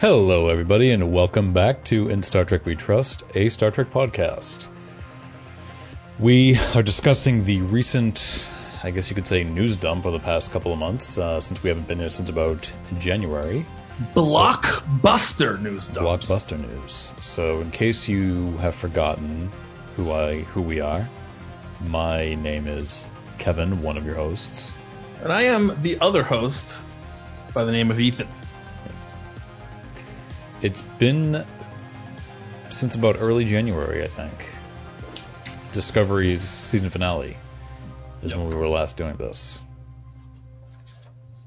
[0.00, 4.66] Hello, everybody, and welcome back to In Star Trek We Trust, a Star Trek podcast.
[6.18, 8.48] We are discussing the recent,
[8.82, 11.62] I guess you could say, news dump of the past couple of months, uh, since
[11.62, 13.66] we haven't been here since about January.
[14.14, 16.30] Blockbuster news dumps.
[16.30, 17.12] Blockbuster news.
[17.20, 19.50] So, in case you have forgotten
[19.96, 21.06] who I who we are,
[21.88, 23.06] my name is
[23.36, 24.72] Kevin, one of your hosts.
[25.22, 26.78] And I am the other host
[27.52, 28.28] by the name of Ethan.
[30.62, 31.44] It's been
[32.68, 34.48] since about early January, I think.
[35.72, 37.36] Discovery's season finale
[38.22, 39.60] is when we were last doing this.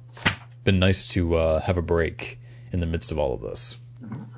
[0.09, 0.23] It's
[0.63, 2.39] been nice to uh, have a break
[2.71, 3.77] in the midst of all of this.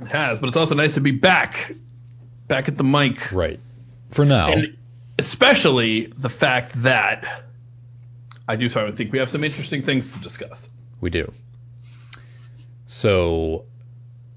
[0.02, 1.74] It has, but it's also nice to be back,
[2.48, 3.32] back at the mic.
[3.32, 3.60] Right.
[4.12, 4.52] For now.
[4.52, 4.78] And
[5.18, 7.46] especially the fact that
[8.48, 10.70] I do finally think we have some interesting things to discuss.
[11.00, 11.32] We do.
[12.88, 13.66] So,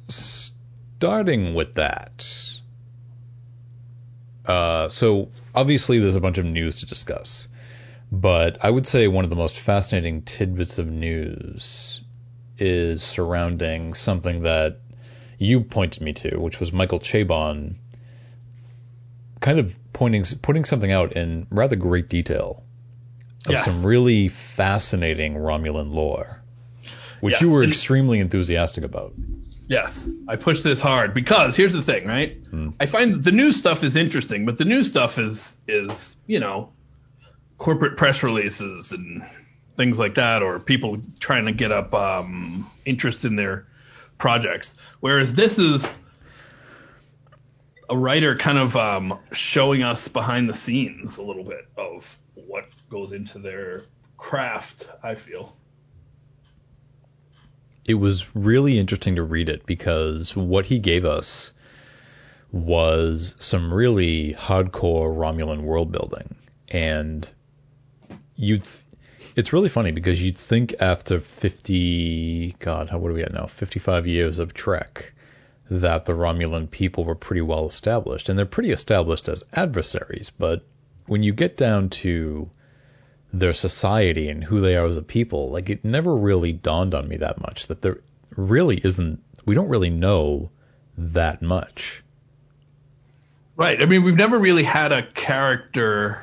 [0.09, 2.27] starting with that.
[4.45, 7.49] Uh, so, obviously, there's a bunch of news to discuss.
[8.11, 12.03] But I would say one of the most fascinating tidbits of news
[12.59, 14.81] is surrounding something that
[15.39, 17.77] you pointed me to, which was Michael Chabon
[19.41, 22.65] kind of pointing putting something out in rather great detail
[23.47, 23.65] of Yes.
[23.65, 26.43] some really fascinating Romulan lore,
[27.21, 29.15] which Yes, you were extremely enthusiastic about.
[29.69, 32.39] Yes, I push this hard because here's the thing, right?
[32.81, 36.73] I find the new stuff is interesting, but the new stuff is is you know
[37.59, 39.23] corporate press releases and
[39.77, 43.67] things like that, or people trying to get up um, interest in their
[44.17, 44.75] projects.
[45.01, 45.93] Whereas this is
[47.91, 52.67] a writer kind of um, showing us behind the scenes a little bit of what
[52.89, 53.83] goes into their
[54.17, 54.89] craft.
[55.03, 55.55] I feel.
[57.89, 61.53] It was really interesting to read it because what he gave us
[62.53, 66.37] was some really hardcore Romulan world building.
[66.71, 67.27] And
[68.37, 68.85] you'd, th-
[69.37, 73.47] it's really funny because you'd think after 50, God, how, what are we at now?
[73.47, 75.15] 55 years of Trek,
[75.71, 78.29] that the Romulan people were pretty well established.
[78.29, 80.31] And they're pretty established as adversaries.
[80.31, 80.63] But
[81.07, 82.51] when you get down to
[83.33, 87.07] their society and who they are as a people, like it never really dawned on
[87.09, 87.99] me that much that there
[88.37, 89.23] really isn't.
[89.45, 90.51] We don't really know
[90.97, 92.03] that much.
[93.57, 93.81] Right.
[93.83, 96.23] I mean, we've never really had a character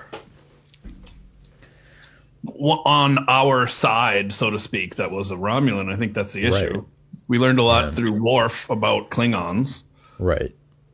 [2.48, 5.92] on our side, so to speak, that was a Romulan.
[5.92, 6.74] I think that's the issue.
[6.76, 6.84] Right.
[7.28, 7.92] We learned a lot Yeah.
[7.92, 9.82] through Worf about Klingons.
[10.20, 10.54] Right.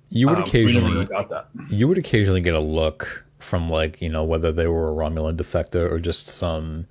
[0.09, 1.47] You would Um, occasionally that.
[1.69, 5.37] you would occasionally get a look from like you know whether they were a Romulan
[5.37, 6.87] defector or just some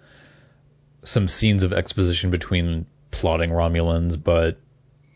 [1.02, 4.58] some scenes of exposition between plotting Romulans, but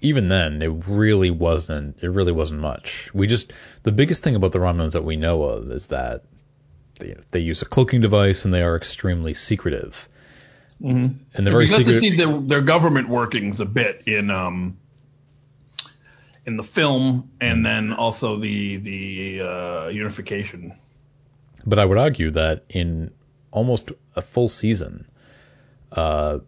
[0.00, 3.10] even then it really wasn't it really wasn't much.
[3.14, 3.52] We just
[3.82, 6.22] the biggest thing about the Romulans that we know of is that
[6.98, 10.08] they, they use a cloaking device and they are extremely secretive.
[10.82, 11.18] Mm-hmm.
[11.34, 14.78] And they're very got to see their, their government workings a bit in um
[16.46, 20.74] in the film, and then also the the uh, unification.
[21.66, 23.12] But I would argue that in
[23.50, 25.06] almost a full season,
[25.92, 26.40] uh,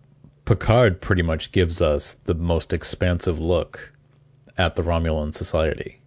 [0.45, 3.93] Picard pretty much gives us the most expansive look
[4.57, 6.01] at the Romulan society.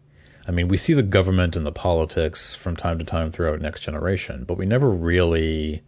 [0.47, 3.81] I mean, we see the government and the politics from time to time throughout Next
[3.81, 5.83] Generation, but we never really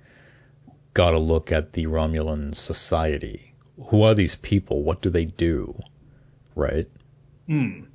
[0.94, 3.53] got a look at the Romulan society.
[3.88, 4.84] Who are these people?
[4.84, 5.80] What do they do?
[6.56, 6.88] Right?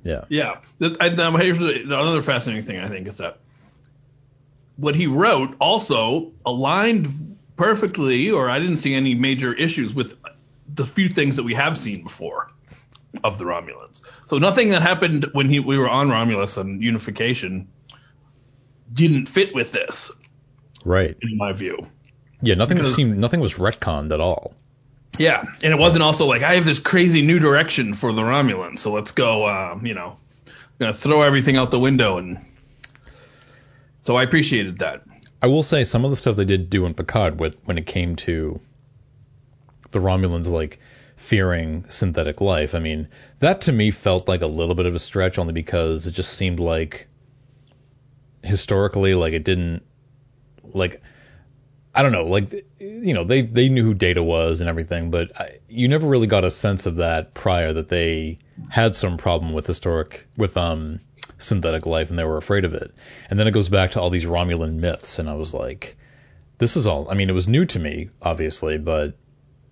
[0.03, 0.25] Yeah.
[0.29, 0.59] Yeah.
[0.79, 3.39] And um, here's the, the other fascinating thing I think is that
[4.77, 10.17] what he wrote also aligned perfectly, or I didn't see any major issues with
[10.73, 12.51] the few things that we have seen before
[13.23, 14.01] of the Romulans.
[14.27, 17.67] So nothing that happened when he, we were on Romulus and unification
[18.93, 20.11] didn't fit with this,
[20.85, 21.15] Right.
[21.21, 21.79] in my view.
[22.41, 24.53] Yeah, nothing Because- seemed nothing was retconned at all.
[25.17, 28.79] Yeah, and it wasn't also like I have this crazy new direction for the Romulans,
[28.79, 29.47] so let's go.
[29.47, 30.17] Um, you know,
[30.77, 32.37] gonna throw everything out the window, and
[34.07, 35.03] so I appreciated that.
[35.41, 37.85] I will say some of the stuff they did do in Picard with when it
[37.85, 38.61] came to
[39.91, 40.79] the Romulans like
[41.17, 42.73] fearing synthetic life.
[42.73, 43.09] I mean,
[43.41, 46.31] that to me felt like a little bit of a stretch only because it just
[46.31, 47.09] seemed like
[48.41, 49.83] historically like it didn't
[50.63, 51.01] like
[51.93, 55.37] I don't know, like you know, they they knew who Data was and everything, but
[55.37, 58.37] I, you never really got a sense of that prior that they
[58.69, 61.01] had some problem with historic with um
[61.37, 62.93] synthetic life and they were afraid of it.
[63.29, 65.97] And then it goes back to all these Romulan myths and I was like
[66.57, 69.15] this is all I mean it was new to me obviously, but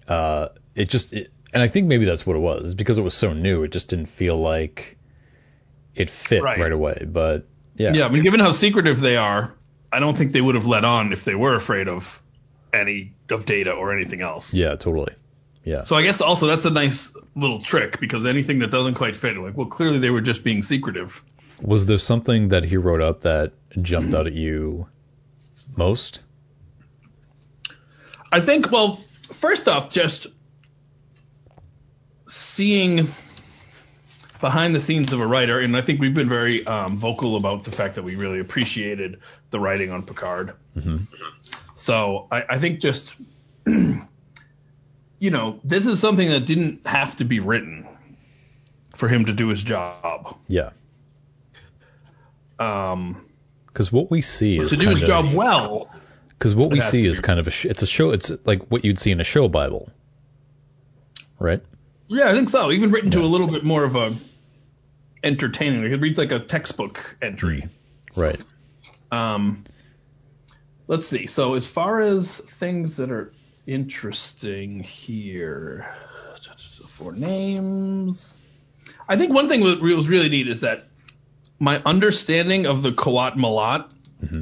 [0.07, 2.65] uh it just it, And I think maybe that's what it was.
[2.65, 4.97] It's because it was so new, it just didn't feel like
[5.95, 6.71] it fit right, Right.
[6.71, 7.05] away.
[7.07, 7.93] But yeah.
[7.93, 9.53] Yeah, I mean, given how secretive they are,
[9.91, 12.21] I don't think they would have let on if they were afraid of
[12.73, 14.53] any of data or anything else.
[14.53, 15.13] Yeah, totally.
[15.63, 15.83] Yeah.
[15.83, 19.37] So I guess also that's a nice little trick because anything that doesn't quite fit,
[19.37, 21.23] like, well, clearly they were just being secretive.
[21.61, 24.87] Was there something that he wrote up that jumped out at you
[25.77, 26.21] most?
[28.31, 28.99] I think, well,
[29.31, 30.27] first off, just
[32.27, 33.07] seeing
[34.41, 37.63] behind the scenes of a writer, and I think we've been very um, vocal about
[37.63, 39.19] the fact that we really appreciated
[39.49, 40.53] the writing on Picard.
[41.75, 43.15] So I, I think just,
[43.65, 44.01] you
[45.19, 47.87] know, this is something that didn't have to be written
[48.95, 50.35] for him to do his job.
[50.47, 50.71] Yeah.
[52.59, 53.25] Um,
[53.67, 55.89] Because what we see is to do his kinda- job well.
[56.29, 58.83] Because what we see is kind of a sh- it's a show it's like what
[58.83, 59.89] you'd see in a show bible,
[61.39, 61.61] right?
[62.07, 62.71] Yeah, I think so.
[62.71, 64.15] Even written to a little bit more of a
[65.23, 65.81] entertaining.
[65.83, 67.67] Like it reads like a textbook entry.
[68.15, 68.39] Right.
[69.11, 69.63] Um,
[70.87, 71.27] let's see.
[71.27, 73.31] So as far as things that are
[73.65, 75.87] interesting here,
[76.87, 78.43] for names,
[79.07, 80.87] I think one thing that was really neat is that
[81.59, 83.89] my understanding of the Qowat Milat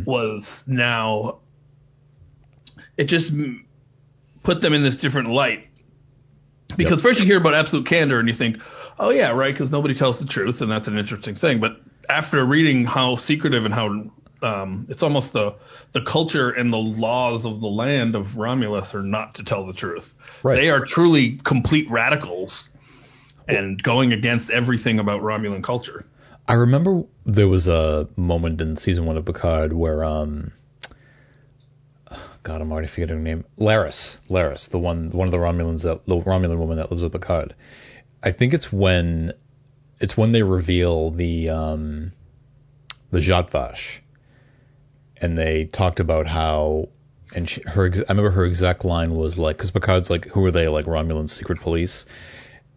[0.05, 1.39] was now
[2.97, 3.33] it just
[4.43, 5.67] put them in this different light.
[6.75, 8.59] Because first you hear about absolute candor and you think,
[8.97, 11.59] oh yeah, right, because nobody tells the truth, and that's an interesting thing.
[11.59, 11.79] But
[12.09, 14.11] after reading how secretive and how
[14.41, 15.55] um, it's almost the
[15.93, 19.73] the culture and the laws of the land of Romulus are not to tell the
[19.73, 20.13] truth.
[20.43, 20.55] Right.
[20.55, 22.69] They are truly complete radicals
[23.47, 26.05] and going against everything about Romulan culture.
[26.47, 30.51] I remember there was a moment in season one of Picard where um
[32.43, 33.45] God, I'm already forgetting her name.
[33.57, 34.19] Laris.
[34.29, 37.55] Laris, the one one of the Romulans that the Romulan woman that lives with Picard.
[38.21, 39.33] I think it's when
[39.99, 42.11] it's when they reveal the um
[43.11, 44.01] the Zhat Vash.
[45.17, 46.89] And they talked about how
[47.33, 50.51] and she, her I remember her exact line was like cuz Picard's like who are
[50.51, 52.05] they like Romulan secret police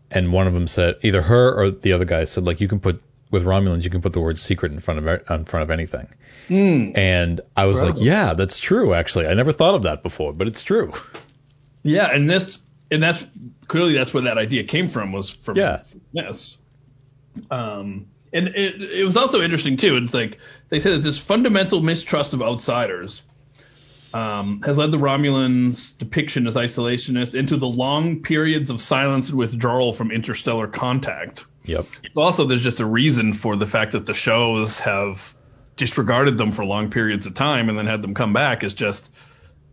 [0.09, 2.79] and one of them said either her or the other guy said like you can
[2.79, 5.71] put with Romulans you can put the word secret in front of in front of
[5.71, 6.09] anything.
[6.97, 9.27] And I was like, yeah, that's true actually.
[9.27, 10.93] I never thought of that before, but it's true.
[11.83, 13.27] Yeah, and this and that's
[13.67, 15.83] clearly that's where that idea came from was from Yeah.
[16.13, 16.57] yes.
[17.51, 19.97] Um, and it, it was also interesting too.
[19.97, 20.39] It's like
[20.69, 23.23] they said that this fundamental mistrust of outsiders
[24.15, 29.39] um, has led the Romulans' depiction as isolationists into the long periods of silence and
[29.39, 31.45] withdrawal from interstellar contact.
[31.67, 31.85] Yep.
[32.15, 35.35] Also, there's just a reason for the fact that the shows have
[35.77, 39.13] disregarded them for long periods of time and then had them come back is just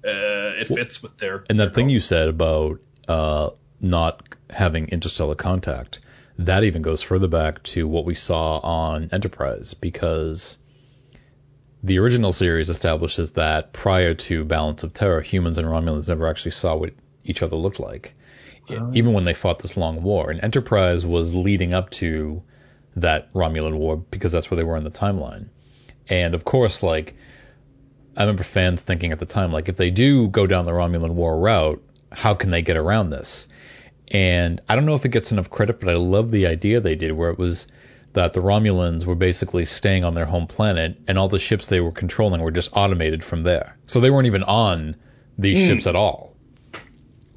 [0.06, 5.36] uh, it fits with their And that thing you said about uh, not having interstellar
[5.36, 6.01] contact,
[6.40, 10.57] that even goes further back to what we saw on Enterprise because
[11.84, 16.51] the original series establishes that prior to Balance of Terror, humans and Romulans never actually
[16.51, 16.94] saw what
[17.24, 18.16] each other looked like,
[18.69, 20.31] Oh, even when they fought this long war.
[20.31, 22.44] And Enterprise was leading up to
[22.95, 25.47] that Romulan war because that's where they were in the timeline.
[26.07, 27.16] And of course, like
[28.16, 31.14] I remember fans thinking at the time, like, if they do go down the Romulan
[31.14, 33.47] War route, how can they get around this?
[34.09, 36.95] And I don't know if it gets enough credit, but I love the idea they
[36.95, 37.66] did, where it was
[38.14, 41.81] that the Romulans were basically staying on their home planet, and all the ships they
[41.81, 43.78] were controlling were just automated from there.
[43.87, 44.95] So they weren't even on
[45.40, 45.73] these hmm.
[45.73, 46.32] ships at all,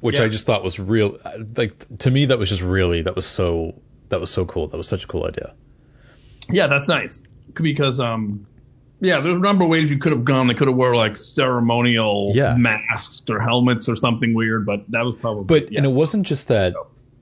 [0.07, 0.23] which Yeah.
[0.25, 1.19] I just thought was real.
[1.55, 4.67] Like to me, that was just really that was so that was so cool.
[4.67, 5.53] That was such a cool idea.
[6.49, 7.23] Yeah, that's nice
[7.53, 8.47] because um,
[8.99, 10.47] yeah, there's a number of ways you could have gone.
[10.47, 12.55] They could have wore like ceremonial Yeah.
[12.57, 15.43] masks or helmets or something weird, but that was probably.
[15.43, 15.79] But yeah.
[15.79, 16.73] and it wasn't just that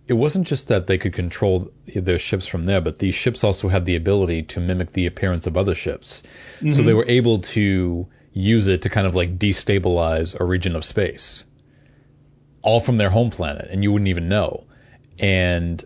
[0.08, 3.68] it wasn't just that they could control their ships from there, but these ships also
[3.68, 6.22] had the ability to mimic the appearance of other ships.
[6.70, 10.86] So they were able to use it to kind of like destabilize a region of
[10.86, 11.44] space.
[12.66, 14.66] All from their home planet and you wouldn't even know.
[15.20, 15.84] And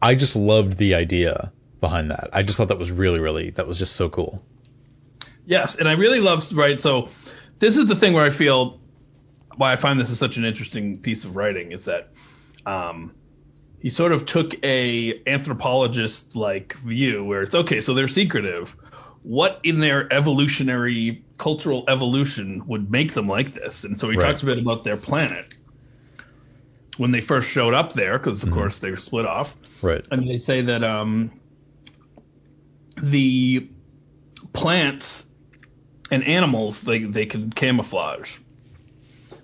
[0.00, 2.30] I just loved the idea behind that.
[2.32, 4.42] I just thought that was really really that was just so cool.
[5.46, 6.80] Yes, and I really love right.
[6.80, 7.08] So
[7.58, 8.80] this is the thing where I feel
[9.56, 12.10] why I find this is such an interesting piece of writing is that
[12.66, 13.14] um,
[13.80, 18.76] he sort of took a anthropologist like view where it's okay, so they're secretive.
[19.22, 23.84] What in their evolutionary cultural evolution would make them like this?
[23.84, 24.26] And so he Right.
[24.26, 25.52] talks a bit about their planet
[27.00, 29.56] when they first showed up there, because of course they were split off.
[29.82, 30.06] Right.
[30.10, 31.30] And they say that um,
[33.00, 33.70] the
[34.52, 35.24] plants
[36.10, 38.36] and animals they they can camouflage.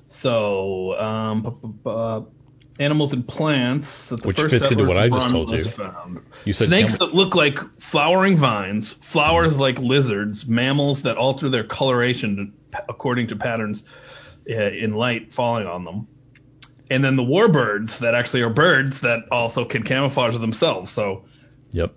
[0.08, 2.30] So um, pu-
[2.78, 5.64] animals and plants that the Which first fits into what I just told you.
[5.64, 6.20] Found.
[6.44, 11.48] You said Snakes camel- that look like flowering vines, flowers like lizards, mammals that alter
[11.48, 13.82] their coloration to, according to patterns
[14.46, 16.08] uh, in light falling on them,
[16.90, 20.90] and then the warbirds that actually are birds that also can camouflage themselves.
[20.90, 21.24] So,
[21.72, 21.94] Yep.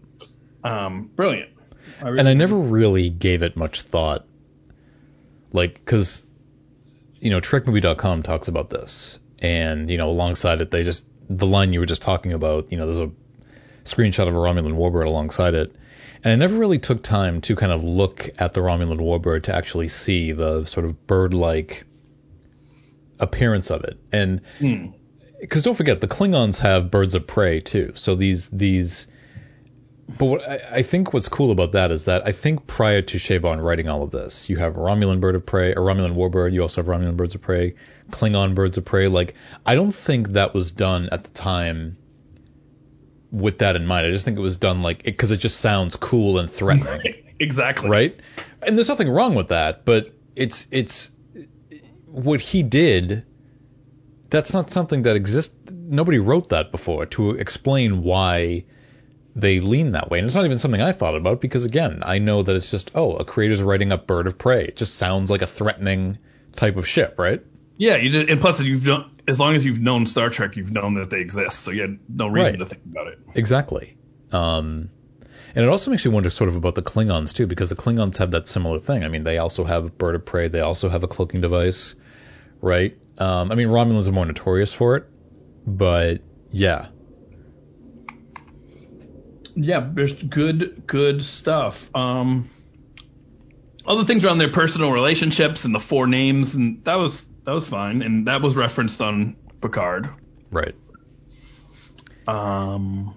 [0.64, 1.50] um, brilliant.
[2.02, 4.26] I really- and I never really gave it much thought.
[5.52, 6.24] Like, because,
[7.20, 9.20] you know, TrekMovie.com talks about this.
[9.40, 12.78] And, you know, alongside it, they just, the line you were just talking about, you
[12.78, 13.12] know, there's a
[13.86, 15.76] screenshot of a Romulan warbird alongside it.
[16.24, 19.56] And I never really took time to kind of look at the Romulan warbird to
[19.56, 21.86] actually see the sort of bird like
[23.20, 24.00] appearance of it.
[24.12, 24.88] And, Hmm.
[25.40, 27.94] because don't forget, the Klingons have birds of prey too.
[27.96, 29.08] So these, these,
[30.18, 33.18] but what I, I think what's cool about that is that I think prior to
[33.18, 36.52] Chabon writing all of this, you have a Romulan bird of prey, a Romulan warbird.
[36.52, 37.76] You also have Romulan birds of prey,
[38.12, 39.08] Klingon birds of prey.
[39.08, 39.36] Like
[39.66, 41.98] I don't think that was done at the time
[43.32, 44.08] with that in mind.
[44.08, 47.90] I just think it was done like because it, just sounds cool and threatening, exactly.
[47.90, 48.20] right?
[48.64, 51.12] And there's nothing wrong with that, but it's it's
[52.12, 53.26] what he did.
[54.30, 55.56] That's not something that exists.
[55.72, 58.66] Nobody wrote that before to explain why
[59.36, 60.20] they lean that way.
[60.20, 62.92] And it's not even something I thought about because again, I know that it's just
[62.94, 64.66] oh, a creator's writing up Bird of Prey.
[64.66, 66.20] It just sounds like a threatening
[66.56, 67.42] type of ship, right?
[67.78, 70.72] Yeah, you did, and plus, you've done, as long as you've known Star Trek, you've
[70.74, 72.60] known that they exist, so you had no reason Right.
[72.60, 73.20] to think about it.
[73.36, 73.96] Exactly.
[74.34, 74.90] Um,
[75.56, 78.18] and it also makes me wonder sort of about the Klingons too, because the Klingons
[78.18, 79.04] have that similar thing.
[79.04, 80.48] I mean, they also have a bird of prey.
[80.48, 81.96] They also have a cloaking device,
[82.62, 82.98] right?
[83.18, 85.06] Um, I mean, Romulans are more notorious for it,
[85.66, 86.88] but yeah,
[89.62, 91.94] Yeah, there's good, good stuff.
[91.94, 92.50] Um,
[93.86, 97.68] other things around their personal relationships and the four names, and that was that was
[97.68, 100.10] fine, and that was referenced on Picard.
[100.52, 100.76] right.
[102.28, 103.16] Um,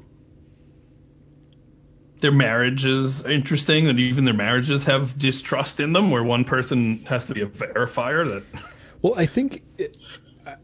[2.23, 7.05] their marriages are interesting, that even their marriages have distrust in them, where one person
[7.07, 8.29] has to be a verifier.
[8.31, 8.63] That
[9.03, 9.97] Well, I think it,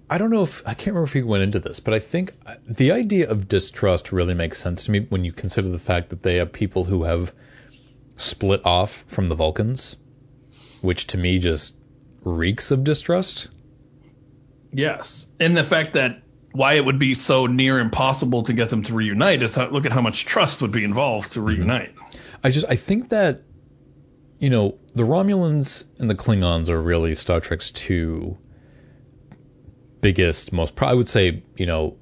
[0.09, 2.33] I- don't know if I can't remember if he went into this, but I think
[2.47, 6.11] uh, the idea of distrust really makes sense to me when you consider the fact
[6.11, 7.33] that they have people who have
[8.17, 9.97] split off from the Vulcans,
[10.81, 11.75] which to me just
[12.25, 13.49] reeks of distrust.
[14.73, 18.83] yes, and the fact that why it would be so near impossible to get them
[18.85, 21.47] to reunite is how, look at how much trust would be involved to mhm.
[21.47, 21.95] reunite.
[22.43, 23.43] I just I think that
[24.39, 28.39] you know the Romulans and the Klingons are really Star Trek's two
[30.01, 31.97] biggest, most pro- I would say you know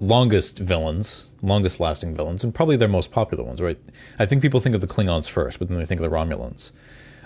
[0.00, 3.60] longest villains, longest lasting villains, and probably their most popular ones.
[3.60, 3.78] Right?
[4.18, 6.70] I think people think of the Klingons first, but then they think of the Romulans.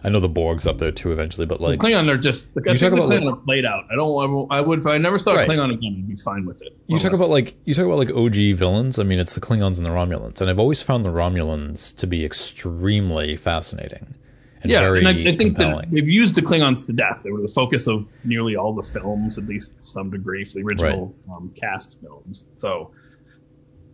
[0.04, 2.72] I know the Borg's up there too eventually, but like Klingon are just like, I
[2.72, 3.84] You think talk the about, Klingon are played out.
[3.92, 4.48] I don't.
[4.50, 5.48] I would if I never saw Right.
[5.48, 6.76] a Klingon again, I'd be fine with it.
[6.88, 7.20] You talk less.
[7.20, 8.98] about like you talk about like OG villains.
[8.98, 12.06] I mean, it's the Klingons and the Romulans, and I've always found the Romulans to
[12.06, 14.14] be extremely fascinating
[14.62, 15.88] and yeah, very and I, I think compelling.
[15.88, 17.20] that they've used the Klingons to death.
[17.22, 20.54] They were the focus of nearly all the films, at least to some degree, for
[20.58, 22.46] the original um, cast films.
[22.56, 22.90] So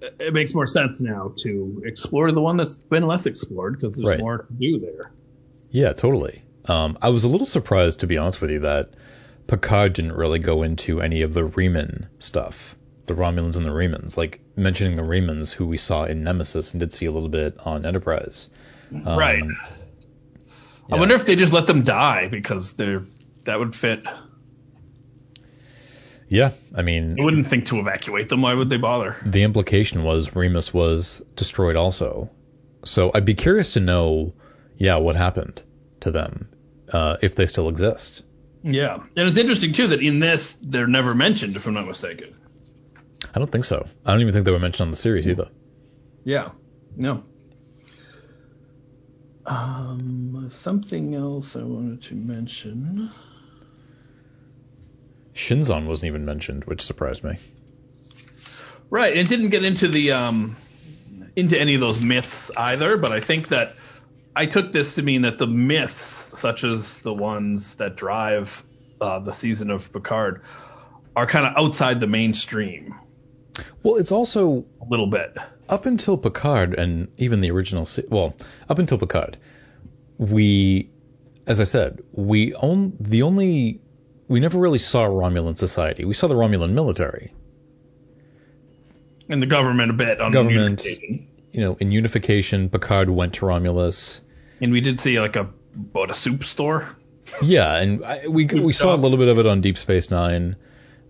[0.00, 3.96] it, it makes more sense now to explore the one that's been less explored because
[3.96, 4.20] there's Right.
[4.20, 5.12] more to do there.
[5.70, 6.42] Yeah, totally.
[6.64, 8.90] Um, I was a little surprised, to be honest with you, that
[9.46, 14.16] Picard didn't really go into any of the Reman stuff, the Romulans and the Remans,
[14.16, 17.58] like mentioning the Remans, who we saw in Nemesis and did see a little bit
[17.64, 18.48] on Enterprise.
[19.06, 19.42] Um, right.
[20.90, 23.04] I wonder if they just let them die because they're
[23.44, 24.06] that would fit.
[26.28, 28.42] Yeah, I mean, I wouldn't think to evacuate them.
[28.42, 29.16] Why would they bother?
[29.24, 32.30] the implication was Remus was destroyed also.
[32.84, 34.34] So I'd be curious to know,
[34.78, 35.62] yeah, what happened
[36.00, 36.48] to them,
[36.90, 38.22] uh, if they still exist.
[38.62, 42.34] Yeah, and it's interesting too that in this they're never mentioned, if I'm not mistaken.
[43.34, 43.86] I don't think so.
[44.06, 45.48] I don't even think they were mentioned on the series either.
[46.24, 46.50] Yeah.
[46.96, 47.24] No.
[49.44, 53.10] Um, something else I wanted to mention.
[55.34, 57.38] Shinzon wasn't even mentioned, which surprised me.
[58.90, 60.56] Right, it didn't get into the um
[61.36, 63.74] into any of those myths either, but I think that
[64.40, 68.62] I took this to mean that the myths, such as the ones that drive
[69.00, 70.42] uh, the season of Picard,
[71.16, 72.94] are kind of outside the mainstream
[73.82, 75.36] Well, it's also a little bit.
[75.68, 78.36] up until Picard and even the original, se- well,
[78.68, 79.36] up until Picard,
[80.18, 80.90] we,
[81.46, 83.80] as I said, we own the only,
[84.28, 86.04] we never really saw Romulan society.
[86.04, 87.32] We saw the Romulan military.
[89.28, 90.84] And the government a bit on Government.
[90.84, 91.28] unification.
[91.50, 94.20] You know, in unification, Picard went to Romulus.
[94.60, 95.50] And we did see like a
[95.92, 96.96] what a soup store.
[97.42, 100.56] Yeah, and I, we we saw a little bit of it on Deep Space Nine,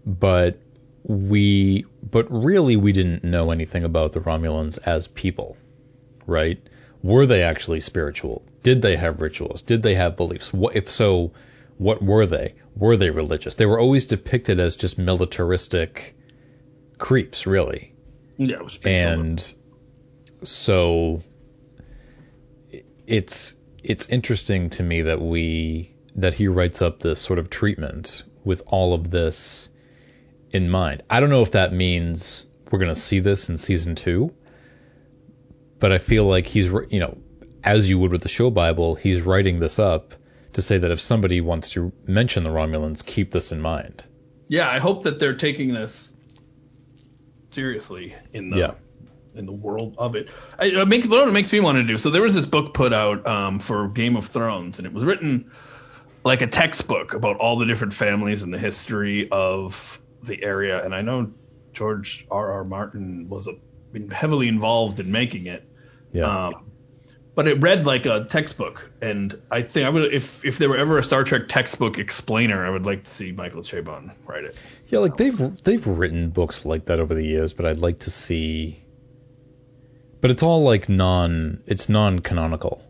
[0.04, 0.58] but
[1.04, 5.56] we, but really we didn't know anything about the Romulans as people,
[6.26, 6.60] right?
[7.02, 8.44] Were they actually spiritual?
[8.62, 9.62] Did they have rituals?
[9.62, 10.52] Did they have beliefs?
[10.52, 11.32] What, if so,
[11.78, 12.54] what were they?
[12.76, 13.54] Were they religious?
[13.54, 16.16] They were always depicted as just militaristic
[16.98, 17.94] creeps, really.
[18.36, 19.54] Yeah, it was and
[20.42, 21.22] so
[23.08, 28.22] it's it's interesting to me that we that he writes up this sort of treatment
[28.44, 29.68] with all of this
[30.50, 31.02] in mind.
[31.08, 34.32] I don't know if that means we're going to see this in season 2,
[35.78, 37.16] but I feel like he's you know,
[37.64, 40.14] as you would with the show Bible, he's writing this up
[40.52, 44.04] to say that if somebody wants to mention the Romulans, keep this in mind.
[44.48, 46.12] Yeah, I hope that they're taking this
[47.50, 48.74] seriously in the Yeah.
[49.38, 50.30] In the world of it.
[50.60, 51.98] It makes what it makes me want to do.
[51.98, 55.04] So there was this book put out um, for Game of Thrones, and it was
[55.04, 55.50] written
[56.24, 60.84] like a textbook about all the different families and the history of the area.
[60.84, 61.32] And I know
[61.72, 62.52] George R.
[62.52, 62.64] R.
[62.64, 63.52] Martin was a,
[63.92, 65.64] been heavily involved in making it.
[66.12, 66.48] Yeah.
[66.48, 66.70] Um,
[67.38, 70.76] but it read like a textbook, and I think I would if if there were
[70.76, 74.56] ever a Star Trek textbook explainer, I would like to see Michael Chabon write it.
[74.88, 78.10] Yeah, like they've they've written books like that over the years, but I'd like to
[78.10, 78.82] see.
[80.20, 82.82] But it's all like non, it's non-canonical,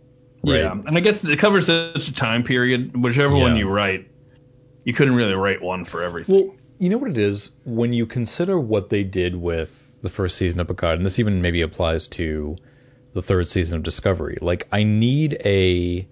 [0.43, 0.61] right?
[0.61, 2.97] Yeah, and I guess it covers such a time period.
[2.97, 4.11] Whichever one you write,
[4.85, 6.47] you couldn't really write one for everything.
[6.47, 10.37] Well, you know what it is when you consider what they did with the first
[10.37, 12.57] season of Picard, and this even maybe applies to
[13.15, 14.39] the third season of Discovery.
[14.41, 16.07] Like, I need a.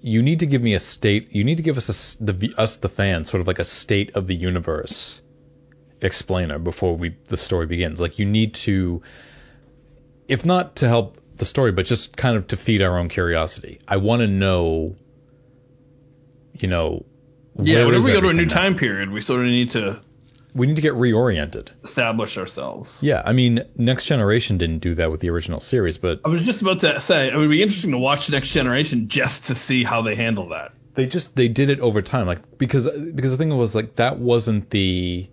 [0.00, 1.28] You need to give me a state.
[1.32, 4.16] You need to give us a, the us the fans sort of like a state
[4.16, 5.20] of the universe
[6.00, 8.00] explainer before we the story begins.
[8.00, 9.02] Like, you need to,
[10.28, 13.80] if not to help the story, but just kind of to feed our own curiosity.
[13.86, 14.96] I want to know.
[16.58, 17.04] You know.
[17.60, 18.54] yeah, whenever we go to a new now?
[18.54, 20.00] time period, we sort of need to
[20.54, 21.68] we need to get reoriented.
[21.82, 23.02] establish ourselves.
[23.02, 26.44] Yeah, I mean, Next Generation didn't do that with the original series, but I was
[26.44, 29.82] just about to say it would be interesting to watch next generation just to see
[29.82, 30.72] how they handle that.
[30.94, 34.18] they just they did it over time, like because because the thing was like that
[34.18, 35.28] wasn't the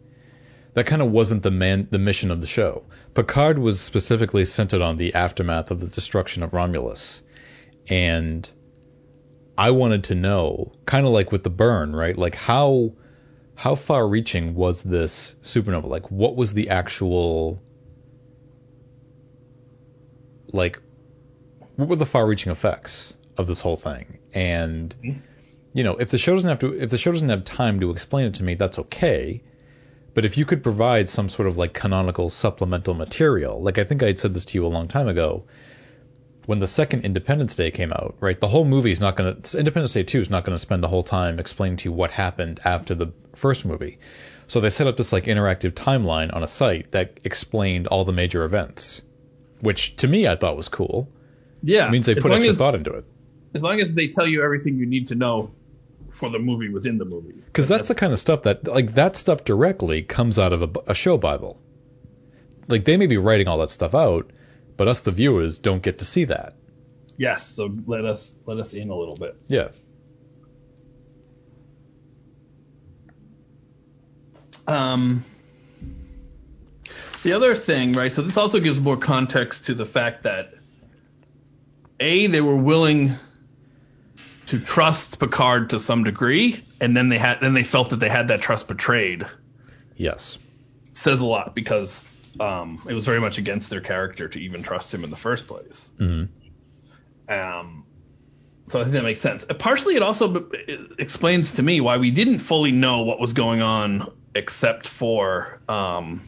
[0.79, 2.85] that kind of wasn't the man the mission of the show.
[3.13, 7.21] Picard was specifically centered on the aftermath of the destruction of Romulus,
[7.89, 8.49] and
[9.57, 12.17] I wanted to know, kind of like with the burn, right?
[12.17, 12.93] Like how
[13.55, 15.89] how far reaching was this supernova?
[15.89, 17.61] Like what was the actual
[20.53, 20.81] like
[21.75, 24.19] what were the far reaching effects of this whole thing?
[24.33, 24.95] And
[25.73, 27.91] you know, if the show doesn't have to if the show doesn't have time to
[27.91, 29.43] explain it to me, that's okay.
[30.13, 34.03] But if you could provide some sort of like canonical supplemental material, like I think
[34.03, 35.45] I had said this to you a long time ago,
[36.45, 38.39] when the second Independence Day came out, right?
[38.39, 40.81] The whole movie is not going to Independence Day 2 is not going to spend
[40.81, 43.99] the whole time explaining to you what happened after the first movie.
[44.47, 48.13] So they set up this like interactive timeline on a site that explained all the
[48.13, 49.03] major events,
[49.61, 51.07] which to me I thought was cool.
[51.61, 53.05] Yeah, It means they as put extra as, thought into it.
[53.53, 55.51] as long as they tell you everything you need to know
[56.11, 57.41] for the movie within the movie.
[57.45, 60.91] Because that's the kind of stuff that, like, that stuff directly comes out of a,
[60.91, 61.61] a show Bible.
[62.67, 64.31] Like, they may be writing all that stuff out,
[64.77, 66.55] but us, the viewers, don't get to see that.
[67.17, 69.35] Yes, so let us let us in a little bit.
[69.47, 69.69] Yeah.
[74.65, 75.25] Um,
[77.23, 78.11] the other thing, right?
[78.11, 80.53] So this also gives more context to the fact that
[81.99, 83.11] a they were willing
[84.49, 88.09] to trust Picard to some degree, and then they had then they felt that they
[88.09, 89.25] had that trust betrayed.
[89.95, 90.37] Yes.
[90.91, 92.09] Says a lot because
[92.39, 95.47] um, it was very much against their character to even trust him in the first
[95.47, 95.91] place.
[95.97, 96.25] hmm
[97.27, 97.85] Um,
[98.67, 99.45] so I think that makes sense.
[99.57, 103.33] Partially, it also b- it explains to me why we didn't fully know what was
[103.33, 106.27] going on, except for um,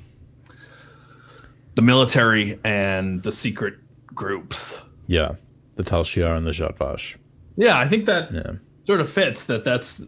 [1.75, 3.75] the military and the secret
[4.07, 4.79] groups.
[5.07, 5.36] Yeah.
[5.75, 7.17] The Tal Shiar and the Zhat Vash.
[7.56, 8.52] Yeah, I think that Yeah.
[8.86, 9.46] sort of fits.
[9.48, 10.02] That that's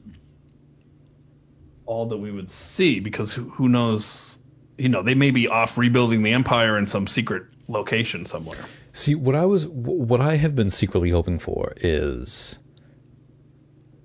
[1.85, 4.39] all that we would see because who, who knows?
[4.77, 8.57] You know, they may be off rebuilding the empire in some secret location somewhere.
[8.93, 12.57] See, what I was, what I have been secretly hoping for is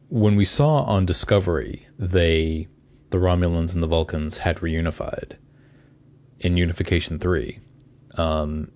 [0.09, 2.69] when we saw on Discovery, they,
[3.11, 5.33] the Romulans and the Vulcans had reunified
[6.39, 7.61] in Unification 3.
[8.15, 8.71] Um,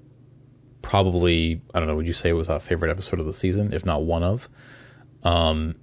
[0.83, 3.73] probably, I don't know, would you say it was our favorite episode of the season,
[3.73, 4.49] if not one of?
[5.23, 5.77] Um,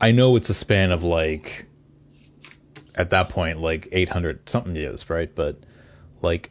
[0.00, 1.66] I know it's a span of like,
[2.94, 5.32] at that point, like 800 something years, right?
[5.32, 5.62] But
[6.20, 6.50] like,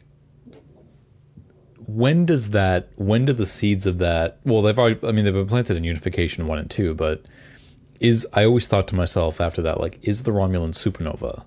[1.86, 5.34] when does that when do the seeds of that well they've already i mean they've
[5.34, 7.26] been planted in unification 1 and 2 but
[8.00, 11.44] is i always thought to myself after that like is the romulan supernova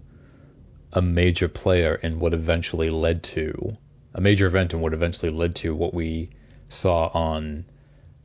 [0.94, 3.76] a major player in what eventually led to
[4.14, 6.30] a major event in what eventually led to what we
[6.70, 7.66] saw on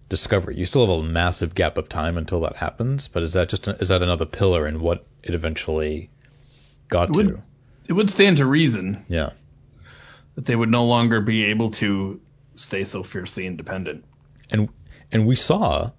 [0.09, 0.57] Discovery.
[0.59, 3.66] You still have a massive gap of time until that happens, but is that just
[3.68, 6.11] a, is that another pillar in what it eventually
[6.90, 7.42] got It would- to?
[7.88, 9.31] It would stand to reason Yeah.
[10.35, 12.21] that they would no longer be able to
[12.57, 14.05] stay so fiercely independent.
[14.51, 14.68] and
[15.11, 15.90] and we saw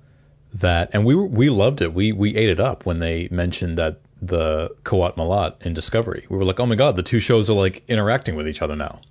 [0.55, 1.91] that, and we we loved it.
[1.93, 6.25] We we ate it up when they mentioned that the Qowat Milat in Discovery.
[6.29, 8.75] We were like, oh my god, the two shows are like interacting with each other
[8.75, 9.01] now.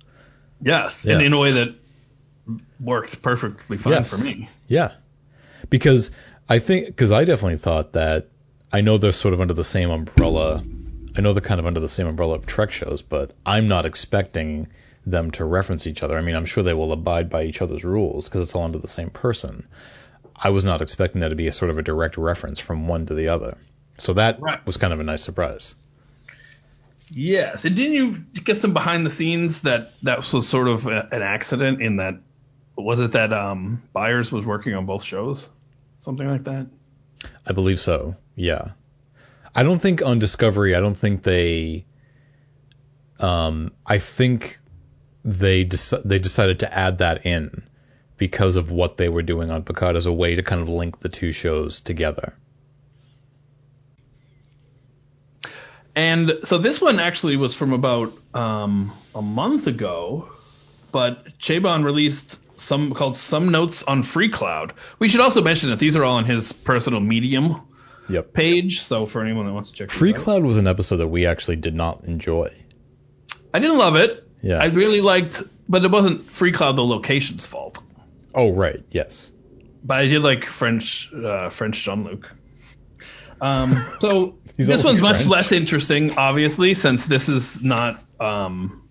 [0.63, 1.13] Yes, Yeah.
[1.13, 1.75] and in a way that
[2.79, 4.09] worked perfectly fine Yes.
[4.17, 4.49] for me.
[4.67, 4.91] Yeah,
[5.69, 6.11] because
[6.49, 8.27] I think because I definitely thought that
[8.71, 10.63] I know they're sort of under the same umbrella.
[11.15, 13.85] I know they're kind of under the same umbrella of Trek shows, but I'm not
[13.85, 14.67] expecting
[15.05, 16.17] them to reference each other.
[16.17, 18.79] I mean, I'm sure they will abide by each other's rules because it's all under
[18.79, 19.67] the same person.
[20.35, 23.05] I was not expecting that to be a sort of a direct reference from one
[23.05, 23.57] to the other.
[23.99, 24.65] So that Right.
[24.65, 25.75] was kind of a nice surprise.
[27.11, 31.07] Yes, and didn't you get some behind the scenes that that was sort of a,
[31.11, 32.15] an accident in that
[32.77, 35.47] was it that um Byers was working on both shows,
[35.99, 36.67] something like that.
[37.45, 38.15] I believe so.
[38.35, 38.71] Yeah.
[39.55, 40.75] I don't think on Discovery.
[40.75, 41.85] I don't think they.
[43.19, 44.59] Um, I think
[45.23, 47.63] they dec- they decided to add that in
[48.17, 50.99] because of what they were doing on Picard as a way to kind of link
[50.99, 52.35] the two shows together.
[55.95, 60.29] And so this one actually was from about um, a month ago,
[60.91, 64.71] but Chabon released some called Some Notes on Freecloud.
[64.99, 67.61] We should also mention that these are all on his personal Medium
[68.09, 68.33] Yep.
[68.33, 68.81] page.
[68.81, 70.19] So for anyone that wants to check Free out.
[70.19, 72.53] Cloud was an episode that we actually did not enjoy.
[73.53, 74.27] I didn't love it.
[74.41, 74.57] Yeah.
[74.57, 77.79] I really liked, but it wasn't Freecloud the location's fault.
[78.35, 78.83] oh right.
[78.91, 79.31] Yes.
[79.83, 82.29] But I did like French uh, French Jean Luc.
[83.43, 85.29] Um, so this one's much French.
[85.29, 88.01] less interesting, obviously, since this is not.
[88.19, 88.87] Um,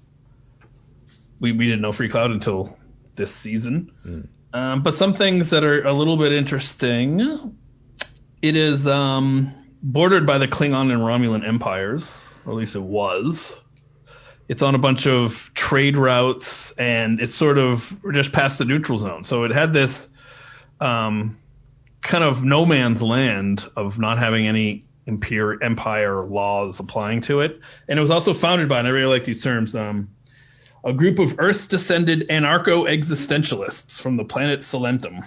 [1.40, 2.76] we we didn't know Freecloud until
[3.16, 3.92] this season.
[4.02, 4.20] Hmm.
[4.52, 7.56] Um, but some things that are a little bit interesting.
[8.42, 13.56] It is um, bordered by the Klingon and Romulan empires, or at least it was.
[14.48, 18.98] It's on a bunch of trade routes, and it's sort of just past the neutral
[18.98, 19.24] zone.
[19.24, 20.06] So it had this
[20.78, 21.38] um,
[22.02, 27.60] kind of no man's land of not having any empire, empire laws applying to it.
[27.88, 30.08] And it was also founded by, and I really like these terms, um,
[30.84, 35.22] a group of Earth descended anarcho existentialists from the planet Salentum.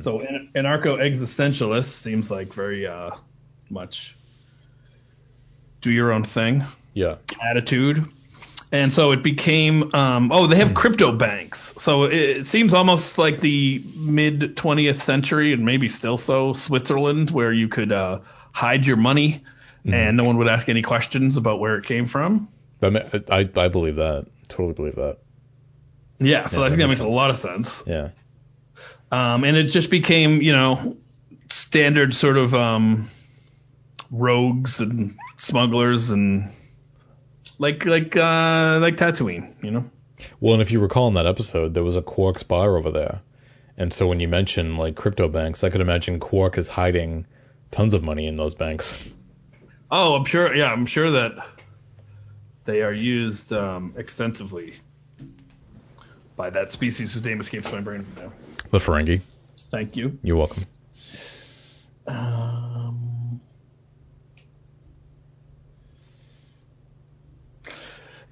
[0.00, 3.10] So, an- anarcho existentialist seems like very uh,
[3.68, 4.16] much
[5.80, 6.62] do your own thing
[6.94, 7.16] Yeah.
[7.42, 8.04] attitude.
[8.72, 11.74] And so it became, um, oh, they have crypto banks.
[11.76, 17.30] So it, it seems almost like the mid 20th century, and maybe still so, Switzerland,
[17.30, 19.42] where you could uh, hide your money
[19.84, 22.48] and no one would ask any questions about where it came from.
[22.80, 24.26] That I I believe that.
[24.48, 25.18] Totally believe that.
[26.18, 27.82] Yeah, so Yeah, I think that makes a lot of sense.
[27.86, 28.10] Yeah.
[29.10, 30.96] Um, and it just became, you know,
[31.50, 33.10] standard sort of um,
[34.10, 36.50] rogues and smugglers and
[37.58, 39.90] like like uh, like Tatooine, you know.
[40.40, 43.20] Well, and if you recall in that episode, there was a Quark's bar over there.
[43.76, 47.26] And so when you mention like crypto banks, I could imagine Quark is hiding
[47.70, 49.02] tons of money in those banks.
[49.90, 50.54] Oh, I'm sure.
[50.54, 51.32] Yeah, I'm sure that
[52.64, 54.74] they are used um, extensively
[56.36, 58.32] by that species whose name escapes my brain now.
[58.70, 59.20] The Ferengi.
[59.70, 60.18] Thank you.
[60.22, 60.64] You're welcome.
[62.06, 62.61] Um,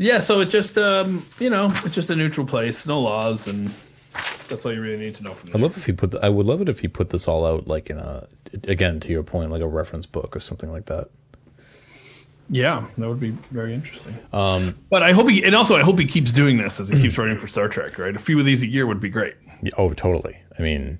[0.01, 3.71] yeah, so it just um, you know, it's just a neutral place, no laws, and
[4.49, 6.13] that's all you really need to know from I'd love if he put.
[6.13, 8.27] The, I would love it if he put this all out like in a.
[8.67, 11.11] Again, to your point, like a reference book or something like that.
[12.49, 14.19] Yeah, that would be very interesting.
[14.33, 17.01] Um, But I hope he, and also I hope he keeps doing this as he
[17.01, 17.99] keeps writing for Star Trek.
[17.99, 19.35] Right, a few of these a year would be great.
[19.63, 20.39] yeah, oh, totally.
[20.59, 20.99] I mean,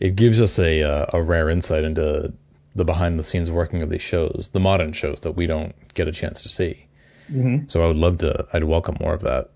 [0.00, 2.34] it gives us a uh, a rare insight into
[2.74, 6.08] the behind the scenes working of these shows, the modern shows that we don't get
[6.08, 6.88] a chance to see.
[7.32, 7.68] Mm-hmm.
[7.68, 8.46] So I would love to.
[8.52, 9.50] I'd welcome more of that.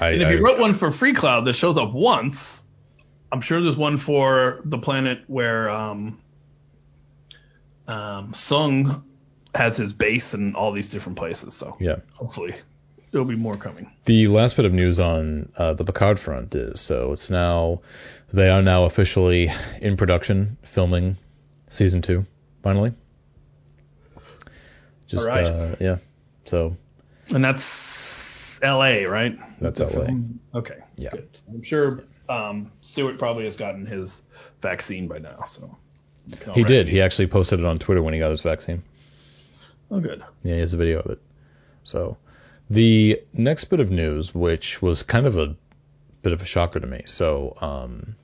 [0.00, 2.64] I, And if I- you wrote one for Freecloud that shows up once,
[3.30, 6.18] I'm sure there's one for the planet where um,
[7.86, 9.02] um, Soong
[9.54, 11.54] has his base and all these different places.
[11.54, 11.96] So yeah.
[12.14, 12.54] hopefully
[13.10, 13.90] there'll be more coming.
[14.04, 17.82] The last bit of news on uh, the Picard front is so it's now
[18.32, 21.16] they are now officially in production filming
[21.68, 22.26] season two
[22.62, 22.92] finally.
[25.06, 25.44] Just right.
[25.44, 25.98] uh, yeah,
[26.46, 26.76] so
[27.32, 29.38] And that's L.A., right?
[29.60, 30.08] That's LA.
[30.54, 30.78] Okay.
[30.96, 31.10] Yeah.
[31.10, 31.38] Good.
[31.48, 34.22] I'm sure um, Stewart probably has gotten his
[34.60, 35.44] vaccine by now.
[35.46, 35.76] So
[36.26, 36.88] we can all he did.
[36.88, 38.82] He actually posted it on Twitter when he got his vaccine.
[39.90, 40.22] Oh, good.
[40.42, 41.20] Yeah, he has a video of it.
[41.84, 42.16] So
[42.70, 45.54] the next bit of news, which was kind of a
[46.22, 47.02] bit of a shocker to me.
[47.06, 48.16] So um,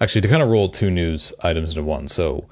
[0.00, 2.08] actually, to kind of roll two news items into one.
[2.08, 2.46] So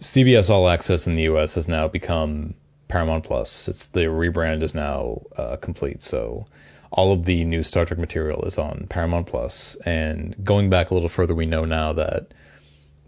[0.00, 1.54] CBS All Access in the U.S.
[1.54, 2.54] has now become
[2.94, 3.66] Paramount Plus.
[3.66, 6.00] It's the rebrand is now uh, complete.
[6.00, 6.46] So
[6.92, 9.74] all of the new Star Trek material is on Paramount Plus.
[9.84, 12.28] And going back a little further, we know now that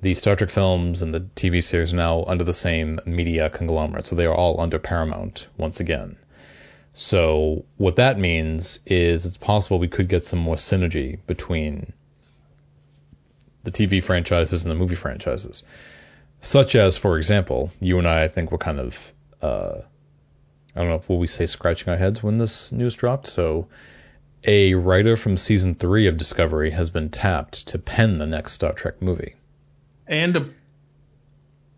[0.03, 4.09] the Star Trek films and the TV series are now under the same media conglomerate.
[4.09, 6.17] So they are all under Paramount once again.
[6.93, 11.93] So what that means is it's possible we could get some more synergy between
[13.63, 15.63] the TV franchises and the movie franchises.
[16.41, 19.13] Such as, for example, you and I, I think, were kind of,
[19.47, 19.83] uh,
[20.75, 23.27] I don't know, will we say scratching our heads when this news dropped?
[23.27, 23.69] So
[24.45, 28.73] a writer from season three of Discovery has been tapped to pen the next Star
[28.73, 29.35] Trek movie.
[30.07, 30.51] And a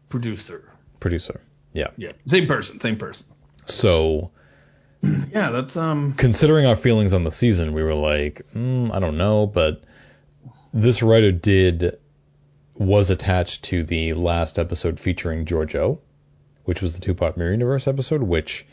[0.08, 0.70] producer.
[1.00, 1.40] Producer.
[1.72, 1.88] Yeah.
[1.96, 2.12] Yeah.
[2.26, 2.80] Same person.
[2.80, 3.26] Same person.
[3.66, 4.30] So
[5.02, 6.14] Yeah, that's um.
[6.14, 9.82] considering our feelings on the season, we were like, mm, I don't know, but
[10.74, 11.98] this writer did
[12.74, 15.98] was attached to the last episode featuring Georgiou,
[16.68, 18.66] which was the two-part Mirror Universe episode, which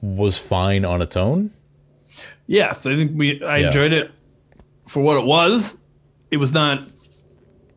[0.00, 1.50] was fine on its own.
[2.46, 3.42] Yes, I think we.
[3.42, 3.66] I Yeah.
[3.66, 4.12] enjoyed it
[4.86, 5.76] for what it was.
[6.30, 6.88] It was not.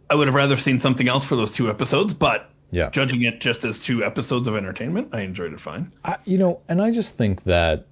[0.08, 2.92] I would have rather seen something else for those two episodes, but Yeah.
[2.92, 5.94] judging it just as two episodes of entertainment, I enjoyed it fine.
[6.06, 7.88] I, you know, and I just think that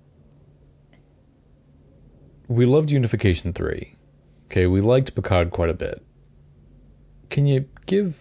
[2.47, 3.95] we loved Unification 3.
[4.45, 6.05] Okay, we liked Picard quite a bit.
[7.31, 8.15] Can you give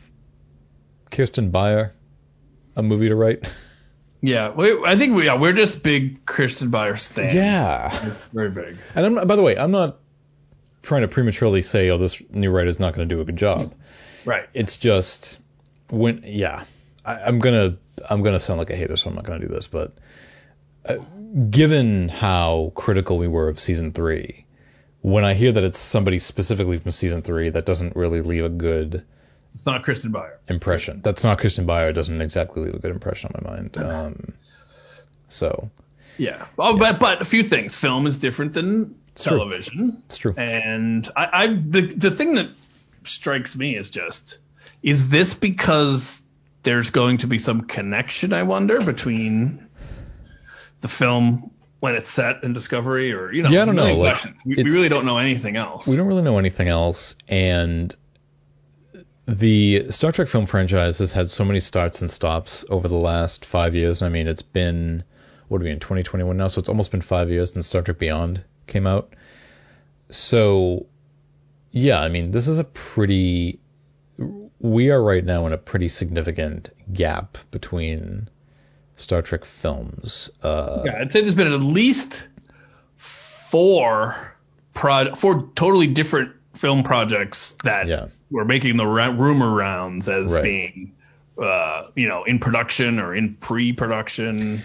[1.11, 1.92] Kirsten Beyer
[2.78, 3.52] a movie to write?
[4.20, 5.26] Yeah, we, I think we.
[5.26, 7.34] Yeah, we're just big Kirsten Beyer stands.
[7.34, 8.14] Yeah.
[8.32, 8.78] very big.
[8.94, 9.98] And I'm, by the way, I'm not
[10.82, 13.74] trying to prematurely say, oh, this new writer's not going to do a good job.
[14.24, 14.48] Right.
[14.54, 15.38] It's just
[15.90, 16.64] when, yeah,
[17.04, 17.76] I, I'm gonna,
[18.08, 19.66] I'm gonna sound like a hater, so I'm not gonna do this.
[19.66, 19.96] But
[20.84, 20.96] uh,
[21.50, 24.46] given how critical we were of season three,
[25.00, 28.48] when I hear that it's somebody specifically from season three, that doesn't really leave a
[28.48, 29.04] good
[29.54, 30.38] It's not Kirsten Beyer.
[30.48, 31.00] impression.
[31.02, 31.92] That's not Kirsten Beyer.
[31.92, 33.76] Doesn't exactly leave a good impression on my mind.
[33.76, 34.32] Um,
[35.28, 35.70] so
[36.16, 36.46] Yeah.
[36.58, 37.78] Oh, but but a few things.
[37.78, 39.38] Film is different than true.
[39.38, 40.02] television.
[40.06, 40.34] it's true.
[40.37, 42.50] And I, I the the thing that
[43.04, 44.38] strikes me is just
[44.82, 46.22] is this because
[46.62, 49.66] there's going to be some connection I wonder between
[50.80, 54.24] the film when it's set in Discovery or you know Yeah, I don't know, like,
[54.44, 55.87] we, we really don't know anything else.
[55.87, 57.94] we don't really know anything else, and
[59.28, 63.44] the Star Trek film franchise has had so many starts and stops over the last
[63.44, 64.00] five years.
[64.00, 65.04] I mean, it's been
[65.48, 66.46] what are we in 2021 now?
[66.46, 69.14] So it's almost been five years since Star Trek Beyond came out.
[70.08, 70.86] So
[71.70, 73.60] yeah, I mean, this is a pretty.
[74.60, 78.28] We are right now in a pretty significant gap between
[78.96, 80.30] Star Trek films.
[80.42, 82.26] Uh, yeah, I'd say there's been at least
[82.96, 84.34] four
[84.72, 88.06] pro four totally different film projects that Yeah.
[88.30, 90.42] were making the ra- rumor rounds as Right.
[90.42, 90.92] being
[91.40, 94.61] uh, you know in production or in pre-production.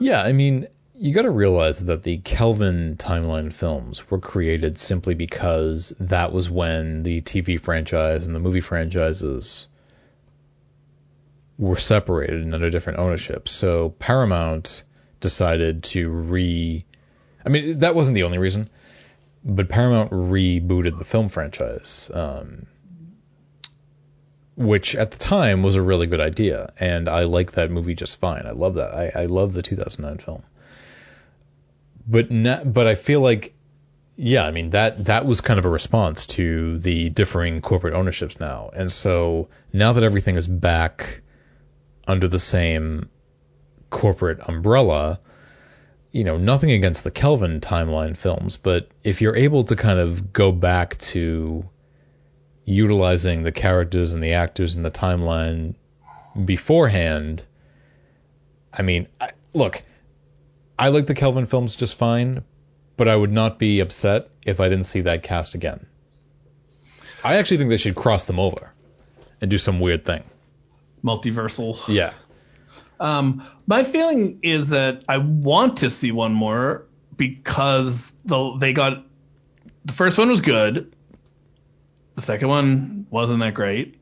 [0.00, 5.14] Yeah, I mean, you got to realize that the Kelvin timeline films were created simply
[5.14, 9.68] because that was when the TV franchise and the movie franchises
[11.56, 13.48] were separated and under different ownership.
[13.48, 14.82] So Paramount
[15.20, 16.84] decided to re.
[17.44, 18.68] I mean, that wasn't the only reason,
[19.44, 22.10] but Paramount rebooted the film franchise.
[22.12, 22.66] Um,
[24.58, 28.18] which at the time was a really good idea, and I like that movie just
[28.18, 28.44] fine.
[28.44, 28.92] I love that.
[28.92, 30.42] I, I love the 2009 film.
[32.08, 33.54] But na- but I feel like,
[34.16, 38.40] yeah, I mean that that was kind of a response to the differing corporate ownerships
[38.40, 41.22] now, and so now that everything is back
[42.08, 43.10] under the same
[43.90, 45.20] corporate umbrella,
[46.10, 50.32] you know, nothing against the Kelvin timeline films, but if you're able to kind of
[50.32, 51.68] go back to
[52.64, 55.74] utilizing the characters and the actors in the timeline
[56.42, 57.44] beforehand,
[58.72, 59.82] I mean, I, look,
[60.78, 62.42] I like the Kelvin films just fine,
[62.96, 65.86] but I would not be upset if I didn't see that cast again.
[67.22, 68.72] I actually think they should cross them over
[69.40, 70.24] and do some weird thing.
[71.04, 71.78] multiversal.
[71.88, 72.12] Yeah.
[73.00, 76.84] Um, my feeling is that I want to see one more
[77.16, 79.04] because the, they got
[79.84, 80.94] the first one was good,
[82.16, 83.96] the second one wasn't that great,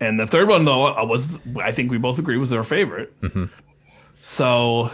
[0.00, 1.28] and the third one though was
[1.60, 3.12] I think we both agree was our favorite.
[3.20, 3.50] Mhm.
[4.22, 4.90] So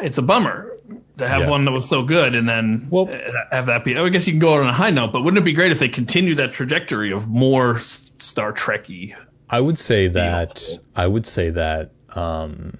[0.00, 0.74] it's a bummer
[1.18, 1.50] to have Yeah.
[1.50, 3.06] one that was so good and then Well-
[3.50, 3.96] have that be.
[3.96, 5.72] I guess you can go out on a high note, but wouldn't it be great
[5.72, 9.14] if they continue that trajectory of more Star Trekky?
[9.52, 10.64] I would say that
[10.96, 12.78] I would say that um,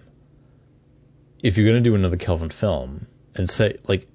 [1.42, 4.08] if you're going to do another Kelvin film and say like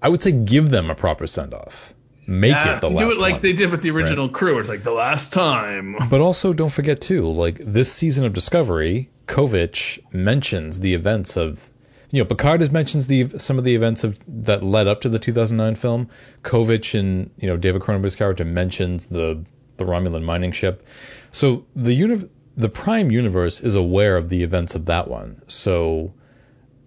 [0.00, 1.94] I would say give them a proper send off.
[2.26, 2.98] Make Yeah, it the last.
[3.00, 3.40] do it like one.
[3.42, 4.58] they did with the original crew.
[4.58, 5.96] It's like the last time.
[6.10, 11.70] But also don't forget too, like this season of Discovery, Kovich mentions the events of
[12.10, 15.10] you know, Picard has mentions the some of the events of that led up to
[15.10, 16.08] the 2009 film.
[16.42, 19.44] Kovich and you know David Cronenberg's character mentions the
[19.78, 20.86] the Romulan mining ship.
[21.32, 25.42] So the uni- the Prime universe is aware of the events of that one.
[25.48, 26.14] So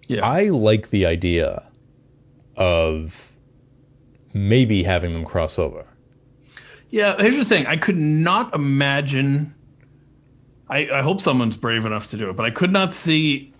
[0.08, 0.24] Yeah.
[0.24, 1.64] I like the idea
[2.56, 3.32] of
[4.34, 5.86] maybe having them cross over.
[6.90, 7.66] Yeah, here's the thing.
[7.66, 9.54] I could not imagine.
[10.68, 13.52] I, I hope someone's brave enough to do it, but I could not see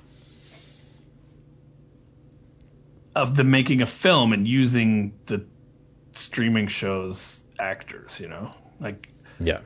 [3.15, 5.45] of them making a film and using the
[6.13, 8.21] streaming show's actors.
[8.21, 9.09] You know, like
[9.47, 9.61] Yeah.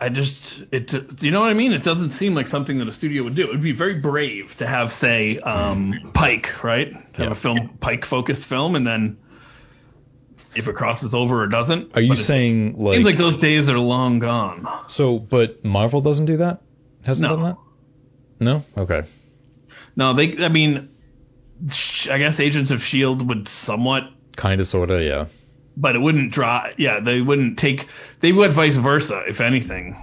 [0.00, 0.88] I just it.
[0.88, 1.72] Do you know what I mean?
[1.72, 3.42] It doesn't seem like something that a studio would do.
[3.44, 6.92] It would be very brave to have, say, um, Pike, right?
[6.92, 7.30] Have Yeah.
[7.30, 9.18] a film Pike focused film, and then
[10.54, 11.92] if it crosses over or doesn't.
[11.96, 14.68] Are you just saying, like- seems like those days are long gone?
[14.88, 16.60] So, but Marvel doesn't do that?
[17.02, 17.36] Hasn't No.
[17.36, 17.56] done that?
[18.40, 18.64] No?
[18.76, 19.02] Okay.
[19.96, 20.44] No, they.
[20.44, 20.88] I mean,
[22.10, 25.26] I guess Agents of Shield would somewhat, Kind of, sort of, yeah.
[25.76, 26.68] But it wouldn't draw.
[26.76, 27.86] Yeah, they wouldn't take.
[28.20, 29.96] They would vice versa, if anything.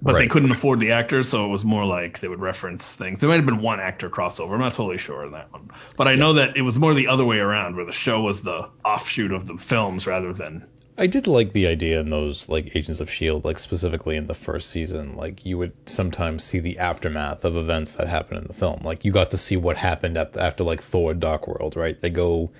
[0.00, 3.18] But they couldn't afford the actors, so it was more like they would reference things.
[3.18, 4.52] There might have been one actor crossover.
[4.52, 7.08] I'm not totally sure on that one, but I know that it was more the
[7.08, 10.68] other way around, where the show was the offshoot of the films rather than.
[10.96, 14.34] I did like the idea in those like Agents of Shield, like specifically in the
[14.34, 18.52] first season, like you would sometimes see the aftermath of events that happened in the
[18.52, 18.82] film.
[18.84, 22.00] Like you got to see what happened at after like Thor: Dark World, right?
[22.00, 22.50] They go.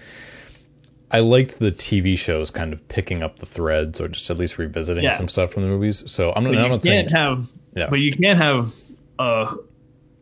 [1.11, 4.59] I liked the TV shows kind of picking up the threads or just at least
[4.59, 5.17] revisiting Yeah.
[5.17, 6.11] some stuff from the movies.
[6.11, 7.45] So I'm not, But I'm you not saying can't have.
[7.75, 7.87] Yeah.
[7.89, 8.73] But you can't have
[9.19, 9.55] a,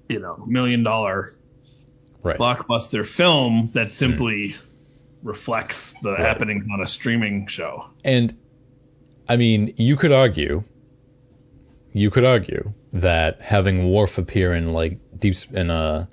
[0.09, 1.35] you know, million dollar
[2.23, 2.39] right.
[2.39, 4.55] blockbuster film that simply
[5.23, 7.87] reflects the happenings on a streaming show.
[8.05, 8.37] And
[9.29, 10.63] I mean, you could argue,
[11.93, 16.07] you could argue that having Worf appear in like deep in uh,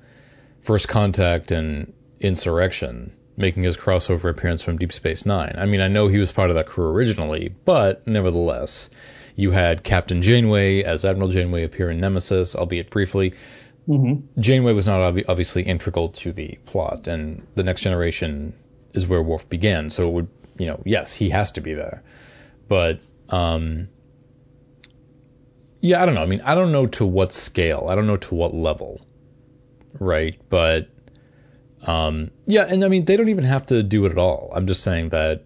[0.61, 5.55] First Contact and Insurrection, making his crossover appearance from Deep Space Nine.
[5.57, 8.89] I mean, I know he was part of that crew originally, but nevertheless,
[9.35, 13.33] you had Captain Janeway as Admiral Janeway appear in Nemesis, albeit briefly.
[14.39, 18.53] Janeway was not obvi- obviously integral to the plot, and the Next Generation
[18.93, 19.89] is where Worf began.
[19.89, 22.03] So it would, you know, yes, he has to be there,
[22.67, 23.89] but um,
[25.81, 26.21] yeah, I don't know.
[26.21, 27.87] I mean, I don't know to what scale.
[27.89, 29.01] I don't know to what level,
[29.99, 30.39] right?
[30.49, 30.89] But
[31.85, 34.51] um, yeah, and I mean, they don't even have to do it at all.
[34.55, 35.43] I'm just saying that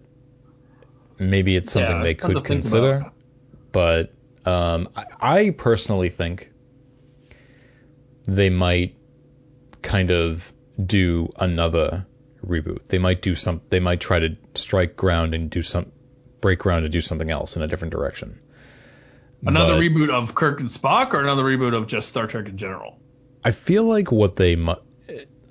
[1.18, 2.96] maybe it's something Yeah, they could consider.
[2.96, 3.12] about.
[3.72, 4.12] But
[4.44, 6.50] um, I, I personally think
[8.26, 8.96] they might
[9.82, 10.52] kind of
[10.84, 12.06] do another
[12.44, 12.86] reboot.
[12.88, 13.60] They might do some.
[13.68, 15.92] They might try to strike ground and do some
[16.40, 18.40] break ground and do something else in a different direction.
[19.44, 22.56] Another But- reboot of Kirk and Spock, or another reboot of just Star Trek in
[22.56, 22.98] general.
[23.44, 24.74] I feel like what they mu-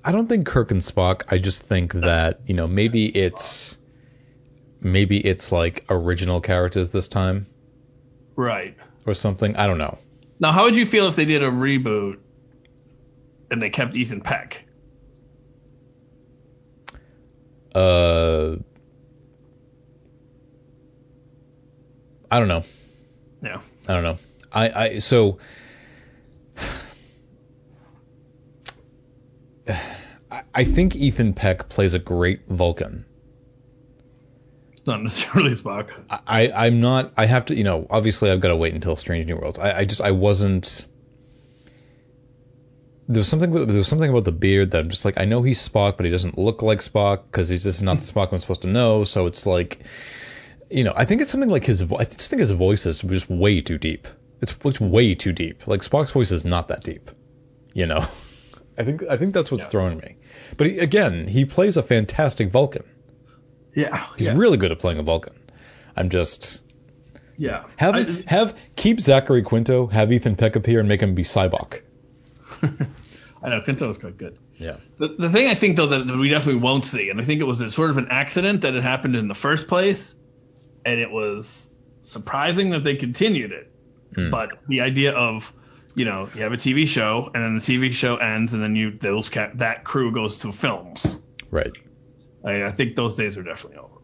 [0.08, 1.24] I don't think Kirk and Spock.
[1.28, 3.76] I just think that you know maybe it's
[4.80, 7.46] maybe it's like original characters this time
[8.34, 8.74] Right.
[9.04, 9.54] or something.
[9.56, 9.98] I don't know.
[10.40, 12.20] Now, how would you feel if they did a reboot
[13.50, 14.64] and they kept Ethan Peck?
[17.74, 18.56] Uh,
[22.30, 22.64] I don't know.
[23.42, 23.60] Yeah.
[23.86, 24.18] I don't know.
[24.50, 25.36] I, I so
[30.58, 33.04] I- I think Ethan Peck plays a great Vulcan.
[34.86, 35.90] Not necessarily Spock.
[36.26, 37.12] I, I'm not.
[37.16, 37.54] I have to.
[37.54, 39.58] You know, obviously, I've got to wait until Strange New Worlds.
[39.58, 40.84] I, I just, I wasn't.
[43.06, 43.52] There was something.
[43.52, 45.20] There was something about the beard that I'm just like.
[45.20, 48.04] I know he's Spock, but he doesn't look like Spock because he's just not the
[48.04, 49.04] Spock I'm supposed to know.
[49.04, 49.78] So it's like,
[50.70, 51.82] you know, I think it's something like his.
[51.92, 54.08] I just think his voice is just way too deep.
[54.40, 55.66] It's, it's way too deep.
[55.68, 57.10] Like Spock's voice is not that deep.
[57.74, 58.04] You know.
[58.78, 59.02] I think.
[59.10, 59.70] I think that's what's Yeah.
[59.70, 60.16] throwing me.
[60.56, 62.84] But he, again, he plays a fantastic Vulcan.
[63.74, 64.06] Yeah.
[64.16, 64.36] He's yeah.
[64.36, 65.34] really good at playing a Vulcan.
[65.96, 66.62] I'm just.
[67.36, 67.64] yeah.
[67.76, 71.82] Have I- have keep Zachary Quinto, have Ethan Peck appear and make him be Sybok.
[73.42, 74.38] I know Quinto was quite good.
[74.56, 74.76] Yeah.
[74.98, 77.44] The, the thing I think though that we definitely won't see, and I think it
[77.44, 80.14] was a, sort of an accident that it happened in the first place,
[80.84, 81.70] and it was
[82.00, 83.72] surprising that they continued it.
[84.14, 84.30] Hmm.
[84.30, 85.52] But the idea of,
[85.98, 88.76] you know, you have a TV show, and then the TV show ends, and then
[88.76, 91.18] you those ca- that crew goes to films.
[91.50, 91.72] Right.
[92.44, 93.94] I, I think those days are definitely over.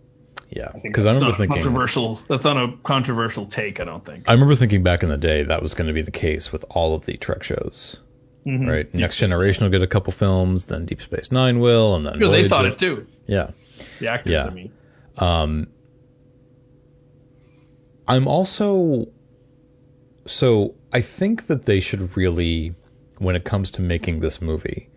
[0.50, 0.70] Yeah.
[0.82, 2.14] Because I that's remember not thinking controversial.
[2.14, 3.80] That's not a controversial take.
[3.80, 4.28] I don't think.
[4.28, 6.64] I remember thinking back in the day that was going to be the case with
[6.70, 8.00] all of the Trek shows.
[8.46, 8.68] Mhm.
[8.68, 8.84] right?
[8.92, 12.04] Deep Next Space Generation will get a couple films, then Deep Space Nine will, and
[12.06, 13.06] then they thought it too.
[13.26, 13.50] Yeah.
[14.00, 14.44] The actors, Yeah.
[14.44, 14.72] I mean.
[15.16, 15.68] Um,
[18.06, 19.08] I'm also
[20.26, 22.72] so I think that they should really,
[23.18, 24.90] when it comes to making this movie,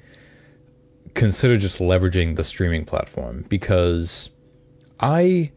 [1.16, 4.30] consider just leveraging the streaming platform because
[5.00, 5.52] I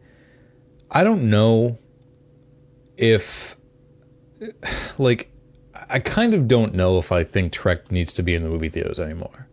[0.89, 1.77] I don't know
[2.97, 3.55] if
[4.97, 5.31] like
[5.75, 8.69] I kind of don't know if I think Trek needs to be in the movie
[8.69, 9.47] theaters anymore.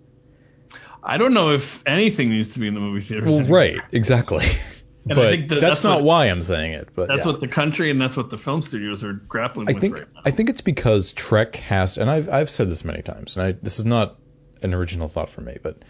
[1.02, 3.26] I don't know if anything needs to be in the movie theaters.
[3.26, 3.58] Well, anymore.
[3.58, 4.46] right, exactly.
[5.10, 6.88] And I think that that's, that's not what- why I'm saying it.
[6.94, 7.32] But That's yeah.
[7.32, 10.14] what the country and that's what the film studios are grappling I with think right
[10.14, 10.20] now.
[10.24, 13.52] I think it's because Trek has, and I've I've said this many times, and I
[13.52, 14.18] this is not
[14.62, 15.82] an original thought for me, but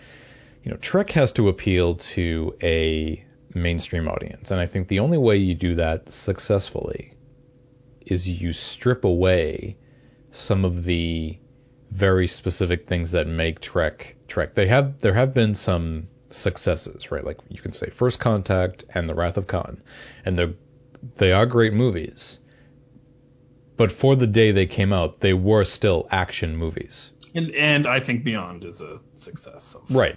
[0.62, 5.18] you know, Trek has to appeal to a mainstream audience, and I think the only
[5.18, 7.14] way you do that successfully
[8.04, 9.76] is you strip away
[10.30, 11.38] some of the
[11.90, 14.54] very specific things that make Trek Trek.
[14.54, 17.24] They have there have been some successes, right?
[17.24, 19.82] Like you can say First Contact and The Wrath of Khan,
[20.24, 20.54] and they're
[21.16, 22.38] they are great movies.
[23.76, 27.12] But for the day they came out, they were still action movies.
[27.34, 29.74] and and I think Beyond is a success.
[29.74, 30.16] Of, Right.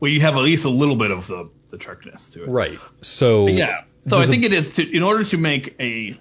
[0.00, 2.48] Well, you have at least a little bit of the the Trekness to it.
[2.48, 2.78] Right.
[3.02, 3.82] So But yeah.
[4.06, 6.18] So I there's a- think it is to in order to make a.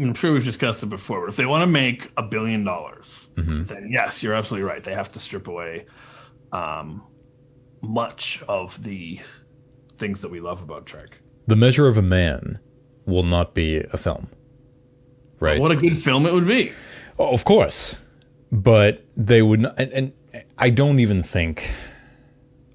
[0.00, 3.28] I'm sure we've discussed it before, but if they want to make a billion dollars,
[3.34, 3.66] Mhm.
[3.66, 4.82] then yes, you're absolutely right.
[4.82, 5.86] They have to strip away
[6.52, 7.02] um,
[7.80, 9.20] much of the
[9.98, 11.18] things that we love about Trek.
[11.46, 12.58] the measure of a man
[13.06, 14.28] will not be a film.
[15.40, 15.60] Right.
[15.60, 16.72] What a good film it would be.
[17.18, 17.98] Oh, of course,
[18.52, 19.74] but they would not.
[19.78, 20.12] And, and
[20.56, 21.70] I don't even think.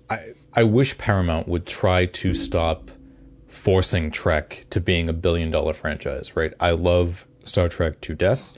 [0.10, 2.90] I I wish Paramount would try to stop
[3.48, 6.36] forcing Trek to being a billion dollar franchise.
[6.36, 6.54] Right.
[6.60, 8.58] I love Star Trek to death.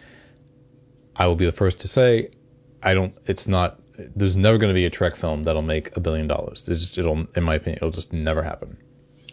[1.15, 2.29] I will be the first to say,
[2.81, 3.15] I don't.
[3.25, 3.79] It's not.
[3.97, 6.61] There's never going to be a Trek film that'll make a billion dollars.
[6.61, 8.77] Just, it'll, in my opinion, it'll just never happen.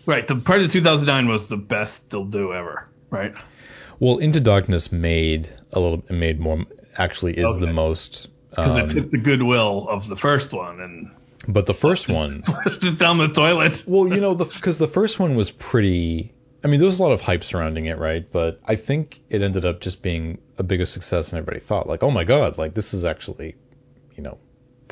[0.06, 0.26] Right.
[0.26, 2.88] The part of 2009 was the best they'll do ever.
[3.10, 3.34] Right.
[3.98, 6.64] Well, Into Darkness made a little, made more.
[6.96, 8.28] Actually, is the most.
[8.50, 11.10] Because Um, it took the goodwill of the first one and
[11.48, 13.84] but the first one, pushed it down the toilet.
[13.86, 16.32] Well, you know, because the, first one was pretty.
[16.62, 18.24] I mean, there was a lot of hype surrounding it, right?
[18.30, 21.88] But I think it ended up just being a bigger success than everybody thought.
[21.88, 23.56] Like, oh my god, like this is actually,
[24.14, 24.38] you know,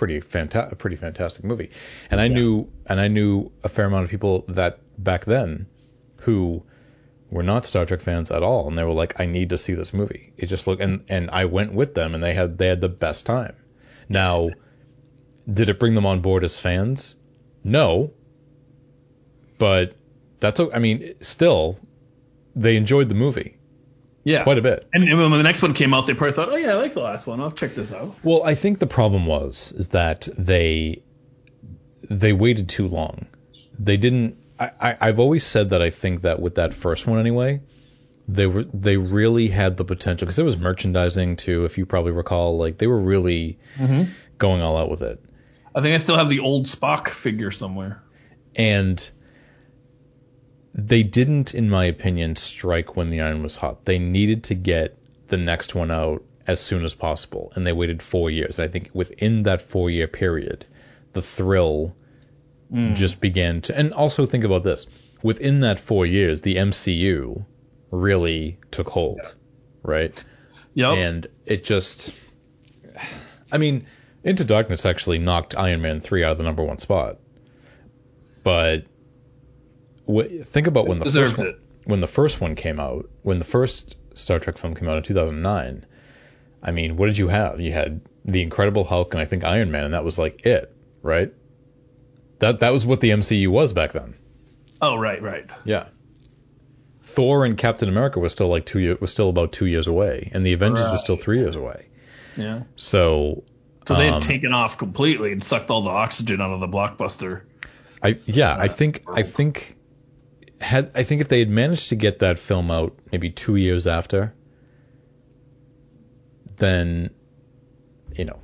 [0.01, 1.68] pretty fanta- pretty fantastic movie.
[2.11, 5.66] And I knew, and I knew a fair amount of people that back then,
[6.22, 6.64] who
[7.30, 9.74] were not Star Trek fans at all, and they were like, I need to see
[9.74, 10.32] this movie.
[10.38, 12.88] It just looked, and and I went with them, and they had they had the
[12.88, 13.57] best time.
[14.09, 14.48] Now,
[15.53, 17.14] did it bring them on board as fans?
[17.62, 18.14] No,
[19.59, 19.92] but
[20.40, 21.78] that's I mean, still,
[22.57, 23.59] they enjoyed the movie
[24.31, 24.45] Yeah.
[24.45, 24.89] quite a bit.
[24.93, 26.95] And then when the next one came out, they probably thought, oh yeah, I like
[26.95, 27.41] the last one.
[27.41, 28.14] I'll check this out.
[28.22, 31.03] Well, I think the problem was is that they
[32.09, 33.26] they waited too long.
[33.78, 34.37] They didn't.
[34.59, 37.61] I, I I've always said that I think that with that first one anyway,
[38.28, 41.64] they were they really had the potential because there was merchandising too.
[41.64, 44.11] If you probably recall, like they were really mm-hmm.
[44.39, 45.22] going all out with it.
[45.74, 48.03] I think I still have the old Spock figure somewhere.
[48.57, 49.11] and
[50.74, 53.84] they didn't, in my opinion, strike when the iron was hot.
[53.84, 54.96] They needed to get
[55.26, 58.58] the next one out as soon as possible, and they waited four years.
[58.58, 60.64] And I think within that four-year period,
[61.12, 61.94] the thrill
[62.72, 62.94] mm.
[62.94, 63.76] just began to.
[63.76, 64.86] And also think about this:
[65.22, 67.44] within that four years, the MCU
[67.90, 69.20] really took hold,
[69.82, 70.24] right?
[70.74, 70.98] Yep.
[70.98, 72.14] And it just,
[73.50, 73.86] I mean,
[74.22, 77.18] Into Darkness actually knocked Iron Man 3 out of the number one spot.
[78.42, 78.84] But
[80.14, 81.61] wh- think about when the first one, it.
[81.84, 85.02] when the first one came out, when the first Star Trek film came out in
[85.02, 85.86] 2009.
[86.62, 87.61] I mean, what did you have?
[87.61, 90.74] You had the Incredible Hulk and I think Iron Man, and that was like it,
[91.02, 91.32] right?
[92.38, 94.14] That that was what the MCU was back then.
[94.80, 95.46] oh right, right.
[95.64, 95.86] Yeah.
[97.02, 100.30] Thor and Captain America was still like two years was still about two years away,
[100.32, 101.88] and the Avengers was still three years away.
[102.36, 102.62] Yeah.
[102.76, 103.42] So,
[103.86, 106.68] So they had um, taken off completely and sucked all the oxygen out of the
[106.68, 107.42] blockbuster.
[108.02, 109.76] I yeah, I think I think
[110.61, 113.86] had I think if they had managed to get that film out maybe two years
[113.86, 114.34] after,
[116.56, 117.11] then
[118.14, 118.38] you know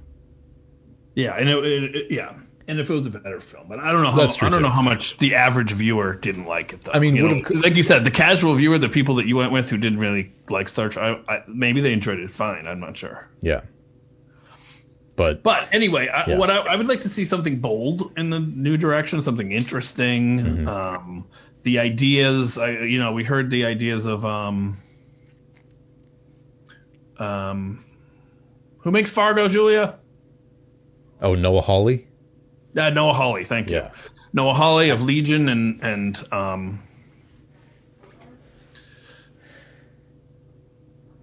[1.14, 2.34] Yeah, and it, it, it- yeah,
[2.68, 4.60] and if it was a better film, but I don't know how I don't too.
[4.60, 6.92] know how much the average viewer didn't like it though.
[6.92, 9.52] I mean, You know, like you said, the casual viewer, the people that you went
[9.52, 12.66] with who didn't really like Star Trek, I, I, maybe they enjoyed it fine.
[12.66, 13.28] I'm not sure.
[13.40, 13.62] yeah.
[15.16, 16.36] But But anyway, I, Yeah.
[16.38, 20.38] what I, I would like to see something bold in the new direction, something interesting.
[20.40, 20.68] Mm-hmm.
[20.68, 21.26] Um,
[21.66, 24.76] the ideas, I, you know, we heard the ideas of um,
[27.18, 27.84] um,
[28.78, 29.98] Who makes Fargo, Julia?
[31.20, 32.06] Oh, Noah Hawley.
[32.76, 33.78] Uh, Noah Hawley, thank you.
[33.78, 33.90] Yeah.
[34.32, 36.82] Noah Hawley of Legion and and um.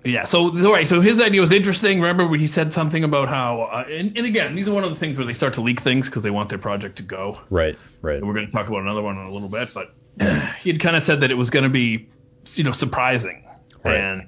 [0.03, 2.01] Yeah, so all right, so his idea was interesting.
[2.01, 4.89] Remember when he said something about how, uh, and, and again, these are one of
[4.89, 7.39] the things where they start to leak things because they want their project to go.
[7.49, 7.77] Right.
[8.01, 8.17] Right.
[8.17, 9.95] And we're going to talk about another one in a little bit, but
[10.61, 12.09] he had kind of said that it was going to be,
[12.53, 13.45] you know, surprising.
[13.83, 13.95] Right.
[13.95, 14.27] And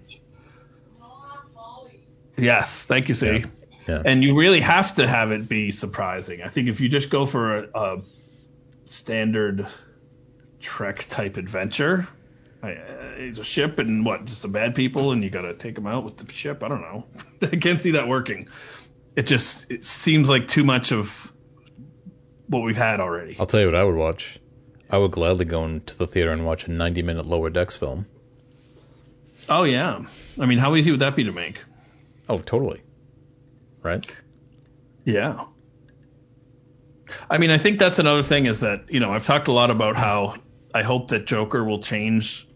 [2.38, 3.28] yes, thank you, C.
[3.28, 3.46] Yeah.
[3.88, 4.02] Yeah.
[4.04, 6.42] And you really have to have it be surprising.
[6.42, 8.02] I think if you just go for a, a
[8.86, 9.68] standard
[10.60, 12.08] Trek type adventure,
[12.64, 12.70] uh,
[13.18, 15.86] it's a ship and what, just some bad people, and you got to take them
[15.86, 16.64] out with the ship.
[16.64, 17.06] I don't know.
[17.44, 18.48] I can't see that working.
[19.16, 21.32] It just it seems like too much of
[22.48, 23.38] what we've had already.
[23.40, 24.40] I'll tell you what I would watch.
[24.90, 28.06] I would gladly go into the theater and watch a 90 minute Lower Decks film.
[29.50, 30.04] Oh yeah.
[30.40, 31.62] I mean, how easy would that be to make?
[32.28, 32.82] Oh, totally.
[33.82, 34.06] Right?
[35.04, 35.46] Yeah.
[37.30, 39.70] I mean, I think that's another thing is that, you know, I've talked a lot
[39.70, 40.36] about how
[40.74, 42.48] I hope that Joker will change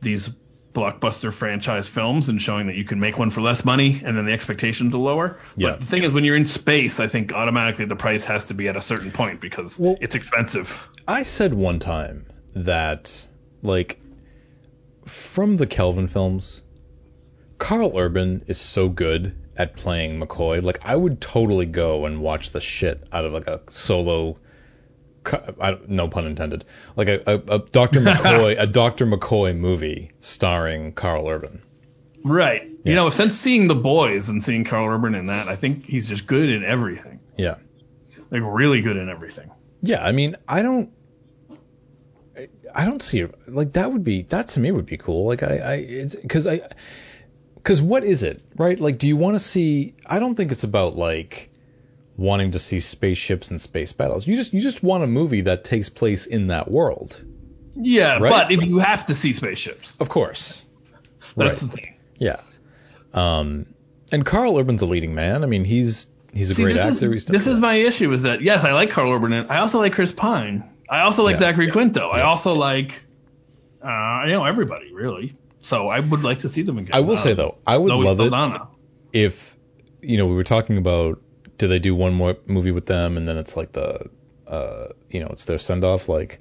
[0.00, 0.30] these
[0.76, 4.26] blockbuster franchise films and showing that you can make one for less money and then
[4.26, 5.38] the expectations are lower.
[5.56, 5.70] Yeah.
[5.70, 8.54] But the thing is, when you're in space, I think automatically the price has to
[8.54, 10.88] be at a certain point because Well- it's expensive.
[11.08, 13.26] I said one time that,
[13.62, 13.98] like,
[15.06, 16.62] from the Kelvin films,
[17.58, 20.62] Carl Urban is so good at playing McCoy.
[20.62, 24.36] Like, I would totally go and watch the shit out of like a solo.
[25.88, 26.64] No pun intended.
[26.96, 28.00] Like a, a, a Dr.
[28.00, 29.06] McCoy, a Dr.
[29.06, 31.62] McCoy movie starring Carl Urban.
[32.24, 32.62] Right.
[32.64, 32.90] Yeah.
[32.90, 36.08] You know, since seeing The Boys and seeing Carl Urban in that, I think he's
[36.08, 37.20] just good in everything.
[37.36, 37.56] Yeah.
[38.30, 39.50] Like, really good in everything.
[39.80, 40.90] Yeah, I mean, I don't,
[42.36, 45.26] I- I don't see it like that would be that to me would be cool.
[45.26, 46.60] Like I, I, it's because I,
[47.54, 48.78] because what is it, right?
[48.78, 49.94] Like, do you want to see?
[50.04, 51.48] I don't think it's about like
[52.16, 54.26] wanting to see spaceships and space battles.
[54.26, 57.20] You just, you just want a movie that takes place in that world.
[57.74, 58.30] Yeah, Right.
[58.30, 60.64] but if you have to see spaceships, Of course.
[61.36, 61.70] that's right.
[61.70, 61.94] the thing.
[62.18, 62.40] Yeah.
[63.12, 63.66] Um,
[64.12, 65.42] and Carl Urban's a leading man.
[65.42, 67.14] I mean, he's he's a See, great actor.
[67.14, 69.32] Is, this is my issue is that yes, I like Carl Urban.
[69.32, 70.64] and I also like Chris Pine.
[70.88, 71.40] I also like Yeah.
[71.40, 72.08] Zachary Quinto.
[72.08, 73.02] I also like,
[73.82, 75.36] uh, you know, everybody really.
[75.60, 76.92] So I would like to see them again.
[76.94, 78.30] I will say Um, though, I would love it.
[78.30, 78.68] Saldana.
[79.12, 79.56] if
[80.00, 81.20] you know we were talking about
[81.58, 84.08] do they do one more movie with them and then it's like the
[84.46, 86.40] uh you know it's their send off like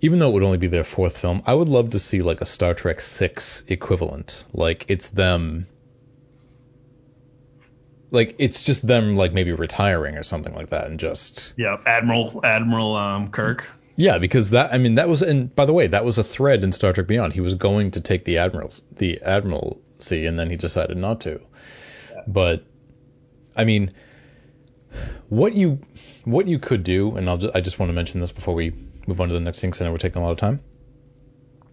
[0.00, 2.40] even though it would only be their fourth film i would love to see like
[2.40, 4.44] a star trek 6 equivalent.
[4.52, 5.66] Like it's them
[8.10, 12.40] like it's just them like maybe retiring or something like that and just Yeah, Admiral
[12.44, 13.68] Admiral um, Kirk.
[13.96, 16.62] yeah because that i mean that was and by the way that was a thread
[16.62, 17.32] in star trek beyond.
[17.32, 21.40] He was going to take the admirals the admiralty and then he decided not to.
[22.26, 22.64] But
[23.56, 23.92] i mean
[25.28, 25.80] what you
[26.24, 28.72] what you could do and I'll i just want to mention this before we
[29.06, 30.60] move on to the next thing because i know we're taking a lot of time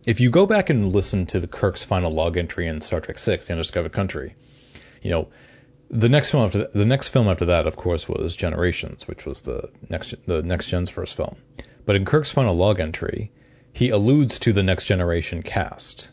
[0.05, 3.17] if you go back and listen to the kirk's final log entry in star trek
[3.17, 4.35] 6 the undiscovered country
[5.01, 5.29] you know
[5.93, 9.41] the next film after the next film after that, of course, was Generations, which was
[9.41, 11.35] the next the next gen's first film.
[11.85, 13.31] But in Kirk's final log entry,
[13.73, 16.09] he alludes to the next generation cast.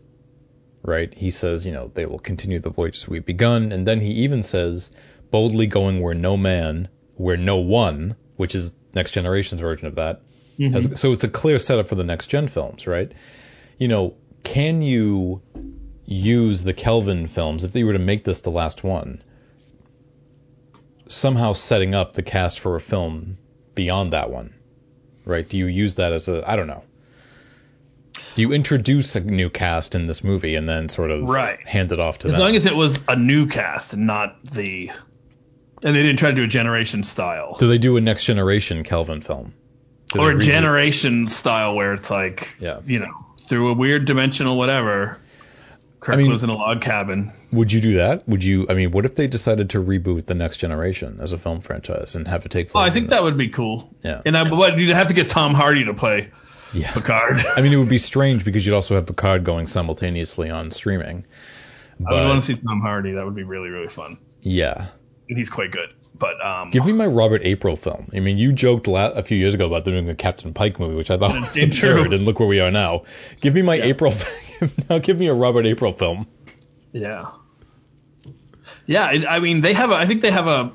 [0.83, 1.13] Right?
[1.15, 4.43] He says, you know, they will continue the voyages we've begun, and then he even
[4.43, 4.91] says,
[5.31, 6.89] boldly going where no man,
[7.21, 10.23] where no one, which is next generation's version of that.
[10.59, 10.75] Mm-hmm.
[10.75, 13.13] Has, so it's a clear setup for the next gen films, right?
[13.79, 15.43] You know, can you
[16.05, 19.23] use the Kelvin films if they were to make this the last one?
[21.11, 23.37] somehow setting up the cast for a film
[23.75, 24.55] beyond that one,
[25.27, 25.49] right?
[25.49, 26.85] Do you use that as a I don't know.
[28.37, 31.59] Do you introduce a new cast in this movie and then sort of Right.
[31.67, 32.41] hand it off to As them?
[32.41, 34.93] As long as it was a new cast and not the,
[35.83, 38.85] and they didn't try to do a generation style Do they do a next generation
[38.85, 39.55] Kelvin film?
[40.13, 42.81] Do or a generation style where it's like, Yeah.
[42.85, 45.19] you know, through a weird dimensional whatever.
[46.01, 47.31] Kirk I mean- lives in a log cabin.
[47.53, 48.27] Would you do that?
[48.29, 48.67] Would you?
[48.71, 52.17] I mean, what if they decided to reboot the next generation as a film franchise
[52.17, 52.81] and have it take place?
[52.81, 52.85] Oh.
[52.85, 53.93] I in think the- that would be cool.
[54.03, 54.23] Yeah.
[54.25, 56.31] And I, but you'd have to get Tom Hardy to play
[56.73, 56.91] Yeah.
[56.93, 57.45] Picard.
[57.57, 61.27] I mean, it would be strange because you'd also have Picard going simultaneously on streaming.
[62.09, 63.13] I would want to see Tom Hardy.
[63.13, 64.17] That would be really, really fun.
[64.41, 64.87] yeah,
[65.37, 65.89] he's quite good.
[66.15, 68.11] But um, Give me my Robert April film.
[68.15, 70.79] I mean, you joked la- a few years ago about them doing a Captain Pike
[70.79, 71.93] movie, which I thought was It's true.
[71.93, 73.05] absurd, and look where we are now.
[73.41, 74.13] Give me my April.
[74.91, 76.27] now give me a Robert April film.
[76.93, 77.27] yeah,
[78.87, 79.05] yeah.
[79.05, 79.91] I, I mean, they have.
[79.91, 80.73] A, I think they have a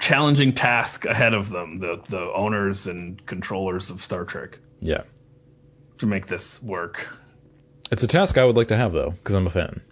[0.00, 1.76] challenging task ahead of them.
[1.76, 5.02] The the owners and controllers of Star Trek Yeah,
[5.98, 7.08] to make this work.
[7.92, 9.82] it's a task I would like to have though, because I'm a fan.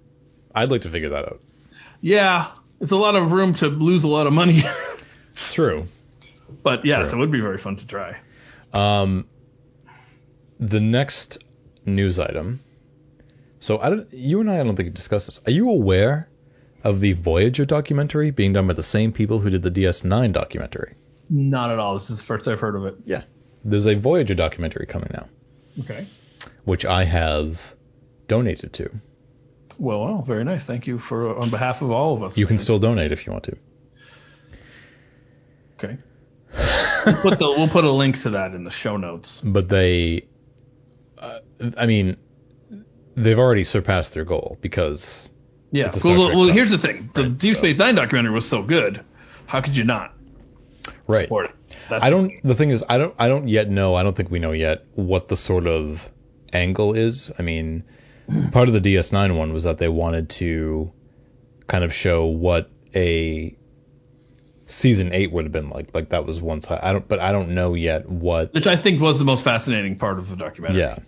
[0.54, 1.40] I'd like to figure that out.
[2.00, 2.48] Yeah,
[2.80, 4.62] it's a lot of room to lose a lot of money.
[5.36, 5.86] True.
[6.62, 7.18] but yes, True.
[7.18, 8.16] it would be very fun to try.
[8.72, 9.26] Um,
[10.60, 11.38] the next
[11.86, 12.60] news item.
[13.60, 15.40] So I don't, you and I, I don't think we discussed this.
[15.46, 16.28] Are you aware
[16.82, 20.94] of the Voyager documentary being done by the same people who did the DS9 documentary?
[21.30, 21.94] Not at all.
[21.94, 22.96] This is the first I've heard of it.
[23.06, 23.22] Yeah.
[23.64, 25.26] There's a Voyager documentary coming now,
[25.80, 26.06] Okay.
[26.64, 27.74] which I have
[28.28, 28.90] donated to.
[29.78, 30.64] Well, well, very nice.
[30.64, 32.38] Thank you for on behalf of all of us.
[32.38, 33.56] You can still donate if you want to.
[35.78, 35.98] Okay.
[37.06, 39.40] we'll, put the, we'll put a link to that in the show notes.
[39.44, 40.26] But they,
[41.18, 41.40] uh,
[41.76, 42.16] I mean,
[43.16, 45.28] they've already surpassed their goal because
[45.72, 45.86] Yeah.
[45.86, 48.32] It's a Star Well, well, here's the thing: the Right, Deep so- Space Nine documentary
[48.32, 49.04] was so good.
[49.46, 50.14] How could you not
[51.06, 51.22] right.
[51.22, 51.56] support it?
[51.90, 52.32] That's I don't.
[52.44, 53.14] The thing is, I don't.
[53.18, 53.94] I don't yet know.
[53.94, 56.08] I don't think we know yet what the sort of
[56.52, 57.30] angle is.
[57.38, 57.84] I mean,
[58.52, 60.92] part of the DS9 one was that they wanted to
[61.66, 63.56] kind of show what a
[64.66, 65.94] season eight would have been like.
[65.94, 66.80] Like that was one side.
[66.82, 67.06] I don't.
[67.06, 68.54] But I don't know yet what.
[68.54, 70.80] which I think was the most fascinating part of the documentary.
[70.80, 70.98] Yeah.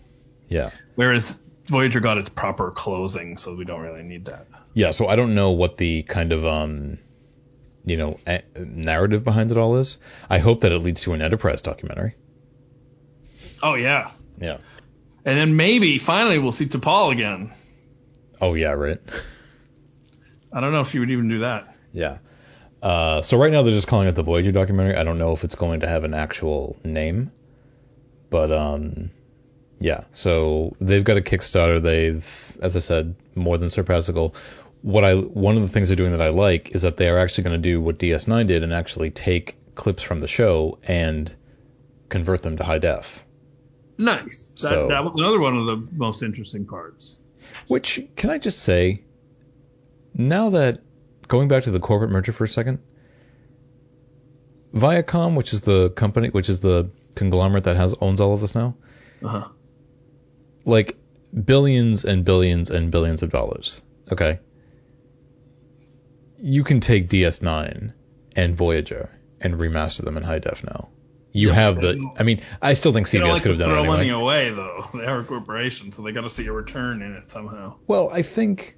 [0.49, 0.71] Yeah.
[0.95, 4.47] Whereas Voyager got its proper closing, so we don't really need that.
[4.75, 4.91] Yeah.
[4.93, 6.99] So I don't know what the kind of um,
[7.85, 9.99] you know, a- narrative behind it all is.
[10.29, 12.15] I hope that it leads to an Enterprise documentary.
[13.63, 14.11] Oh yeah.
[14.39, 14.59] Yeah.
[15.27, 17.53] And then maybe finally we'll see T'Pol again.
[18.41, 18.71] Oh yeah.
[18.71, 19.01] Right.
[20.53, 21.77] I don't know if you would even do that.
[21.93, 22.19] Yeah.
[22.81, 24.97] Uh, so right now they're just calling it the Voyager documentary.
[24.97, 27.33] I don't know if it's going to have an actual name,
[28.31, 29.11] but um,
[29.81, 30.05] yeah.
[30.13, 31.83] So they've got a Kickstarter.
[31.83, 32.25] They've,
[32.63, 34.37] as I said, more than surpassed the goal.
[34.83, 37.19] What I one of the things they're doing that I like is that they are
[37.19, 41.35] actually going to do what DS9 did and actually take clips from the show and
[42.09, 43.25] convert them to high def.
[43.99, 44.51] Nice.
[44.51, 47.23] That, So- that was another one of the most interesting parts.
[47.69, 49.05] Which can I just say,
[50.15, 50.81] now that
[51.29, 52.79] going back to the corporate merger for a second,
[54.75, 58.55] Viacom, which is the company, which is the conglomerate that has owns all of this
[58.55, 58.77] now,
[59.23, 59.49] Uh-huh.
[60.65, 60.97] like
[61.33, 63.81] billions and billions and billions of dollars.
[64.13, 64.39] Okay,
[66.39, 67.93] you can take DS9
[68.35, 69.09] and Voyager
[69.41, 70.89] and remaster them in high def now.
[71.37, 71.95] You Yeah, have the.
[71.95, 73.75] don't- I mean, I still think They don't CBS like could have to done it
[73.75, 73.97] throw anyway.
[73.97, 74.85] money away though.
[74.95, 77.75] They are a corporation, so they got to see a return in it somehow.
[77.87, 78.77] Well, I think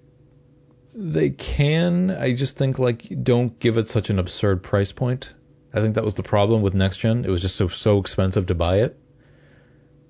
[0.95, 2.11] they can.
[2.11, 5.33] I just think like don't give it such an absurd price point.
[5.73, 7.25] I think that was the problem with next gen.
[7.25, 8.99] It was just so so expensive to buy it.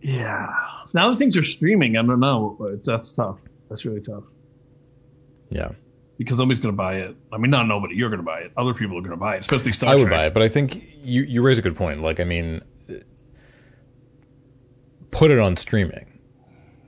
[0.00, 0.54] Yeah.
[0.94, 2.56] Now that things are streaming, I don't know.
[2.58, 3.38] But that's tough.
[3.68, 4.24] That's really tough
[5.50, 5.72] Yeah,
[6.18, 7.16] because nobody's gonna buy it.
[7.32, 7.94] I mean, not nobody.
[7.94, 8.52] You're gonna buy it.
[8.56, 10.82] Other people are gonna buy it, especially Star I would buy it, but I think
[11.02, 12.02] you you raise a good point.
[12.02, 12.62] Like I mean,
[15.10, 16.06] put it on streaming.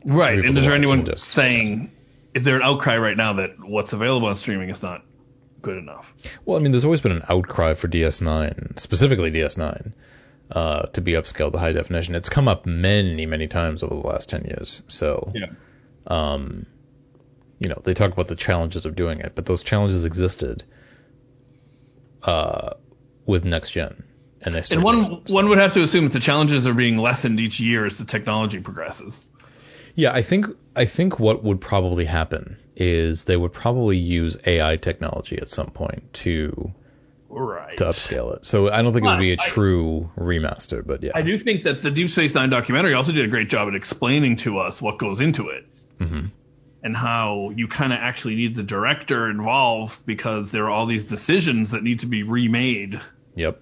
[0.07, 0.39] Right.
[0.39, 1.93] And is there anyone saying,
[2.35, 5.03] is there an outcry right now that what's available on streaming is not
[5.61, 6.15] good enough?
[6.45, 9.93] Well, I mean, there's always been an outcry for DS9, specifically DS9,
[10.51, 12.15] uh, to be upscaled to high definition.
[12.15, 14.83] It's come up many, many times over the last 10 years.
[14.89, 15.47] So, Yeah.
[16.07, 16.67] um,
[17.61, 20.65] you know, they talk about the challenges of doing it, but those challenges existed
[22.23, 22.71] uh,
[23.27, 24.03] with next gen,
[24.43, 26.97] and they still And one one would have to assume that the challenges are being
[26.99, 29.25] lessened each year as the technology progresses.
[29.95, 34.77] Yeah, I think I think what would probably happen is they would probably use AI
[34.77, 36.73] technology at some point to
[37.29, 37.77] Right.
[37.77, 38.47] to upscale it.
[38.47, 41.13] So I don't think it would be a Well, I- true remaster, but yeah.
[41.15, 43.75] I do think that the Deep Space Nine documentary also did a great job at
[43.75, 45.65] explaining to us what goes into it.
[45.99, 46.27] hmm
[46.83, 51.05] and how you kind of actually need the director involved because there are all these
[51.05, 53.01] decisions that need to be remade
[53.35, 53.61] Yep.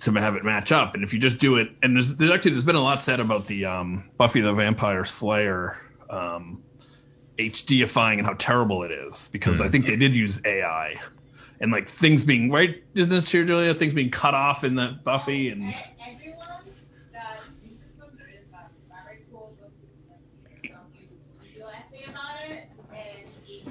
[0.00, 0.94] to have it match up.
[0.94, 3.20] And if you just do it, and there's, there's actually there's been a lot said
[3.20, 5.76] about the um, Buffy the Vampire Slayer
[6.10, 6.62] um,
[7.38, 10.94] HDifying and how terrible it is because I think they did use AI
[11.60, 13.74] and like things being right, isn't this true, Julia?
[13.74, 15.62] Things being cut off in that Buffy and
[16.06, 17.12] everyone that uses
[17.98, 19.72] them there is that very cool book
[20.62, 20.66] so
[21.44, 23.70] you do an essay about it and it's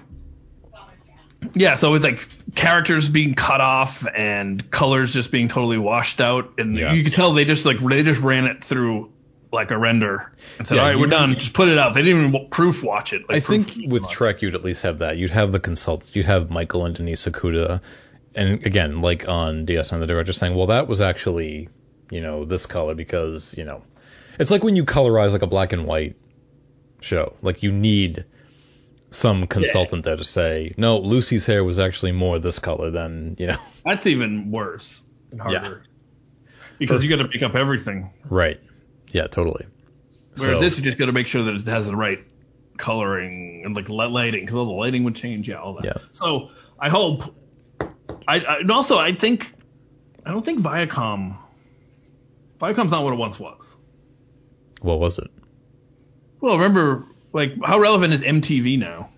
[0.71, 1.76] comic yeah.
[1.76, 6.78] So with like characters being cut off and colors just being totally washed out, and
[6.78, 6.93] Yeah.
[6.93, 9.12] you can tell they just like they just ran it through
[9.51, 11.34] like a render and said, Yeah, "All right, we're done.
[11.36, 13.24] Just put it out." They didn't even proof watch it.
[13.30, 15.18] Like, I think with Trek you'd at least have that.
[15.18, 16.16] You'd have the consultants.
[16.16, 17.82] You'd have Michael and Denise Okuda,
[18.36, 21.70] and again, like on DS9, the director saying, "Well, that was actually,
[22.12, 23.84] you know, this color because you know,
[24.39, 26.16] it's like when you colorize like a black and white
[27.01, 27.36] show.
[27.41, 28.26] Like you need
[29.12, 33.47] some consultant there to say, no, Lucy's hair was actually more this color than you
[33.47, 35.01] know." that's even worse
[35.32, 35.84] and harder
[36.43, 36.49] Yeah.
[36.80, 38.12] because you got to pick up everything.
[38.30, 38.60] Right.
[39.12, 39.28] Yeah.
[39.28, 39.66] Totally.
[40.38, 42.20] Whereas So- this, you just got to make sure that it has the right
[42.78, 45.47] coloring and like lighting because all the lighting would change.
[45.47, 45.86] Yeah, all that.
[45.86, 45.93] Yeah.
[46.12, 47.24] So I hope
[48.28, 49.53] I, I and also I think
[50.26, 51.38] I don't think Viacom
[52.60, 53.78] Viacom's not what it once was.
[54.82, 55.32] What was it?
[56.41, 59.09] Well, remember like how relevant is MTV now?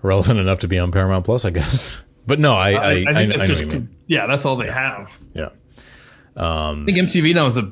[0.00, 2.02] Relevant enough to be on Paramount Plus, I guess.
[2.28, 3.96] But no, I I, I, I, think I it's know just you mean.
[4.08, 5.16] yeah, that's all they have.
[5.32, 5.50] Yeah.
[6.34, 7.70] Um, I think MTV now is a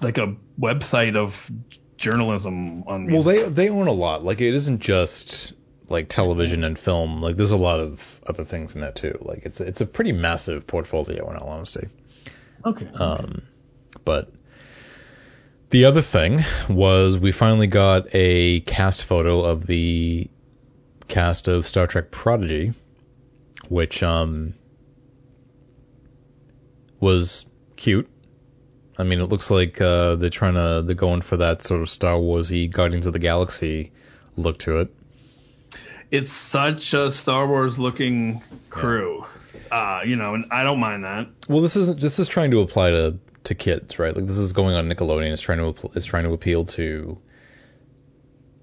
[0.00, 1.50] like a website of
[1.98, 4.24] journalism on well, they they own a lot.
[4.24, 5.52] Like it isn't just
[5.90, 7.20] like television and film.
[7.20, 9.18] Like there's a lot of other things in that too.
[9.20, 11.88] Like it's it's a pretty massive portfolio in all honesty.
[12.64, 12.88] okay.
[12.94, 13.42] Um,
[14.06, 14.32] but
[15.70, 20.28] the other thing was we finally got a cast photo of the
[21.08, 22.72] cast of Star Trek Prodigy,
[23.68, 24.54] which um
[27.00, 27.46] was
[27.76, 28.08] cute.
[28.98, 31.90] I mean, it looks like uh, they're trying to they're going for that sort of
[31.90, 33.92] Star Warsy Guardians of the Galaxy
[34.36, 34.94] look to it.
[36.10, 39.26] it's such a Star Wars looking crew.
[39.70, 41.26] Uh, you know, and I don't mind that.
[41.48, 44.14] Well, this isn't this is trying to apply to to kids, right?
[44.14, 45.32] Like this is going on Nickelodeon.
[45.32, 47.18] It's trying to it's trying to appeal to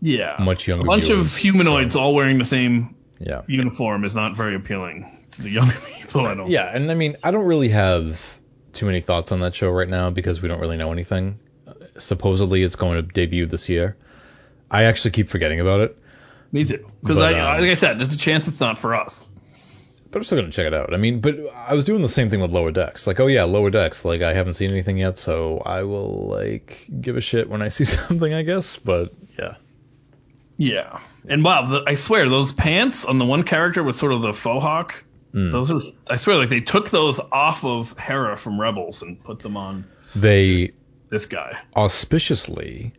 [0.01, 0.37] Yeah.
[0.39, 3.41] much younger a bunch viewers, of humanoids all wearing the same yeah.
[3.47, 6.21] uniform is not very appealing to the younger people.
[6.25, 6.49] I don't.
[6.49, 8.21] Yeah, and I mean, I don't really have
[8.73, 11.39] too many thoughts on that show right now because we don't really know anything.
[11.97, 13.95] Supposedly, it's going to debut this year.
[14.69, 15.97] I actually keep forgetting about it,
[16.51, 16.89] Me too.
[17.01, 19.25] Because I, um, like I said, there's a chance it's not for us.
[20.13, 20.93] But I'm still going to check it out.
[20.93, 23.07] I mean, but I was doing the same thing with Lower Decks.
[23.07, 24.05] Like, oh yeah, Lower Decks.
[24.05, 27.67] Like, I haven't seen anything yet, so I will like give a shit when I
[27.69, 28.77] see something, I guess.
[28.77, 29.55] But yeah,
[30.57, 30.99] Yeah.
[31.27, 34.33] And wow, the, I swear those pants on the one character with sort of the
[34.33, 35.03] faux hawk.
[35.31, 35.49] Hmm.
[35.49, 35.79] Those are.
[36.09, 39.85] I swear, like they took those off of Hera from Rebels and put them on
[40.15, 40.71] they
[41.09, 41.57] this guy.
[41.75, 42.91] auspiciously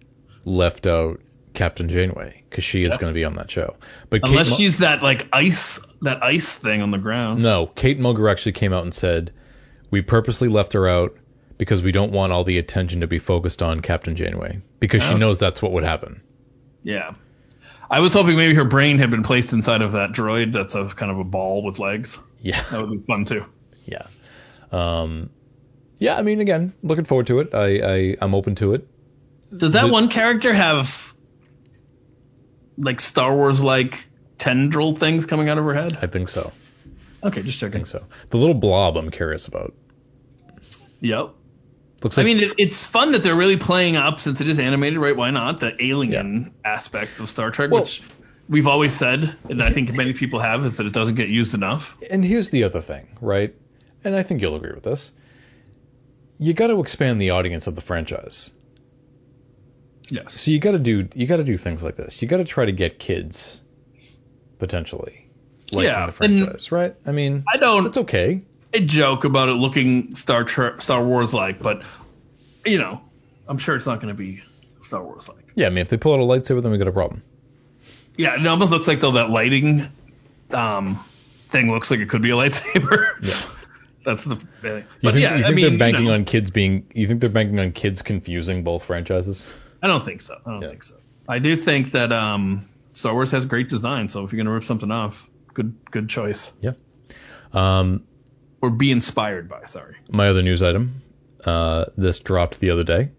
[0.44, 1.20] left out
[1.54, 3.00] Captain Janeway because she is Yes.
[3.00, 3.76] going to be on that show.
[4.10, 7.42] But Unless Kate Mo- she's that like ice, that ice thing on the ground.
[7.42, 9.32] No, Kate Mulgrew actually came out and said,
[9.90, 11.16] "We purposely left her out
[11.56, 15.14] because we don't want all the attention to be focused on Captain Janeway because she
[15.14, 15.16] Oh.
[15.16, 16.20] knows that's what would happen."
[16.82, 17.12] Yeah.
[17.90, 20.86] I was hoping maybe her brain had been placed inside of that droid that's a
[20.86, 22.18] kind of a ball with legs.
[22.40, 23.44] Yeah, That would be fun too.
[23.86, 24.02] yeah,
[24.72, 25.30] um,
[25.98, 26.16] yeah.
[26.16, 27.54] I mean, again, looking forward to it.
[27.54, 28.86] I, I I'm open to it.
[29.56, 31.13] Does that The- one character have
[32.78, 34.06] like Star Wars like
[34.38, 35.98] tendril things coming out of her head?
[36.02, 36.52] I think so.
[37.22, 37.76] Okay, just checking.
[37.82, 38.04] I think so.
[38.30, 39.74] The little blob, I'm curious about.
[41.00, 41.30] Yep.
[42.02, 44.58] Looks like, I mean, it, it's fun that they're really playing up since it is
[44.58, 45.16] animated, right?
[45.16, 48.02] Why not the alien aspect of Star Trek, Well- which
[48.48, 51.54] we've always said, and I think many people have, is that it doesn't get used
[51.54, 51.96] enough.
[52.10, 53.54] and here's the other thing, right?
[54.02, 55.10] And I think you'll agree with this.
[56.38, 58.50] You got to expand the audience of the franchise.
[60.10, 60.40] Yes.
[60.40, 62.20] So you got to do you got to do things like this.
[62.20, 63.60] You got to try to get kids
[64.58, 65.26] potentially
[65.72, 66.94] liking Yeah, the franchise, right?
[67.06, 67.86] I mean, I don't.
[67.86, 68.42] it's okay.
[68.74, 71.82] I joke about it looking Star Trek, Star Wars like, but
[72.64, 73.00] you know,
[73.48, 74.42] I'm sure it's not going to be
[74.80, 75.44] Star Wars like.
[75.54, 77.22] Yeah, I mean, if they pull out a lightsaber, then we got a problem.
[78.16, 79.86] Yeah, it almost looks like though that lighting
[80.50, 81.02] um,
[81.50, 83.08] thing looks like it could be a lightsaber.
[83.22, 83.50] Yeah.
[84.04, 84.34] That's the.
[84.34, 86.86] You But think, yeah, you think I mean, they're banking you know, on kids being?
[86.94, 89.46] You think they're banking on kids confusing both franchises?
[89.84, 90.38] I don't think so.
[90.46, 90.68] I don't Yeah.
[90.68, 90.94] think so.
[91.28, 94.52] I do think that um, Star Wars has great design, so if you're going to
[94.52, 96.52] rip something off, good good choice.
[96.60, 96.72] Yeah.
[97.52, 98.04] Um,
[98.62, 99.64] Or be inspired by.
[99.66, 99.96] Sorry.
[100.10, 101.02] my other news item.
[101.44, 103.10] Uh, this dropped the other day,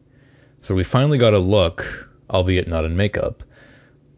[0.61, 3.43] so we finally got a look, albeit not in makeup,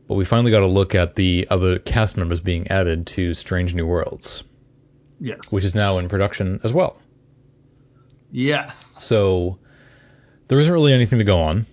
[0.08, 3.76] but we finally got a look at the other cast members being added to Strange
[3.76, 4.46] New Worlds,
[5.20, 5.52] Yes.
[5.52, 7.02] which is now in production as well.
[8.32, 8.78] yes.
[8.78, 9.60] So
[10.48, 11.66] there isn't really anything to go on,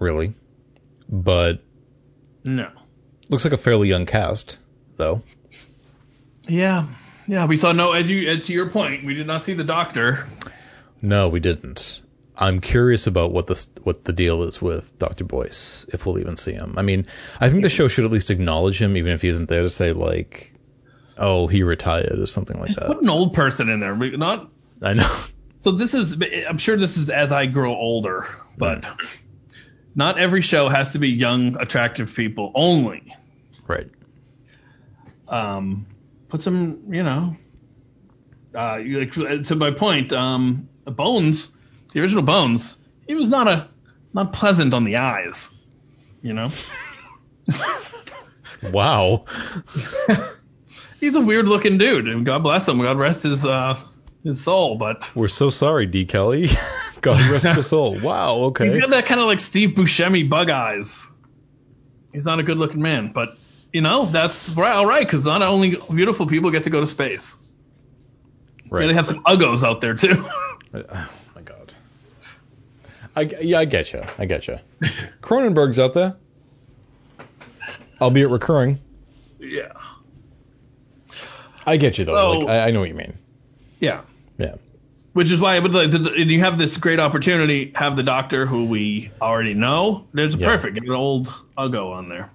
[0.00, 0.34] really,
[1.08, 1.62] but
[2.44, 2.70] No.
[3.28, 4.58] looks like a fairly young cast,
[4.96, 5.22] though.
[6.48, 6.86] Yeah.
[7.26, 7.46] Yeah.
[7.46, 7.92] We saw no.
[7.92, 10.26] As you as to your point, we did not see the Doctor.
[11.02, 12.00] No, we didn't.
[12.36, 15.24] I'm curious about what the what the deal is with Dr.
[15.24, 16.74] Boyce, if we'll even see him.
[16.78, 17.06] I mean,
[17.40, 19.70] I think the show should at least acknowledge him, even if he isn't there to
[19.70, 20.54] say like,
[21.16, 22.86] "Oh, he retired" or something like that.
[22.86, 23.94] Put an old person in there.
[23.96, 24.50] Not.
[24.80, 25.16] I know.
[25.60, 26.16] So this is.
[26.48, 28.26] I'm sure this is as I grow older,
[28.56, 29.20] but mm.
[29.98, 33.12] Not every show has to be young, attractive people only.
[33.66, 33.90] Right.
[35.26, 35.86] um,
[36.28, 37.36] put some, you know,
[38.54, 41.50] uh, to my point, um, Bones,
[41.92, 42.76] the original Bones,
[43.08, 43.68] he was not a
[44.14, 45.50] not pleasant on the eyes,
[46.22, 46.52] you know.
[48.72, 49.24] Wow.
[51.00, 53.78] He's a weird looking dude, and God bless him, God rest his uh,
[54.24, 56.04] his soul, but We're so sorry, D.
[56.04, 56.50] Kelley.
[57.00, 57.98] God rest your soul.
[58.00, 58.36] Wow.
[58.46, 58.66] Okay.
[58.66, 61.10] he's got that kind of like Steve Buscemi bug eyes.
[62.12, 63.36] He's not a good looking man, but
[63.72, 66.86] you know, that's right, all right, because not only beautiful people get to go to
[66.86, 67.36] space.
[68.70, 68.86] Right.
[68.86, 70.24] They have some uggos out there too.
[70.74, 71.72] Uh, uh, oh my god.
[73.16, 74.02] I yeah, I get you.
[74.18, 74.58] I get you.
[75.22, 76.16] Cronenberg's out there,
[78.02, 78.78] albeit recurring.
[79.38, 79.72] yeah.
[81.66, 82.14] I get you though.
[82.14, 83.16] So- like I, I know what you mean.
[83.80, 84.02] Yeah.
[84.36, 84.56] Yeah.
[85.18, 88.04] Which is why I would like to, and you have this great opportunity, have the
[88.04, 90.06] doctor who we already know.
[90.12, 90.46] There's a Yeah.
[90.46, 91.26] perfect, an old
[91.58, 92.30] Uggo on there.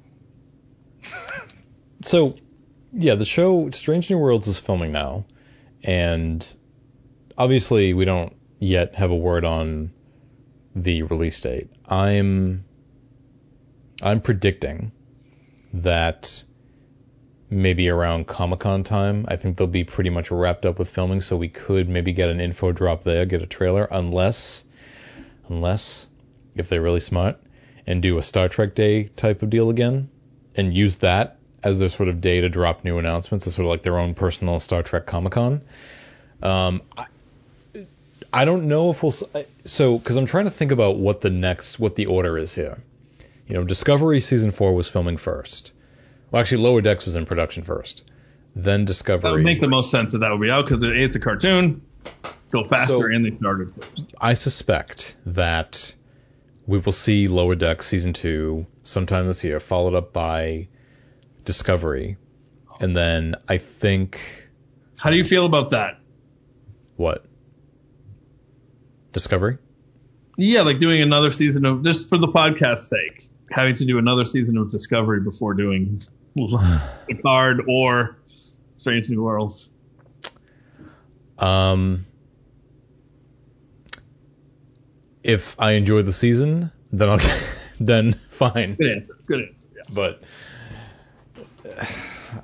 [2.02, 2.36] So,
[2.92, 5.24] yeah, the show Strange New Worlds is filming now,
[5.82, 6.46] and
[7.38, 9.94] obviously we don't yet have a word on
[10.76, 11.70] the release date.
[11.88, 12.66] I'm
[14.02, 14.92] I'm predicting
[15.76, 16.44] that
[17.54, 21.22] maybe around Comic Con time, I think they'll be pretty much wrapped up with filming,
[21.22, 24.64] so we could maybe get an info drop there, get a trailer, unless
[25.50, 26.06] unless
[26.56, 27.38] if they're really smart
[27.86, 30.10] and do a Star Trek Day type of deal again
[30.56, 33.70] and use that as their sort of day to drop new announcements, as sort of
[33.70, 35.62] like their own personal Star Trek Comic Con.
[36.42, 37.06] Um, I,
[38.32, 39.14] I don't know if we'll
[39.66, 42.78] so because I'm trying to think about what the next what the order is here.
[43.48, 45.74] You know, Discovery season four was filming first.
[46.34, 48.04] Well, actually, Lower Decks was in production first,
[48.56, 49.30] then Discovery.
[49.30, 51.84] That would make the most sense that that would be out because it's a cartoon,
[52.50, 54.16] go faster, So- and they started first.
[54.20, 55.94] I suspect that
[56.66, 60.70] we will see Lower Decks season two sometime this year, followed up by
[61.46, 62.18] Discovery,
[62.80, 64.20] and then I think
[65.00, 66.00] How do you feel about that?
[66.96, 67.26] what
[69.12, 69.60] Discovery.
[70.36, 74.26] Yeah, like doing another season of just for the podcast sake, having to do another
[74.26, 76.00] season of Discovery before doing
[77.08, 78.18] Picard or
[78.78, 79.70] Strange New Worlds.
[81.38, 82.06] Um,
[85.24, 87.20] if I enjoy the season, then I'll
[87.80, 88.76] then fine.
[88.76, 89.14] Good answer.
[89.26, 89.68] Good answer.
[89.76, 89.96] Yes.
[89.96, 90.24] But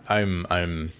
[0.07, 0.91] I'm I'm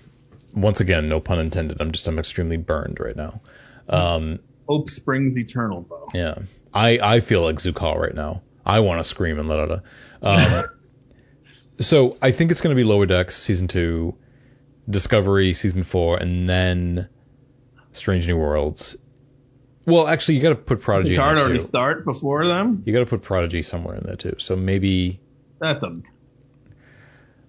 [0.54, 1.82] once again no pun intended.
[1.82, 3.42] I'm just I'm extremely burned right now.
[3.88, 6.10] Um, hope springs eternal, though.
[6.14, 6.36] yeah,
[6.74, 8.42] I I feel like Su'Kal right now.
[8.66, 9.84] I want to scream and let out a.
[10.22, 10.66] Um,
[11.80, 14.16] so I think it's going to be Lower Decks season two,
[14.90, 17.10] Discovery season four, and then
[17.92, 18.98] Strange New Worlds.
[19.86, 21.66] Well, actually, you got to put Prodigy in Picard there already too.
[21.66, 22.84] start before them.
[22.86, 24.36] You got to put Prodigy somewhere in there too.
[24.38, 25.20] So maybe,
[25.60, 26.06] That doesn't.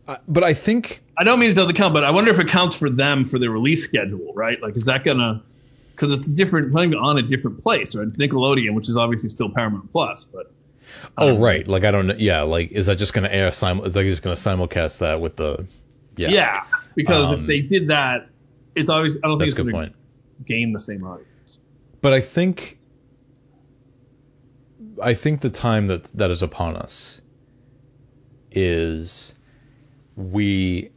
[0.09, 2.49] uh, but I think I don't mean it doesn't count, but I wonder if it
[2.49, 4.61] counts for them for their release schedule, right?
[4.61, 5.43] Like, is that gonna?
[5.91, 8.09] Because it's a different, playing on a different place, right?
[8.09, 10.51] Nickelodeon, which is obviously still Paramount Plus, but
[11.17, 12.15] Oh Um, right, like I don't know.
[12.19, 13.81] Yeah, like is that just going to air sim?
[13.85, 15.67] Is that just going to simulcast that with the?
[16.17, 16.63] Yeah, yeah,
[16.95, 18.29] because Um, if they did that,
[18.75, 19.17] it's always.
[19.17, 19.97] I don't think it's good going to point.
[20.47, 21.59] gain the same audience.
[22.03, 22.79] But I think,
[25.03, 27.21] I think the time that that is upon us
[28.51, 29.35] is
[30.17, 30.91] we.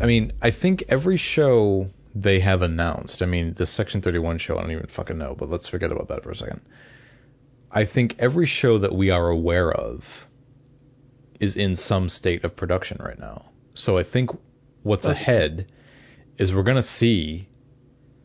[0.00, 3.22] I mean, I think every show they have announced.
[3.22, 6.08] I mean, the Section 31 show, I don't even fucking know, but let's forget about
[6.08, 6.60] that for a second.
[7.74, 10.26] I think every show that we are aware of
[11.40, 13.46] is in some state of production right now.
[13.74, 14.30] So I think
[14.82, 15.72] what's That's- ahead
[16.38, 17.48] is we're going to see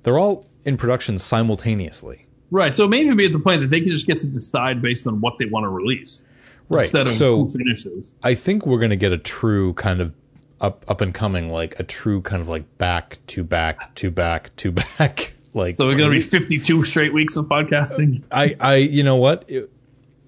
[0.04, 2.28] they're all in production simultaneously.
[2.52, 2.74] Right.
[2.74, 4.82] So it may even be at the point that they can just get to decide
[4.82, 6.24] based on what they want to release
[6.70, 6.84] Right.
[6.84, 8.14] instead of so who finishes.
[8.22, 10.14] I think we're going to get a true kind of
[10.62, 14.56] up up and coming like a true kind of like back to back to back
[14.58, 18.24] to back like So we're going to be 52 straight weeks of podcasting.
[18.32, 19.46] I, I, you know what?
[19.48, 19.72] It-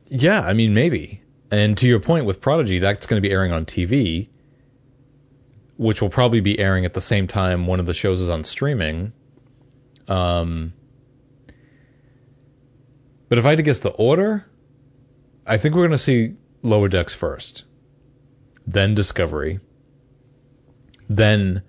[0.09, 1.21] yeah, I mean, maybe.
[1.49, 4.27] And to your point with Prodigy, that's going to be airing on TV,
[5.77, 8.43] which will probably be airing at the same time one of the shows is on
[8.43, 9.13] streaming.
[10.07, 10.73] Um,
[13.29, 14.45] but if I had to guess the order,
[15.47, 17.63] I think we're going to see Lower Decks first,
[18.67, 19.59] then Discovery,
[21.09, 21.63] then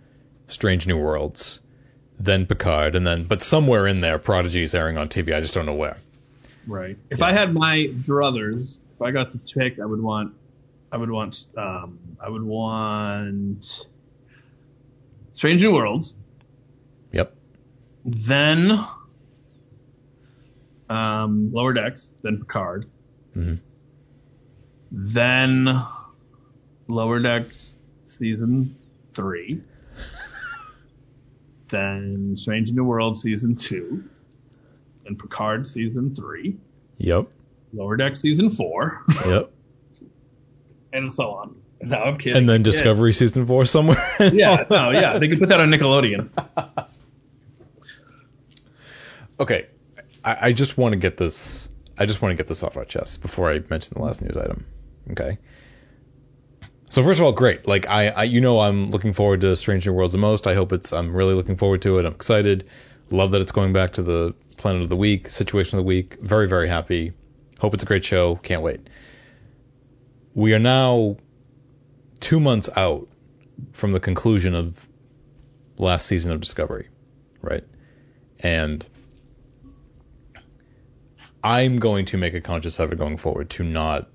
[0.49, 1.61] Strange New Worlds,
[2.25, 5.35] then Picard, and then, but somewhere in there, Prodigy is airing on TV.
[5.35, 5.97] I just don't know where.
[6.67, 6.97] Right.
[7.11, 10.35] If I had my druthers, if I got to pick, I would want,
[10.93, 13.87] I would want, um, I would want
[15.35, 16.15] Strange New Worlds,
[17.13, 17.35] Yep.
[18.05, 18.71] then
[20.89, 22.87] um, Lower Decks, then Picard,
[23.37, 23.55] Mm-hmm.
[24.93, 25.81] then
[26.87, 28.77] Lower Decks season
[29.15, 29.63] three,
[31.73, 34.05] then Strange New World season two,
[35.05, 36.57] then Picard season three,
[36.99, 37.27] Yep.
[37.73, 39.51] Lower Deck season four, Yep.
[40.93, 41.57] and so on.
[41.81, 42.37] No, I'm kidding.
[42.39, 42.65] and then Yeah.
[42.71, 44.09] Discovery season four somewhere.
[44.33, 46.29] Yeah, no, yeah, they can put that on Nickelodeon.
[49.41, 49.67] okay.
[50.25, 51.69] I, I just want to get this.
[51.99, 54.37] I just want to get this off our chest before I mention the last news
[54.37, 54.65] item.
[55.11, 55.39] Okay.
[56.93, 57.67] So first of all, great.
[57.67, 60.47] Like I, I, you know, I'm looking forward to Strange New Worlds the most.
[60.47, 60.93] I hope it's.
[60.93, 62.05] I'm really looking forward to it.
[62.05, 62.69] I'm excited.
[63.09, 66.19] Love that it's going back to the Planet of the Week, Situation of the Week.
[66.21, 67.15] Very, very happy.
[67.59, 68.37] Hope it's a great show.
[68.37, 68.91] Can't wait.
[70.35, 71.17] We are now
[72.21, 73.09] two months out
[73.73, 74.87] from the conclusion of
[75.79, 76.89] last season of Discovery,
[77.41, 77.65] right?
[78.39, 78.85] And
[81.43, 84.11] I'm going to make a conscious effort going forward to not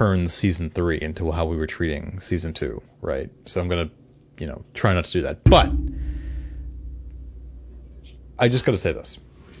[0.00, 3.28] turn season three into how we were treating season two, right?
[3.44, 3.90] So I'm gonna,
[4.38, 5.44] you know, try not to do that.
[5.44, 5.70] But
[8.38, 9.18] I just got to say this.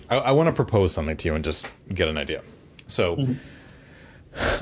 [0.08, 2.42] I, I want to propose something to you and just get an idea.
[2.88, 3.16] So.
[3.16, 3.32] Mm-hmm.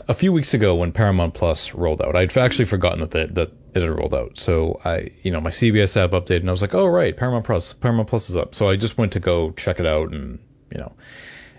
[0.09, 3.53] A few weeks ago, when Paramount Plus rolled out, I'd actually forgotten that they, that
[3.75, 4.39] it had rolled out.
[4.39, 7.45] So I, you know, my CBS app updated, and I was like, "Oh right, Paramount
[7.45, 10.39] Plus, Paramount Plus is up." So I just went to go check it out, and
[10.73, 10.93] you know,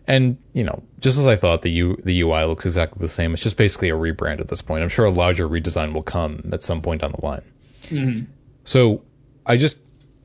[0.09, 3.33] and you know, just as I thought, the U, the UI looks exactly the same.
[3.33, 4.81] It's just basically a rebrand at this point.
[4.81, 7.43] I'm sure a larger redesign will come at some point down the line.
[7.83, 8.25] Mm-hmm.
[8.65, 9.03] So
[9.45, 9.77] I just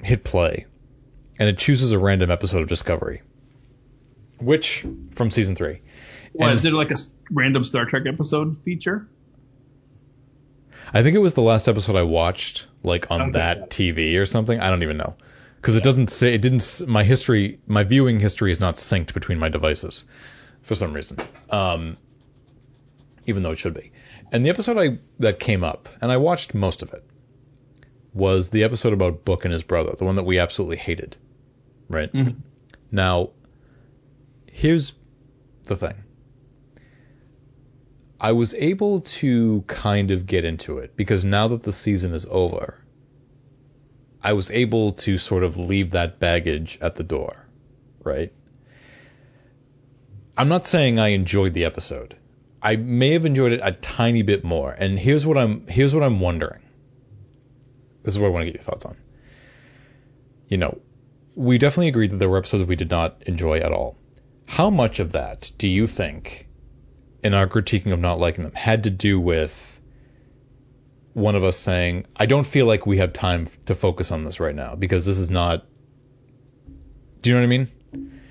[0.03, 0.64] hit play,
[1.39, 3.20] and it chooses a random episode of Discovery,
[4.39, 5.82] which from season three.
[6.32, 6.97] What and, is it like a
[7.30, 9.07] random Star Trek episode feature?
[10.95, 13.30] I think it was the last episode I watched, like on okay.
[13.32, 14.59] that TV or something.
[14.59, 15.14] I don't even know
[15.64, 16.82] because it doesn't say it didn't.
[16.86, 20.04] My history, my viewing history is not synced between my devices
[20.60, 21.16] for some reason.
[21.48, 21.96] Um,
[23.24, 23.90] even though it should be.
[24.30, 27.02] And the episode I that came up, and I watched most of it,
[28.12, 31.16] was the episode about Book and his brother, the one that we absolutely hated.
[31.88, 32.12] Right.
[32.12, 32.40] Mm-hmm.
[32.92, 33.30] Now,
[34.52, 34.92] here's
[35.64, 35.94] the thing.
[38.20, 42.26] I was able to kind of get into it because now that the season is
[42.28, 42.84] over,
[44.24, 47.36] I was able to sort of leave that baggage at the door,
[48.02, 48.32] right?
[50.34, 52.16] I'm not saying I enjoyed the episode.
[52.62, 54.72] I may have enjoyed it a tiny bit more.
[54.72, 56.62] And here's what I'm here's what I'm wondering.
[58.02, 58.96] This is what I want to get your thoughts on.
[60.48, 60.80] You know,
[61.34, 63.98] we definitely agreed that there were episodes we did not enjoy at all.
[64.46, 66.48] How much of that do you think,
[67.22, 69.80] in our critiquing of not liking them, had to do with
[71.14, 74.40] one of us saying, I don't feel like we have time to focus on this
[74.40, 75.64] right now because this is not.
[77.22, 77.68] Do you know what I mean?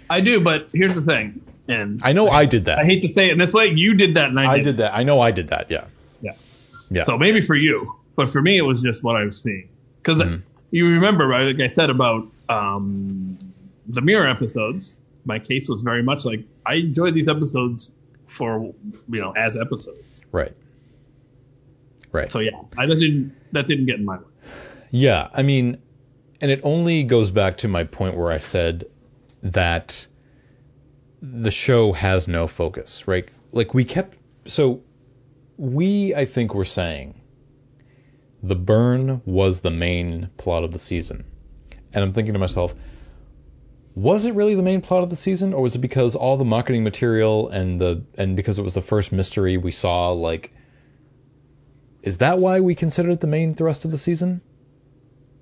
[0.10, 1.42] I do, but here's the thing.
[1.68, 2.78] And I know I, I did that.
[2.78, 3.68] I hate to say it in this way.
[3.68, 4.64] You did that, and I, I did.
[4.64, 4.94] did that.
[4.94, 5.72] I know I did that.
[5.72, 5.86] Yeah.
[6.22, 6.34] Yeah.
[6.92, 7.04] Yeah.
[7.04, 9.70] So maybe for you, but for me, it was just what I was seeing.
[9.98, 10.44] Because mm-hmm.
[10.72, 11.44] you remember, right?
[11.44, 13.40] Like I said about um,
[13.88, 17.92] the mirror episodes, my case was very much like I enjoyed these episodes
[18.26, 18.74] for
[19.10, 20.24] you know as episodes.
[20.32, 20.54] Right.
[22.14, 22.32] Right.
[22.32, 24.24] So yeah, I just didn't that didn't get in my way.
[24.92, 25.80] Yeah, I mean,
[26.40, 28.86] and it only goes back to my point where I said
[29.42, 30.06] that
[31.22, 33.28] the show has no focus, right?
[33.52, 34.84] Like we kept so
[35.58, 37.20] we I think were saying
[38.44, 41.24] the burn was the main plot of the season.
[41.94, 42.76] And I'm thinking to myself,
[43.96, 46.46] was it really the main plot of the season or was it because all the
[46.46, 50.54] marketing material and the and because it was the first mystery we saw like
[52.04, 54.42] is that why we consider it the main thrust of the season?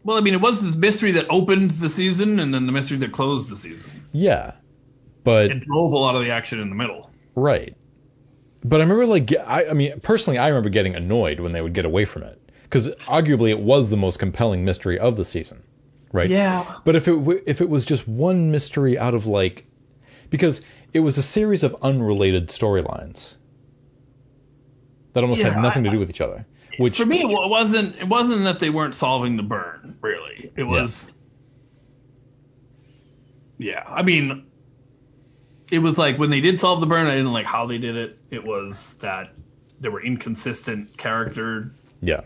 [0.04, 2.98] Well, I mean, it was this mystery that opened the season and then the mystery
[2.98, 3.92] that closed the season.
[4.12, 4.54] Yeah,
[5.24, 7.12] but it drove a lot of the action in the middle.
[7.36, 7.76] Right.
[8.64, 11.74] But I remember, like, I, I mean, personally, I remember getting annoyed when they would
[11.74, 15.64] get away from it because arguably it was the most compelling mystery of the season,
[16.12, 16.30] right?
[16.30, 16.78] Yeah.
[16.86, 19.66] But if it if it was just one mystery out of like,
[20.30, 20.62] because
[20.94, 23.36] it was a series of unrelated storylines
[25.14, 26.46] that almost yeah, had nothing I, to do with each other.
[26.78, 27.96] Which for me, it wasn't.
[27.98, 29.98] It wasn't that they weren't solving the burn.
[30.02, 31.12] Really, it was.
[33.58, 34.46] Yeah, yeah I mean,
[35.72, 37.96] it was like when they did solve the burn, I didn't like how they did
[37.96, 38.20] it.
[38.30, 39.32] It was that
[39.80, 41.72] there were inconsistent character.
[42.02, 42.22] Yeah.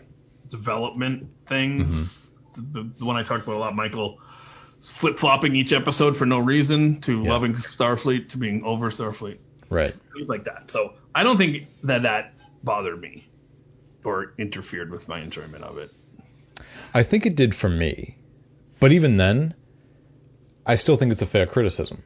[0.48, 2.32] Development things.
[2.52, 2.72] Mm-hmm.
[2.72, 4.20] The, the, one I talked about a lot, Michael
[4.80, 7.30] flip flopping each episode for no reason to yeah.
[7.30, 9.38] loving Starfleet to being over Starfleet.
[9.70, 9.94] Right.
[10.14, 10.70] Things like that.
[10.70, 13.26] So I don't think that that bothered me
[14.06, 15.90] or interfered with my enjoyment of it.
[16.94, 18.16] I think it did for me.
[18.78, 19.54] But even then,
[20.64, 22.02] I still think it's a fair criticism.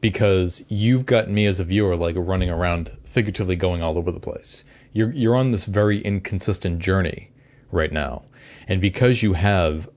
[0.00, 4.20] Because you've got me as a viewer like running around figuratively going all over the
[4.20, 4.64] place.
[4.92, 7.32] You're you're on this very inconsistent journey
[7.72, 8.24] right now.
[8.68, 9.88] And because you have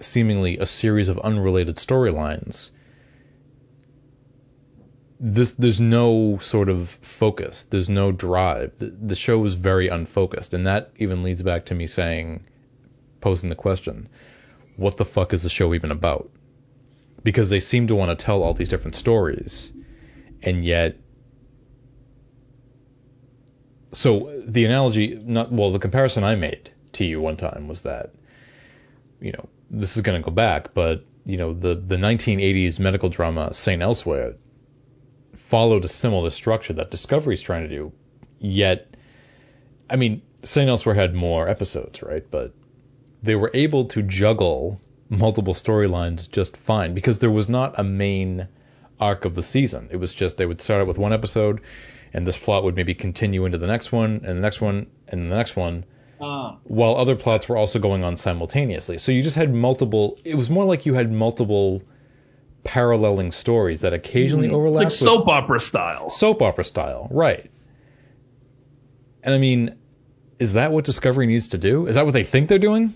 [0.00, 2.70] seemingly a series of unrelated storylines,
[5.24, 7.62] this there's no sort of focus.
[7.64, 8.76] There's no drive.
[8.78, 12.44] The, the show is very unfocused, and that even leads back to me saying,
[13.20, 14.08] posing the question,
[14.76, 16.28] what the fuck is the show even about?
[17.22, 19.70] Because they seem to want to tell all these different stories,
[20.42, 20.96] and yet
[23.92, 28.12] so the analogy, not well, the comparison I made to you one time was that,
[29.20, 33.08] you know, this is going to go back, but you know, the the 1980s medical
[33.08, 34.34] drama Saint Elsewhere
[35.52, 37.92] followed a similar structure that Discovery's trying to do,
[38.38, 38.96] yet,
[39.90, 42.24] I mean, Saint Elsewhere had more episodes, right?
[42.30, 42.54] But
[43.22, 44.80] they were able to juggle
[45.10, 48.48] multiple storylines just fine because there was not a main
[48.98, 49.88] arc of the season.
[49.92, 51.60] It was just they would start out with one episode,
[52.14, 55.30] and this plot would maybe continue into the next one, and the next one, and
[55.30, 55.84] the next one,
[56.18, 58.96] Uh, while other plots were also going on simultaneously.
[58.98, 60.18] So you just had multiple.
[60.24, 61.82] It was more like you had multiple
[62.64, 64.54] paralleling stories that occasionally hmm.
[64.54, 64.78] it's overlapped.
[64.78, 66.10] like with- soap opera style.
[66.10, 67.50] soap opera style, right?
[69.22, 69.76] And I mean,
[70.38, 71.86] is that what Discovery needs to do?
[71.86, 72.94] Is that what they think they're doing?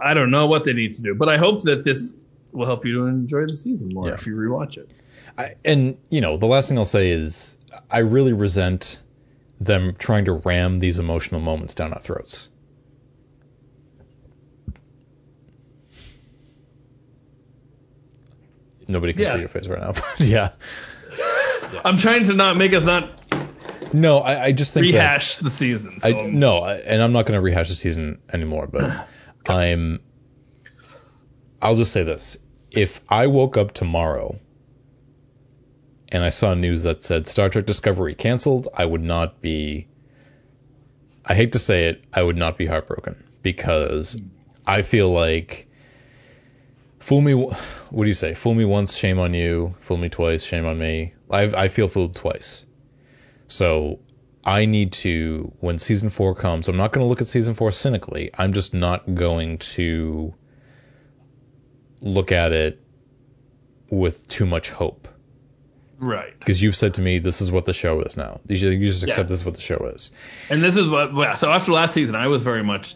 [0.00, 2.14] I don't know what they need to do, but I hope that this
[2.52, 4.14] will help you to enjoy the season more Yeah.
[4.14, 4.90] if you rewatch it.
[5.36, 7.56] I, and you know, the last thing I'll say is
[7.90, 9.00] I really resent
[9.60, 12.48] them trying to ram these emotional moments down our throats.
[18.88, 19.34] Nobody can Yeah.
[19.34, 20.50] see your face right now, but yeah.
[21.84, 23.10] I'm trying to not make us not
[23.92, 26.00] No, I, I just think that, rehash the season.
[26.00, 28.66] So I no, I, and I'm not going to rehash the season anymore.
[28.66, 29.08] But
[29.46, 30.00] I'm.
[31.60, 32.36] I'll just say this:
[32.70, 34.38] if I woke up tomorrow
[36.08, 39.88] and I saw news that said Star Trek Discovery canceled, I would not be.
[41.24, 44.16] I hate to say it, I would not be heartbroken because
[44.66, 45.67] I feel like.
[47.08, 48.34] Fool me, what do you say?
[48.34, 49.74] Fool me once, shame on you.
[49.80, 51.14] Fool me twice, shame on me.
[51.30, 52.66] I I feel fooled twice.
[53.46, 54.00] So
[54.44, 57.72] I need to, when season four comes, I'm not going to look at season four
[57.72, 58.30] cynically.
[58.36, 60.34] I'm just not going to
[62.02, 62.78] look at it
[63.90, 65.08] with too much hope.
[65.98, 66.38] right.
[66.38, 68.40] Because you've said to me, this is what the show is now.
[68.46, 69.22] You should- you just accept Yeah.
[69.30, 70.10] this is what the show is.
[70.50, 71.38] And this is what.
[71.38, 72.94] So after last season, I was very much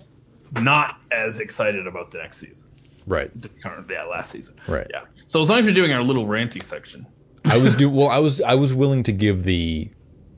[0.60, 2.68] not as excited about the next season.
[3.07, 3.30] Right.
[3.40, 4.57] The current, yeah, last season.
[4.68, 4.86] Right.
[4.90, 5.03] Yeah.
[5.26, 7.07] So as long as you're doing our little ranty section,
[7.44, 8.09] I was do well.
[8.09, 9.90] I was I was willing to give the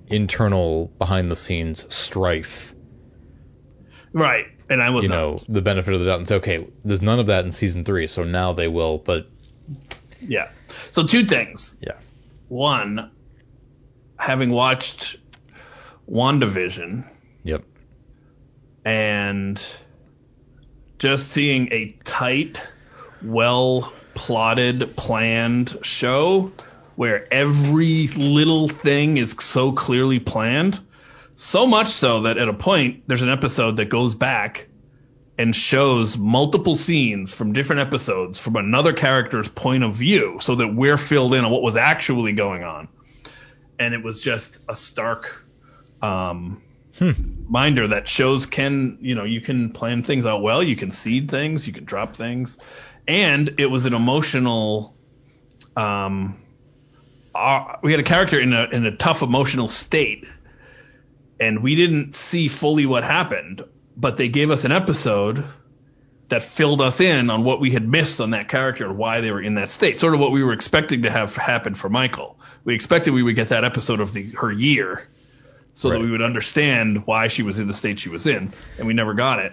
[0.06, 2.74] internal behind the scenes strife,
[4.12, 4.46] right?
[4.70, 5.16] And I was you not.
[5.16, 7.84] know, the benefit of the doubt and say, okay, there's none of that in season
[7.84, 8.96] three, so now they will.
[8.98, 9.26] But
[10.20, 10.48] Yeah.
[10.90, 11.76] So two things.
[11.82, 11.98] yeah,
[12.48, 13.10] One,
[14.18, 15.16] having watched
[16.10, 17.04] WandaVision
[17.42, 17.64] yep,
[18.84, 19.62] and
[21.04, 22.58] just seeing a tight,
[23.22, 26.50] well plotted, planned show
[26.96, 30.80] where every little thing is so clearly planned.
[31.36, 34.66] So much so that at a point, there's an episode that goes back
[35.36, 40.74] and shows multiple scenes from different episodes from another character's point of view so that
[40.74, 42.88] we're filled in on what was actually going on.
[43.78, 45.44] And it was just a stark
[46.00, 46.62] um,
[47.00, 51.30] reminder that shows can, you know, you can plan things out well, you can seed
[51.30, 52.58] things, you can drop things.
[53.06, 54.94] And it was an emotional
[55.76, 56.36] um,
[57.34, 60.24] uh, we had a character in a in a tough emotional state,
[61.40, 63.64] and we didn't see fully what happened,
[63.96, 65.44] but they gave us an episode
[66.28, 69.30] that filled us in on what we had missed on that character and why they
[69.30, 69.98] were in that state.
[69.98, 72.38] Sort of what we were expecting to have happen for Michael.
[72.64, 75.06] We expected we would get that episode of the her year,
[75.74, 75.98] so Right.
[75.98, 78.94] that we would understand why she was in the state she was in, and we
[78.94, 79.52] never got it.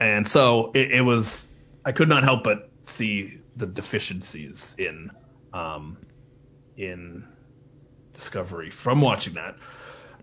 [0.00, 1.48] And so it, it was.
[1.84, 5.10] I could not help but see the deficiencies in
[5.52, 5.96] um,
[6.76, 7.24] in
[8.12, 9.56] Discovery from watching that.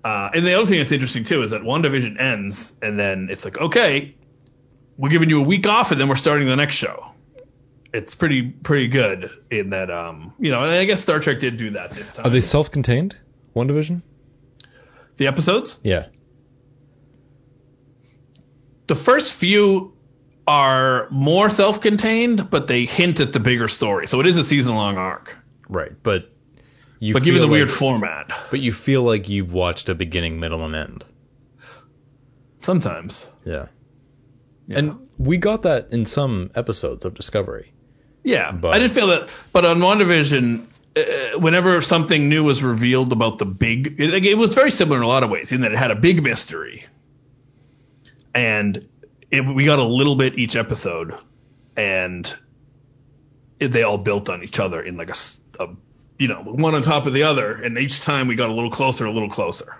[0.03, 3.43] Uh, and the other thing that's interesting too is that WandaVision ends, and then it's
[3.43, 4.15] like, okay,
[4.97, 7.05] we're giving you a week off, and then we're starting the next show.
[7.93, 10.61] It's pretty pretty good in that, um, you know.
[10.61, 12.25] And I guess Star Trek did do that this time.
[12.25, 13.17] are they self-contained?
[13.55, 14.01] WandaVision?
[15.17, 15.79] The episodes?
[15.83, 16.07] Yeah.
[18.87, 19.93] The first few
[20.47, 24.07] are more self-contained, but they hint at the bigger story.
[24.07, 25.35] So it is a season-long arc,
[25.67, 26.31] Right, but
[26.99, 29.95] you but given feel the weird like- format, but you feel like you've watched a
[29.95, 31.05] beginning, middle, and end.
[32.61, 33.25] sometimes.
[33.45, 33.67] Yeah.
[34.67, 34.79] Yeah.
[34.79, 37.71] And we got that in some episodes of Discovery.
[38.23, 39.29] Yeah, But- I didn't feel that.
[39.53, 40.65] But on WandaVision,
[40.97, 45.03] uh, whenever something new was revealed about the big, it, it was very similar in
[45.03, 46.85] a lot of ways in that it had a big mystery,
[48.33, 48.87] and
[49.31, 51.13] it, we got a little bit each episode,
[51.75, 52.33] and
[53.59, 55.75] it, they all built on each other in like a, a-
[56.19, 58.71] you know, one on top of the other, and each time we got a little
[58.71, 59.75] closer, a little closer.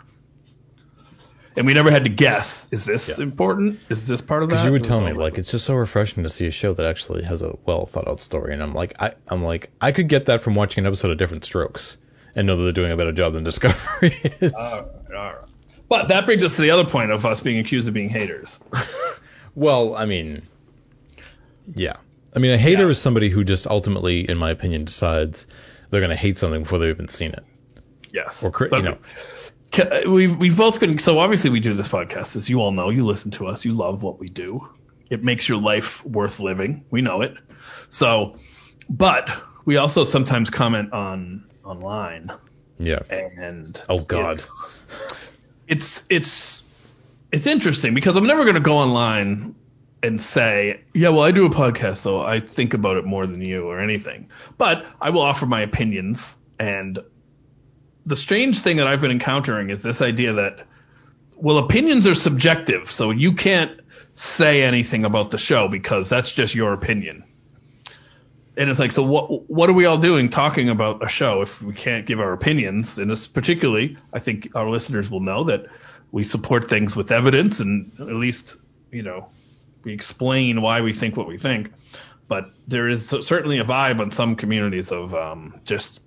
[1.58, 3.24] And we never had to guess: is this Yeah.
[3.24, 3.80] important?
[3.90, 4.56] Is this part of that?
[4.56, 6.86] Because you would tell me like it's just so refreshing to see a show that
[6.86, 10.08] actually has a well thought out story, and I'm like I I'm like I could
[10.08, 11.98] get that from watching an episode of Diff'rent Strokes
[12.36, 14.54] and know that they're doing a better job than Discovery is.
[14.54, 15.36] All right, all right.
[15.90, 18.60] But that brings us to the other point of us being accused of being haters.
[19.56, 20.44] Well, I mean,
[21.76, 21.96] yeah.
[22.36, 22.90] I mean, a hater Yeah.
[22.90, 25.48] is somebody who just ultimately, in my opinion, decides
[25.90, 27.44] they're going to hate something before they've even seen it.
[28.14, 28.44] Yes.
[28.44, 28.98] Or, you know,
[29.78, 32.90] Uh, we've we've both been so obviously we do this podcast as you all know.
[32.90, 33.66] You listen to us.
[33.66, 34.68] You love what we do.
[35.10, 36.86] It makes your life worth living.
[36.90, 37.36] We know it.
[37.90, 38.36] So,
[38.90, 39.30] but
[39.66, 42.32] we also sometimes comment on online
[42.80, 43.00] yeah.
[43.10, 44.34] and Oh, God.
[44.34, 44.80] it's
[45.68, 46.64] it's it's,
[47.32, 49.56] it's interesting because I'm never going to go online
[50.04, 53.42] and say, yeah, well, I do a podcast, so I think about it more than
[53.42, 54.30] you or anything.
[54.58, 56.38] But I will offer my opinions.
[56.60, 57.00] And
[58.08, 60.66] the strange thing that I've been encountering is this idea that,
[61.36, 63.82] well, opinions are subjective, so you can't
[64.14, 67.26] say anything about the show because that's just your opinion.
[68.56, 69.50] And it's like, so what?
[69.50, 72.98] What are we all doing talking about a show if we can't give our opinions?
[72.98, 75.68] And this particularly, I think our listeners will know that
[76.12, 78.56] we support things with evidence, and at least
[78.90, 79.30] you know
[79.84, 81.72] we explain why we think what we think.
[82.28, 86.02] But there is certainly a vibe on some communities of um, just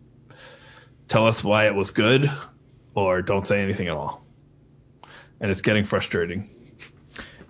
[1.11, 2.31] tell us why it was good,
[2.95, 4.25] or don't say anything at all.
[5.41, 6.49] And it's getting frustrating.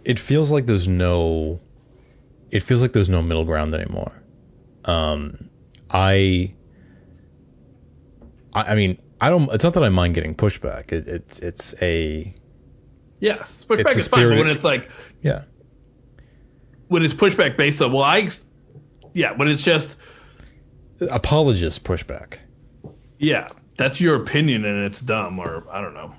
[0.04, 1.60] it feels like there's no
[2.50, 4.12] it feels like there's no middle ground anymore.
[4.84, 5.50] Um,
[5.88, 6.54] I,
[8.52, 9.52] I I mean I don't.
[9.52, 10.92] It's not that I mind getting pushback.
[10.92, 12.34] It, it's it's a
[13.20, 15.44] Yes, pushback is fine, but when it's like yeah.
[16.88, 18.30] when it's pushback based on well, I
[19.12, 19.96] yeah, when it's just
[21.00, 22.38] Apologist pushback.
[23.20, 26.12] Yeah, that's your opinion and it's dumb or I don't know.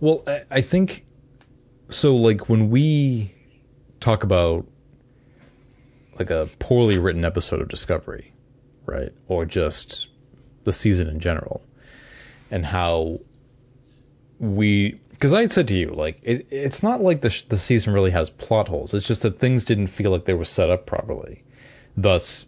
[0.00, 1.04] Well, I, think
[1.90, 2.14] so.
[2.14, 3.34] Like when we
[3.98, 4.68] talk about
[6.16, 8.32] like a poorly written episode of Discovery,
[8.86, 10.08] right, or just
[10.62, 11.64] the season in general,
[12.50, 13.18] and how
[14.38, 18.12] we because I said to you like it, it's not like the the season really
[18.12, 18.94] has plot holes.
[18.94, 21.42] It's just that things didn't feel like they were set up properly.
[21.96, 22.44] Thus,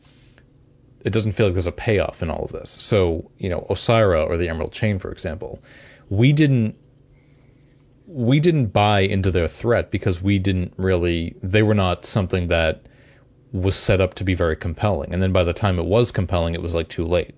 [1.04, 2.70] it doesn't feel like there's a payoff in all of this.
[2.70, 5.62] So you know, Osyraa or the Emerald Chain, for example,
[6.08, 6.76] we didn't
[8.06, 12.86] we didn't buy into their threat because we didn't really they were not something that
[13.52, 15.12] was set up to be very compelling.
[15.12, 17.34] And then by the time it was compelling, it was like too late.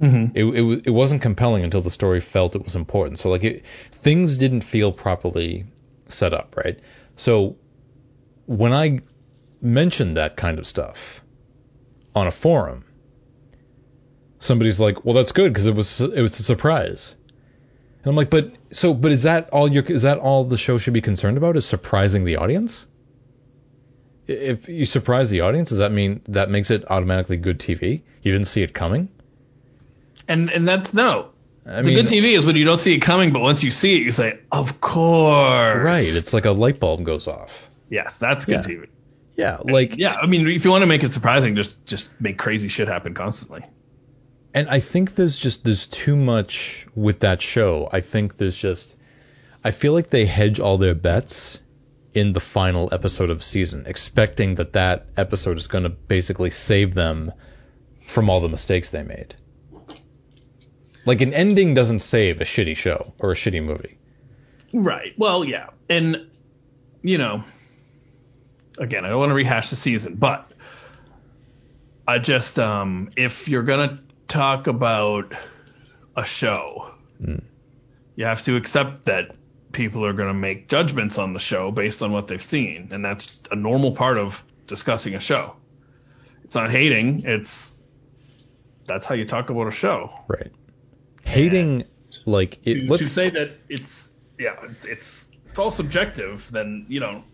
[0.00, 0.36] Mm-hmm.
[0.36, 3.18] It, it, it wasn't compelling until the story felt it was important.
[3.18, 5.66] So like it, things didn't feel properly
[6.08, 6.78] set up, right?
[7.16, 7.56] So
[8.46, 9.00] when I
[9.60, 11.22] mentioned that kind of stuff
[12.16, 12.84] on a forum,
[14.40, 17.14] somebody's like, "Well, that's good because it was it was a surprise."
[18.02, 20.78] And I'm like, "But so but is that all your is that all the show
[20.78, 22.86] should be concerned about is surprising the audience?"
[24.26, 28.02] If you surprise the audience, does that mean that makes it automatically good TV?
[28.22, 29.08] You didn't see it coming?
[30.26, 31.28] And and that's no.
[31.64, 33.70] I the mean, good TV is when you don't see it coming, but once you
[33.70, 36.04] see it, you say, "Of course." Right.
[36.08, 37.70] It's like a light bulb goes off.
[37.90, 38.76] yes, that's good Yeah.
[38.76, 38.86] TV.
[39.36, 39.58] Yeah.
[39.62, 42.68] Like, Yeah, I mean, if you want to make it surprising, just just make crazy
[42.68, 43.64] shit happen constantly.
[44.54, 47.88] and I think there's just, there's too much with that show.
[47.92, 48.96] I think there's just,
[49.62, 51.60] I feel like they hedge all their bets
[52.14, 56.94] in the final episode of season, expecting that that episode is going to basically save
[56.94, 57.30] them
[58.06, 59.34] from all the mistakes they made.
[61.04, 63.98] Like an ending doesn't save a shitty show or a shitty movie.
[64.72, 65.12] Right.
[65.18, 66.26] Well, yeah, and
[67.02, 67.44] you know,
[68.78, 70.50] again, I don't want to rehash the season, but
[72.06, 75.32] I just um, if you're gonna talk about
[76.16, 79.34] a show, you have to accept that
[79.72, 83.38] people are gonna make judgments on the show based on what they've seen, and that's
[83.50, 85.56] a normal part of discussing a show.
[86.44, 87.82] It's not hating; it's
[88.86, 90.12] that's how you talk about a show.
[90.28, 90.52] Right.
[91.24, 91.84] Hating,
[92.24, 96.84] like, it, to, let's, to say that it's yeah it's, it's it's all subjective then
[96.88, 97.24] you know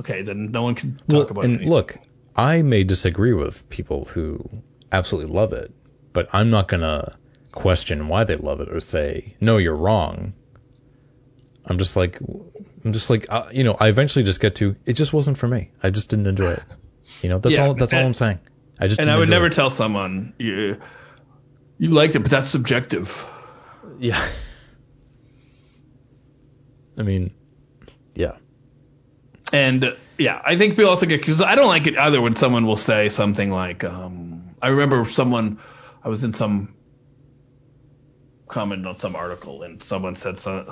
[0.00, 1.70] okay then no one can talk Well, about and anything.
[1.70, 1.96] look,
[2.36, 4.48] I may disagree with people who
[4.92, 5.72] absolutely love it,
[6.12, 7.16] but I'm not gonna
[7.52, 10.34] question why they love it or say no, you're wrong.
[11.64, 12.18] I'm just like,
[12.84, 14.94] I'm just like, uh, you know, I eventually just get to it.
[14.94, 15.70] Just wasn't for me.
[15.82, 16.62] I just didn't enjoy it.
[17.22, 17.74] You know, that's Yeah, all.
[17.74, 18.38] That's all I'm saying.
[18.80, 19.52] I just and I would never it.
[19.52, 20.80] tell someone you
[21.78, 23.26] you liked it but that's subjective
[23.98, 24.18] Yeah.
[26.96, 27.34] I mean,
[28.14, 28.36] yeah.
[29.52, 32.36] And uh, yeah I think people also get because I don't like it either when
[32.36, 35.58] someone will say something like um, I remember someone
[36.04, 36.74] I was in some
[38.46, 40.66] comment on some article and someone said some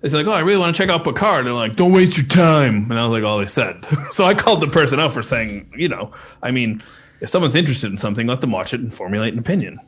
[0.00, 1.38] they said like oh I really want to check out Picard.
[1.40, 2.90] And they're like don't waste your time.
[2.90, 3.84] And I was like all they said.
[4.12, 6.12] So I called the person out for saying you know
[6.42, 6.82] I mean
[7.20, 9.78] if someone's interested in something let them watch it and formulate an opinion.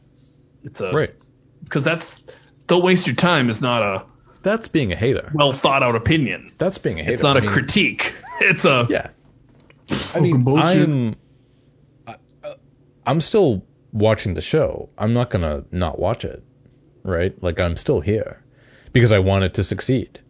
[0.65, 1.15] It's a Right.
[1.65, 2.23] because that's
[2.66, 4.07] don't waste your time is not a
[4.43, 5.31] that's being a hater.
[5.35, 6.52] well thought out opinion.
[6.59, 7.14] That's being a hater.
[7.14, 8.14] It's not I a mean, critique.
[8.44, 9.10] It's a yeah.
[10.16, 10.89] I mean, bullshit.
[10.89, 11.16] I'm
[12.06, 12.55] I, uh,
[13.06, 14.89] I'm still watching the show.
[14.98, 16.43] I'm not gonna not watch it,
[17.05, 17.40] right?
[17.40, 18.43] Like I'm still here
[18.93, 20.20] because I want it to succeed.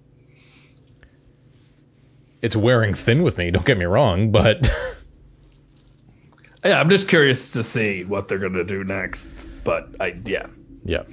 [2.43, 3.51] It's wearing thin with me.
[3.51, 4.71] Don't get me wrong, but
[6.65, 6.79] yeah.
[6.79, 9.31] I'm just curious to see what they're gonna do next.
[9.65, 10.49] But I yeah.
[10.85, 11.05] yeah,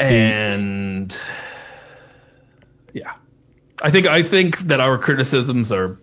[0.00, 1.16] and
[2.94, 3.12] yeah,
[3.82, 5.98] I think I think that our criticisms are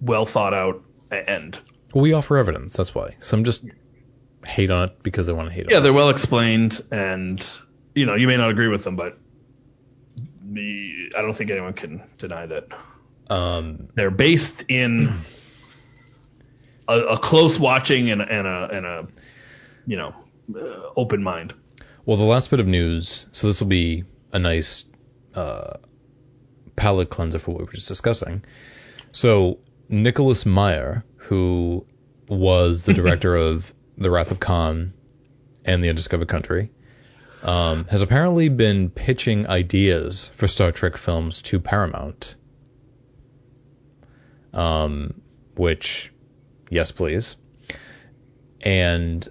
[0.00, 1.58] well thought out and
[1.94, 2.74] we offer evidence.
[2.74, 3.64] That's why some just
[4.44, 5.74] hate on it because they want to hate yeah, on it.
[5.76, 7.58] Yeah, they're well explained and
[7.94, 9.18] you know you may not agree with them, but
[10.42, 12.68] the I don't think anyone can deny that
[13.30, 15.12] Um, they're based in
[16.88, 19.06] a, a close watching and, and a and a
[19.86, 20.14] you know
[20.54, 21.54] uh, open mind.
[22.04, 24.84] Well, the last bit of news, so this will be a nice
[25.36, 25.74] uh,
[26.74, 28.42] palate cleanser for what we were just discussing.
[29.12, 29.58] So,
[29.88, 31.86] Nicholas Meyer, who
[32.28, 34.92] was the director of The Wrath of Khan
[35.64, 36.70] and The Undiscovered Country,
[37.42, 42.34] um, has apparently been pitching ideas for Star Trek films to Paramount.
[44.52, 45.20] Um,
[45.54, 46.12] which,
[46.70, 47.36] yes, please.
[48.60, 49.26] And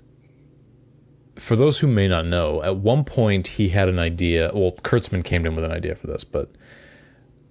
[1.38, 4.52] for those who may not know, at one point he had an idea.
[4.54, 6.52] Well, Kurtzman came to him with an idea for this, but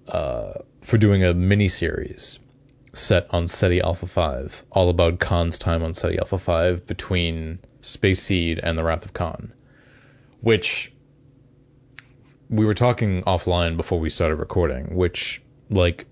[0.07, 2.39] uh, for doing a mini series
[2.93, 8.21] set on Ceti Alpha 5, all about Khan's time on Ceti Alpha 5 between Space
[8.21, 9.53] Seed and the Wrath of Khan,
[10.41, 10.91] which
[12.49, 14.95] we were talking offline before we started recording.
[14.95, 16.05] Which, like,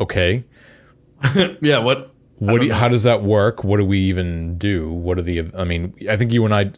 [0.00, 0.44] okay,
[1.60, 2.13] yeah, what
[2.52, 3.64] what don't you, how does that work?
[3.64, 4.92] What do we even do?
[4.92, 5.50] What are the?
[5.56, 6.72] I mean, I think you and I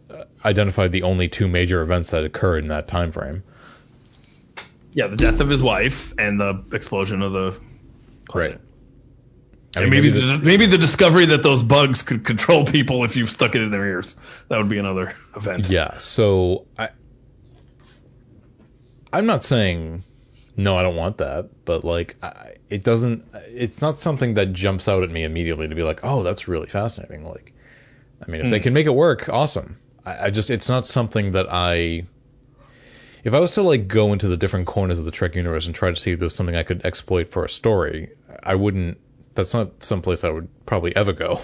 [0.45, 3.45] identified the only two major events that occurred in that time frame.
[4.93, 7.61] yeah, the death of his wife and the explosion of the
[8.29, 8.61] planet.
[8.61, 8.61] Right.
[9.77, 13.05] I And mean, maybe maybe the, maybe the discovery that those bugs could control people
[13.05, 14.15] if you stuck it in their ears.
[14.49, 15.69] That would be another event.
[15.69, 15.99] yeah.
[15.99, 16.91] So I,
[19.13, 20.05] I'm not saying
[20.57, 23.27] no, I don't want that, but like, I, it doesn't.
[23.49, 26.67] It's not something that jumps out at me immediately to be like, oh, that's really
[26.67, 27.27] fascinating.
[27.27, 27.53] Like,
[28.27, 28.63] I mean, if they hmm.
[28.63, 29.79] can make it work, awesome.
[30.05, 32.05] I, I just, it's not something that I.
[33.23, 35.75] If I was to like go into the different corners of the Trek universe and
[35.75, 38.11] try to see if there's something I could exploit for a story,
[38.43, 38.99] I wouldn't.
[39.35, 41.41] That's not someplace I would probably ever go.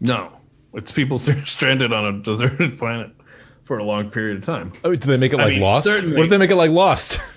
[0.00, 0.32] No,
[0.72, 3.12] it's people stranded on a deserted planet
[3.70, 4.72] for a long period of time.
[4.82, 5.86] Oh, do they make it I like mean, Lost?
[5.86, 6.16] certainly.
[6.16, 7.20] What if they make it like Lost?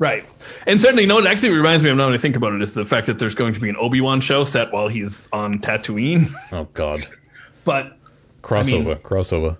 [0.00, 0.24] Right.
[0.64, 2.72] And certainly, no, it actually reminds me of now that I think about it is
[2.72, 5.58] the fact that there's going to be an Obi Wan show set while he's on
[5.58, 6.32] Tatooine.
[6.52, 7.04] oh God,
[7.64, 7.96] but
[8.40, 9.58] crossover, mean- crossover.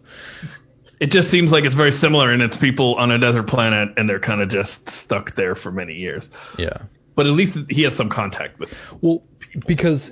[1.00, 4.08] it just seems like it's very similar, and it's people on a desert planet, and
[4.08, 6.30] they're kind of just stuck there for many years.
[6.56, 6.82] Yeah.
[7.16, 8.80] But at least he has some contact with.
[9.00, 9.24] Well,
[9.66, 10.10] because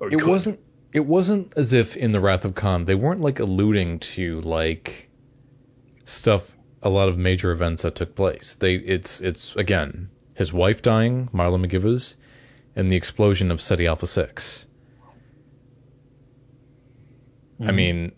[0.00, 0.26] it could.
[0.26, 0.60] wasn't
[0.94, 5.10] it wasn't as if in the Wrath of Khan they weren't like alluding to like
[6.04, 6.50] stuff
[6.82, 8.56] a lot of major events that took place.
[8.56, 12.14] They it's it's again his wife dying, Marla McGivers,
[12.76, 14.66] and the explosion of Ceti Alpha Six.
[17.60, 17.76] I mm-hmm.
[17.76, 18.12] mean,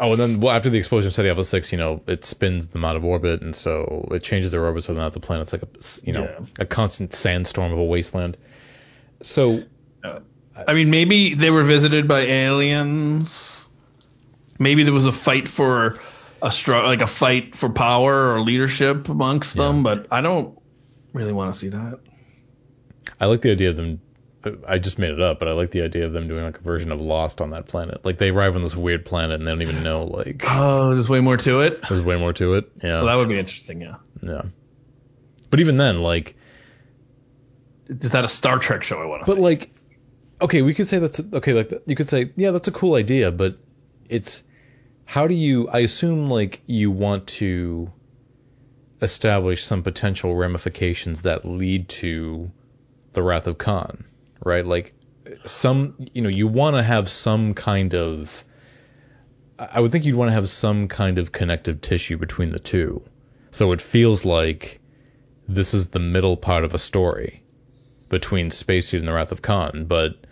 [0.00, 2.68] oh, and then well, after the explosion of Ceti Alpha Six, you know, it spins
[2.68, 5.62] them out of orbit, and so it changes their orbit so now the planet's like
[5.62, 5.68] a
[6.02, 6.46] you know Yeah.
[6.58, 8.36] a constant sandstorm of a wasteland.
[9.22, 9.62] So
[10.02, 10.20] uh,
[10.66, 13.70] I mean, maybe they were visited by aliens.
[14.58, 15.98] Maybe there was a fight for
[16.42, 20.58] a like a fight for power or leadership amongst them, but I don't
[21.12, 22.00] really want to see that.
[23.20, 24.00] I like the idea of them.
[24.66, 26.62] I just made it up, but I like the idea of them doing like a
[26.62, 28.04] version of Lost on that planet.
[28.06, 31.10] Like they arrive on this weird planet and they don't even know like Oh, there's
[31.10, 31.82] way more to it.
[31.88, 32.72] there's way more to it.
[32.82, 33.82] Yeah, Well, that would be interesting.
[33.82, 33.96] Yeah.
[34.22, 34.42] yeah.
[35.50, 36.36] But even then, like,
[37.88, 39.02] Is that a Star Trek show?
[39.02, 39.40] I want to but see.
[39.42, 39.74] like,
[40.40, 41.52] okay, we could say that's okay.
[41.52, 43.58] Like you could say, yeah, that's a cool idea, but
[44.08, 44.42] it's
[45.10, 45.68] how do you?
[45.68, 47.90] I assume like you want to
[49.02, 52.52] establish some potential ramifications that lead to
[53.14, 54.04] the Wrath of Khan,
[54.44, 54.64] right?
[54.64, 54.94] Like
[55.46, 58.44] some, you know, you want to have some kind of.
[59.58, 63.02] I would think you'd want to have some kind of connective tissue between the two,
[63.50, 64.78] so it feels like
[65.48, 67.42] this is the middle part of a story
[68.10, 69.86] between Space Seed and the Wrath of Khan.
[69.86, 70.24] But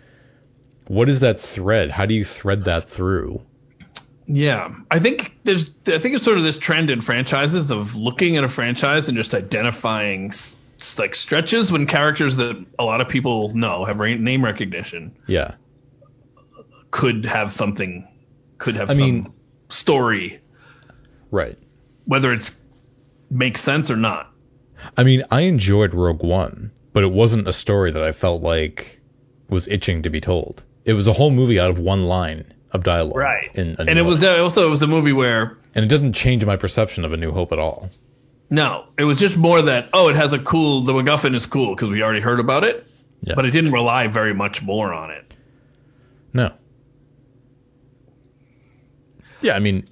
[0.87, 1.91] what is that thread?
[1.91, 3.41] How do you thread that through?
[4.31, 8.37] Yeah, I think there's I think it's sort of this trend in franchises of looking
[8.37, 10.31] at a franchise and just identifying
[10.99, 15.55] like stretches when characters that a lot of people know have ra- name recognition Yeah,
[16.91, 18.07] could have something
[18.59, 19.33] could have I some mean-
[19.69, 20.41] story
[21.31, 21.57] Right.
[22.05, 22.51] whether it's
[23.31, 24.31] makes sense or not.
[24.97, 29.01] I mean, I enjoyed Rogue One, but it wasn't a story that I felt like
[29.49, 30.63] was itching to be told.
[30.85, 33.21] It was a whole movie out of one line of dialogue.
[33.55, 34.39] In A New and it was Hope.
[34.39, 37.31] also it was the movie where and it doesn't change my perception of A New
[37.31, 37.89] Hope at all.
[38.49, 41.75] no, it was just more that oh, it has a cool the MacGuffin is cool
[41.75, 42.85] because we already heard about it,
[43.21, 43.33] Yeah.
[43.35, 45.33] but it didn't rely very much more on it.
[46.33, 46.53] No.
[49.41, 49.85] Yeah, I mean,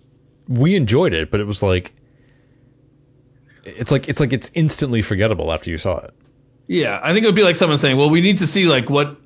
[0.48, 1.94] we enjoyed it, but it was like
[3.64, 6.14] it's like it's like it's instantly forgettable after you saw it.
[6.68, 8.90] Yeah, I think it would be like someone saying, "Well, we need to see like
[8.90, 9.18] what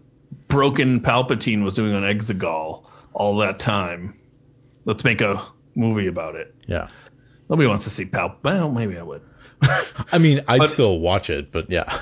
[0.48, 4.16] broken Palpatine was doing on Exegol all that time.
[4.86, 5.42] Let's make a
[5.76, 6.88] movie about it." Yeah.
[7.50, 8.38] Nobody wants to see Pal.
[8.44, 9.22] Well, maybe I would.
[10.12, 12.00] I mean, I'd But- still watch it, but yeah.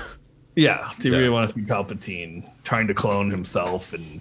[0.56, 1.18] Yeah, do you Yeah.
[1.20, 4.20] really want to see Palpatine trying to clone himself and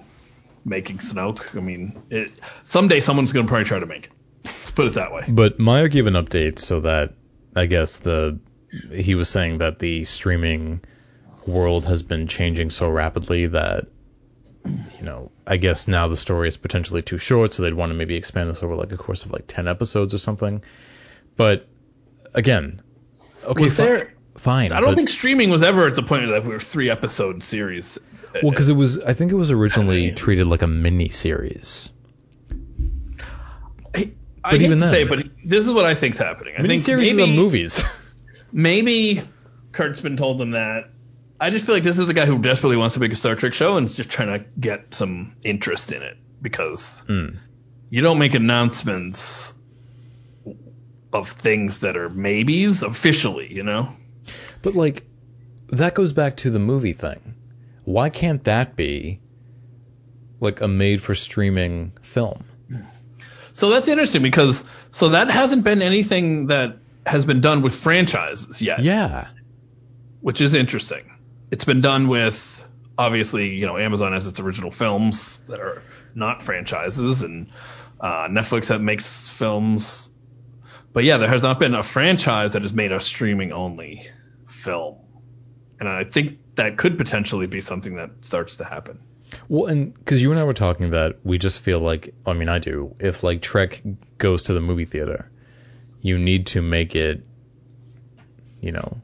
[0.65, 1.57] making Snoke?
[1.57, 2.31] I mean, it,
[2.63, 4.11] someday someone's going to probably try to make it.
[4.45, 5.25] Let's put it that way.
[5.27, 7.13] But Meyer gave an update so that
[7.55, 8.39] I guess the
[8.93, 10.81] he was saying that the streaming
[11.47, 13.87] world has been changing so rapidly that
[14.65, 17.93] you know, I guess now the story is potentially too short, so they'd want to
[17.95, 20.61] maybe expand this over like a course of like 10 episodes or something.
[21.35, 21.67] But
[22.33, 22.81] again,
[23.43, 24.13] okay, Was there?
[24.37, 24.71] fine.
[24.71, 27.41] I don't but- think streaming was ever at the point that we were three episode
[27.43, 27.97] series.
[28.43, 31.89] well, because it was, I think it was originally treated like a mini series.
[33.95, 34.11] I,
[34.43, 36.55] I But even then- say, but this is what I think's happening.
[36.57, 37.83] I think series maybe, movies.
[38.51, 39.21] maybe
[39.71, 40.89] Kurtzman told them that.
[41.41, 43.35] I just feel like this is a guy who desperately wants to make a Star
[43.35, 47.37] Trek show and is just trying to get some interest in it because Mm.
[47.89, 49.53] you don't make announcements
[51.13, 53.89] of things that are maybes officially, you know?
[54.61, 55.05] But like
[55.69, 57.35] that goes back to the movie thing.
[57.85, 59.19] Why can't that be
[60.39, 62.43] like a made for streaming film?
[63.53, 68.61] So that's interesting because so that hasn't been anything that has been done with franchises
[68.61, 68.81] yet.
[68.83, 69.27] Yeah.
[70.21, 71.09] which is interesting.
[71.51, 72.67] It's been done with
[72.97, 75.81] obviously, you know, Amazon has its original films that are
[76.13, 77.49] not franchises, and
[77.99, 80.11] uh, Netflix that makes films.
[80.91, 84.07] But yeah, there has not been a franchise that has made a streaming only
[84.47, 84.97] film,
[85.79, 88.99] and I think that could potentially be something that starts to happen.
[89.47, 92.49] Well, and because you and I were talking that we just feel like, I mean,
[92.49, 92.95] I do.
[92.99, 93.81] If like Trek
[94.17, 95.31] goes to the movie theater,
[96.01, 97.23] you need to make it,
[98.59, 99.01] you know,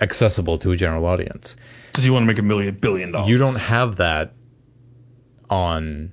[0.00, 1.56] accessible to a general audience.
[1.86, 3.28] Because you want to make a million billion dollars.
[3.28, 4.32] You don't have that
[5.50, 6.12] on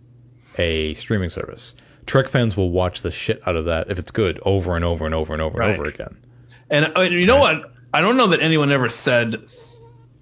[0.58, 1.74] a streaming service.
[2.06, 5.06] Trek fans will watch the shit out of that if it's good over and over
[5.06, 5.72] and over and over Right.
[5.72, 6.18] and over again.
[6.70, 7.74] And uh, you know what?
[7.94, 9.46] I don't know that anyone ever said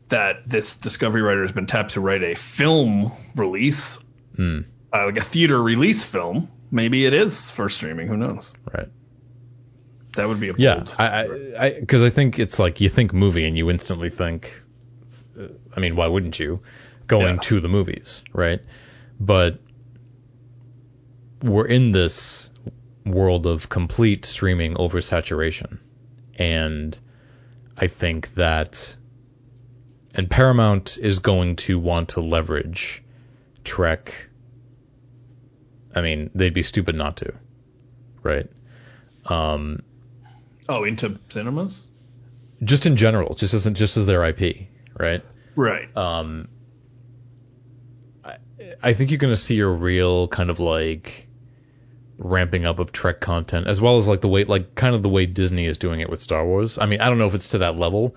[0.09, 3.99] that this Discovery writer has been tapped to write a film release,
[4.35, 4.61] Hmm.
[4.93, 6.49] uh, like a theater release film.
[6.71, 8.07] Maybe it is for streaming.
[8.07, 8.53] Who knows?
[8.73, 8.87] Right.
[10.13, 10.95] That would be a Yeah, bold.
[10.97, 11.05] I,
[11.57, 14.51] I, because I, think it's like you think movie and you instantly think,
[15.39, 16.61] uh, I mean, why wouldn't you,
[17.07, 17.41] going Yeah.
[17.41, 18.59] to the movies, right?
[19.19, 19.59] But
[21.43, 22.49] we're in this
[23.05, 25.77] world of complete streaming oversaturation,
[26.35, 26.97] and
[27.77, 28.95] I think that,
[30.13, 33.03] and Paramount is going to want to leverage
[33.63, 34.29] Trek.
[35.95, 37.33] I mean, they'd be stupid not to,
[38.23, 38.47] right?
[39.25, 39.83] Um,
[40.69, 41.87] oh, into cinemas?
[42.63, 44.67] just in general, just as just as their IP,
[44.97, 45.23] right?
[45.55, 45.95] Right.
[45.95, 46.47] Um,
[48.23, 48.37] I,
[48.81, 51.27] I think you're going to see a real kind of like
[52.17, 55.09] ramping up of Trek content, as well as like the way, like kind of the
[55.09, 56.77] way Disney is doing it with Star Wars.
[56.77, 58.15] I mean, I don't know if it's to that level,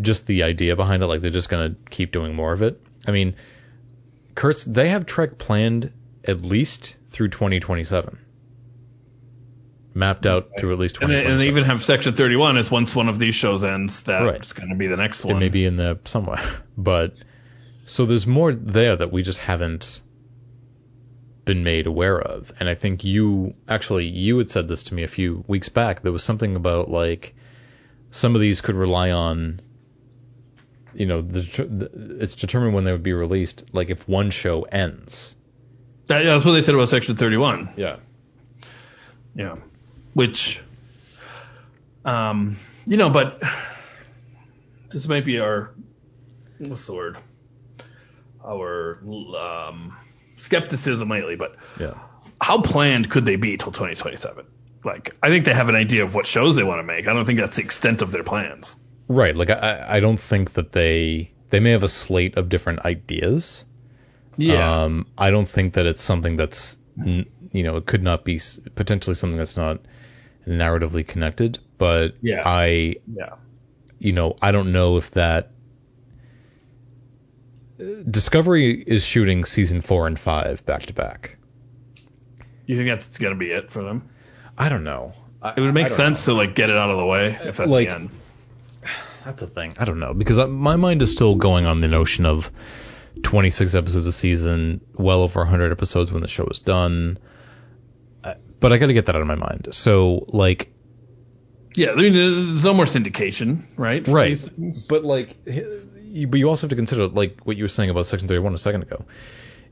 [0.00, 2.80] just the idea behind it, like they're just going to keep doing more of it.
[3.06, 3.34] I mean,
[4.34, 5.92] Kurtz, they have Trek planned
[6.24, 8.18] at least through 2027,
[9.96, 12.94] mapped out through at least and, they, and they even have Section 31 as once
[12.94, 14.54] one of these shows ends, that's Right.
[14.60, 15.36] going to be the next one.
[15.36, 16.38] It may be in there somewhere.
[16.78, 17.14] But
[17.86, 20.00] so there's more there that we just haven't
[21.46, 22.52] been made aware of.
[22.60, 26.02] And I think you actually you had said this to me a few weeks back.
[26.02, 27.34] There was something about like
[28.10, 29.60] some of these could rely on
[30.94, 34.62] you know the, the it's determined when they would be released like if one show
[34.62, 35.34] ends.
[36.08, 37.70] That- yeah, that's what they said about Section 31.
[37.76, 37.96] Yeah.
[39.34, 39.56] Yeah.
[40.16, 40.62] Which,
[42.06, 42.56] um,
[42.86, 43.42] you know, but
[44.90, 45.74] this might be our,
[46.56, 47.18] what's the word?
[48.42, 48.98] Our
[49.36, 49.94] um,
[50.38, 51.92] skepticism lately, but Yeah.
[52.40, 54.46] how planned could they be till 2027?
[54.84, 57.06] Like, I think they have an idea of what shows they want to make.
[57.08, 58.74] I don't think that's the extent of their plans.
[59.08, 59.36] Right.
[59.36, 63.66] Like I I don't think that they they may have a slate of different ideas.
[64.40, 68.40] Um, I don't think that it's something that's, you know, it could not be
[68.74, 69.80] potentially something that's not
[70.46, 72.42] narratively connected, but Yeah.
[72.44, 73.34] I Yeah.
[73.98, 75.50] you know, I don't know if that
[78.10, 81.36] Discovery is shooting season 4 and 5 back to back.
[82.64, 84.08] You think that's gonna be it for them?
[84.56, 85.12] I don't know.
[85.56, 87.88] It would make sense to like get it out of the way if that's Like-
[87.88, 88.10] the end.
[89.26, 89.74] That's the thing.
[89.78, 92.50] I don't know because I, my mind is still going on the notion of
[93.22, 97.18] 26 episodes a season, well over 100 episodes when the show is done.
[98.60, 99.68] But I got to get that out of my mind.
[99.72, 100.72] So like,
[101.74, 104.06] Yeah, I mean, there's no more syndication, right?
[104.08, 104.38] right?
[104.88, 108.06] But like, you, but you also have to consider like what you were saying about
[108.06, 109.04] Section 31 a second ago.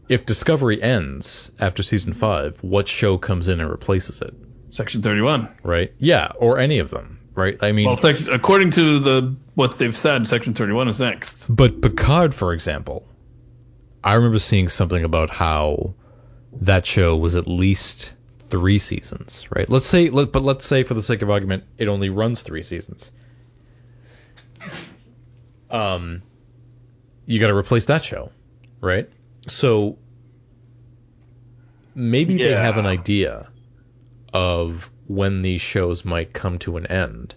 [0.09, 4.35] If Discovery ends after season five, what show comes in and replaces it?
[4.69, 5.49] Section 31.
[5.63, 5.93] Right?
[5.99, 7.21] Yeah, or any of them.
[7.35, 7.57] Right?
[7.63, 11.49] I mean, Well, sec- according to the what they've said, Section 31 is next.
[11.49, 13.09] But Picard, for example,
[14.05, 15.95] I remember seeing something about how
[16.61, 18.13] that show was at least
[18.55, 19.69] three seasons, right?
[19.69, 22.63] Let's say, let, but let's say for the sake of argument, it only runs three
[22.63, 23.11] seasons.
[25.69, 26.23] Um,
[27.27, 28.31] you got to replace that show,
[28.81, 29.11] right?
[29.49, 29.99] So
[31.97, 33.49] maybe they have an idea
[34.33, 37.35] of when these shows might come to an end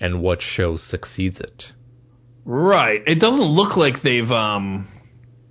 [0.00, 1.74] and what show succeeds it.
[2.46, 3.02] Right.
[3.06, 4.88] It doesn't look like they've um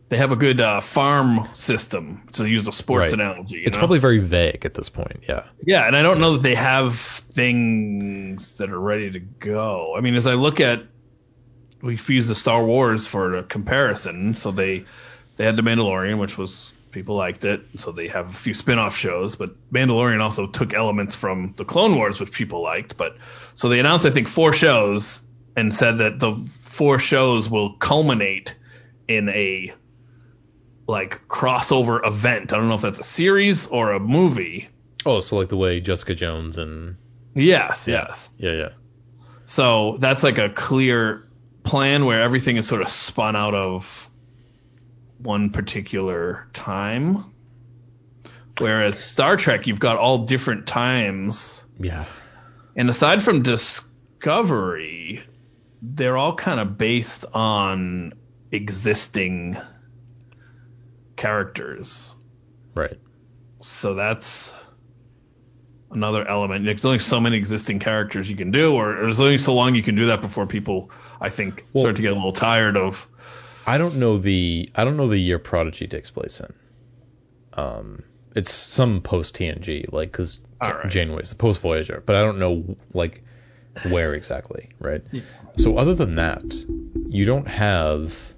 [0.10, 3.20] they have a good uh, farm system to use a sports Right.
[3.20, 3.58] analogy.
[3.58, 3.80] you It's know?
[3.80, 5.24] probably very vague at this point.
[5.28, 5.46] Yeah.
[5.66, 9.94] yeah, and I don't know that they have things that are ready to go.
[9.98, 10.84] I mean, as I look at
[11.82, 14.86] we used the Star Wars for a comparison, so they
[15.36, 18.96] they had the Mandalorian, which was people liked it, so they have a few spin-off
[18.96, 23.18] shows, but Mandalorian also took elements from the Clone Wars, which people liked, but
[23.54, 25.22] so they announced I think four shows
[25.56, 28.56] and said that the four shows will culminate
[29.08, 29.74] in a
[30.88, 32.54] like crossover event.
[32.54, 34.70] I don't know if that's a series or a movie.
[35.06, 36.98] Oh, so like the way Jessica Jones and
[37.36, 38.32] Yes, yes.
[38.38, 38.70] yeah, yeah.
[39.46, 41.28] So that's like a clear
[41.64, 44.10] plan where everything is sort of spun out of
[45.20, 47.26] one particular time.
[48.58, 51.64] Whereas Star Trek, you've got all different times.
[51.78, 52.06] Yeah.
[52.76, 55.24] And aside from Discovery,
[55.82, 58.14] they're all kind of based on
[58.52, 59.58] existing
[61.16, 62.16] characters.
[62.74, 63.00] Right.
[63.62, 64.54] So that's
[65.92, 66.66] another element.
[66.66, 69.84] There's only so many existing characters you can do, or there's only so long you
[69.84, 73.08] can do that before people, I think, Well- start to get a little tired of.
[73.68, 76.54] I don't know the I don't know the year Prodigy takes place in.
[77.54, 78.04] Um,
[78.36, 80.88] it's some post TNG, like because right.
[80.88, 83.24] Janeway's the post Voyager, but I don't know like
[83.90, 85.02] where exactly, right?
[85.58, 86.44] So other than that,
[87.08, 88.35] you don't have.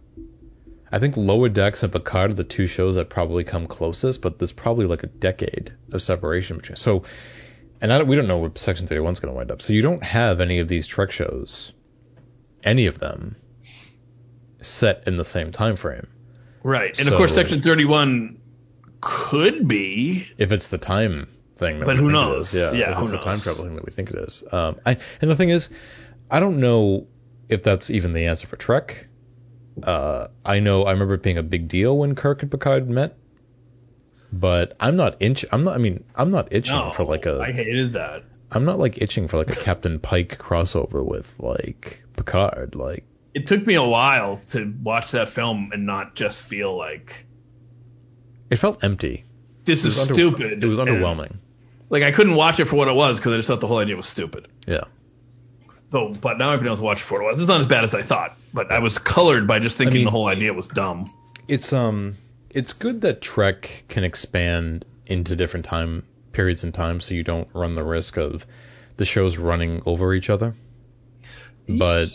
[0.92, 4.40] I think Lower Decks and Picard are the two shows that probably come closest, but
[4.40, 6.78] there's probably like a decade of separation between.
[6.78, 7.04] So,
[7.82, 9.62] and I don't, we don't know where Section 31 is going to wind up.
[9.62, 11.74] So you don't have any of these Trek shows,
[12.64, 13.36] any of them,
[14.62, 16.08] set in the same time frame.
[16.64, 16.98] Right.
[16.98, 18.40] And of course, Section 31
[19.02, 20.28] could be.
[20.38, 22.54] if it's the time thing that But who knows?
[22.56, 23.44] Yeah, Yeah, if who it's the time knows?
[23.44, 24.44] travel thing that we think it is.
[24.52, 25.70] Um, I, and the thing is,
[26.32, 27.08] I don't know
[27.50, 29.08] if that's even the answer for Trek.
[29.84, 33.16] Uh, I know I remember it being a big deal when Kirk and Picard met,
[34.34, 35.46] but I'm not inch.
[35.52, 35.76] I'm not.
[35.76, 37.40] I mean, I'm not itching No, for like a.
[37.40, 38.24] I hated that.
[38.52, 42.76] I'm not like itching for like a Captain Pike crossover with like Picard.
[42.76, 47.26] Like, It took me a while to watch that film and not just feel like
[48.50, 49.26] it felt empty.
[49.66, 50.64] this is under- stupid.
[50.64, 51.36] It was underwhelming.
[51.90, 53.80] like I couldn't watch it for what it was because I just thought the whole
[53.80, 54.48] idea was stupid.
[54.66, 54.86] Yeah.
[55.90, 57.40] Though, but now I've been able to watch it for it was.
[57.40, 60.06] It's not as bad as I thought, but I was colored by just thinking mean-
[60.06, 61.06] the whole idea was dumb.
[61.48, 62.16] it's um
[62.50, 66.04] it's good that Trek can expand into different time
[66.34, 68.46] periods in time so you don't run the risk of
[68.98, 70.56] the shows running over each other.
[71.70, 72.10] But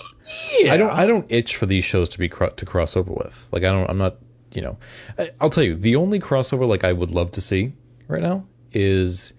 [0.58, 0.74] Yeah.
[0.74, 3.48] I don't I don't itch for these shows to be cro- to cross over with.
[3.52, 4.16] Like I don't I'm not,
[4.52, 4.78] you know.
[5.18, 7.72] I, I'll tell you, the only crossover like I would love to see
[8.08, 9.32] right now is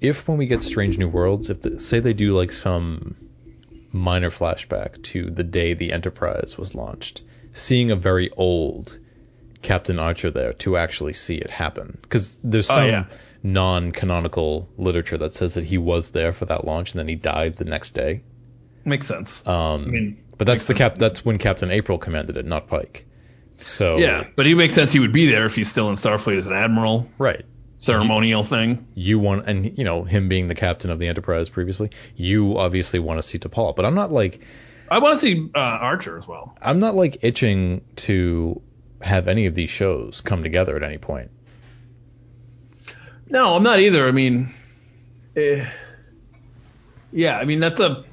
[0.00, 3.16] if when we get Strange New Worlds, if the, say they do like some
[3.92, 8.98] minor flashback to the day the Enterprise was launched, seeing a very old
[9.62, 11.98] Captain Archer there to actually see it happen.
[12.02, 13.04] Because there's Oh, some yeah.
[13.42, 17.56] non-canonical literature that says that he was there for that launch and then he died
[17.56, 18.22] the next day.
[18.84, 19.46] Makes sense.
[19.46, 20.78] Um, mean, but that's the sense.
[20.78, 20.98] cap.
[20.98, 23.06] That's when Captain April commanded it, not Pike.
[23.56, 26.38] So yeah, but it makes sense he would be there if he's still in Starfleet
[26.38, 27.08] as an admiral.
[27.18, 27.44] right.
[27.78, 28.86] Ceremonial thing.
[28.94, 31.90] You want, and you know him being the captain of the Enterprise previously.
[32.16, 34.40] You obviously want to see T'Pol, but I'm not like
[34.90, 36.56] I want to see uh, Archer as well.
[36.60, 38.60] I'm not like itching to
[39.00, 41.30] have any of these shows come together at any point.
[43.30, 44.08] No, I'm not either.
[44.08, 44.48] I mean,
[45.36, 45.64] eh,
[47.12, 48.04] Yeah, I mean that's a.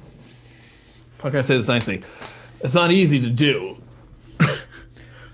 [1.18, 2.02] How can I say this nicely?
[2.60, 3.78] It's not easy to do.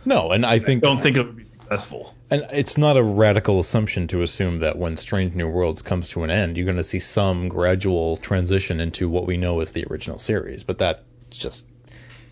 [0.05, 2.15] No, and I think Don't think it would be successful.
[2.33, 6.25] And it's not a radical assumption to assume that when Strange New Worlds comes to
[6.25, 9.85] an end, you're going to see some gradual transition into what we know as the
[9.91, 10.63] original series.
[10.63, 11.67] But that's just,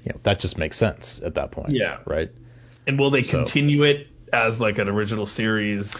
[0.04, 1.70] you know, that just makes sense at that point.
[1.72, 1.98] Yeah.
[2.06, 2.30] Right.
[2.86, 5.92] And will they So- continue it as like an original series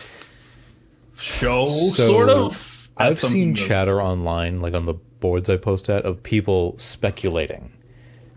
[1.19, 2.89] show, So, sort of?
[2.97, 7.71] I've seen that's- chatter online, like on the boards I post at, of people speculating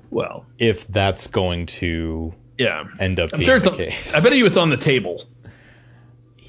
[0.09, 2.83] Well, if that's going to yeah.
[2.99, 4.13] end up I'm being sure it's the on, case.
[4.13, 5.23] I bet you it's on the table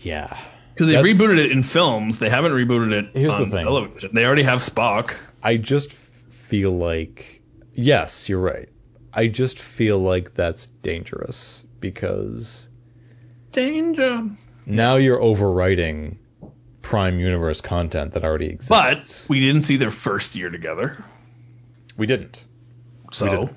[0.04, 0.38] Yeah.
[0.74, 2.18] because they That's- rebooted it in films.
[2.18, 3.64] They haven't rebooted it Here's the on thing.
[3.64, 4.10] television.
[4.14, 5.14] They already have Spock.
[5.42, 7.42] I just feel like
[7.74, 8.68] yes, you're right.
[9.12, 12.68] I just feel like that's dangerous because
[13.52, 14.28] Danger.
[14.66, 16.16] now you're overwriting
[16.82, 19.26] Prime Universe content that already exists.
[19.26, 21.02] But we didn't see their first year together.
[21.96, 22.42] we didn't.
[23.12, 23.52] So, didn't.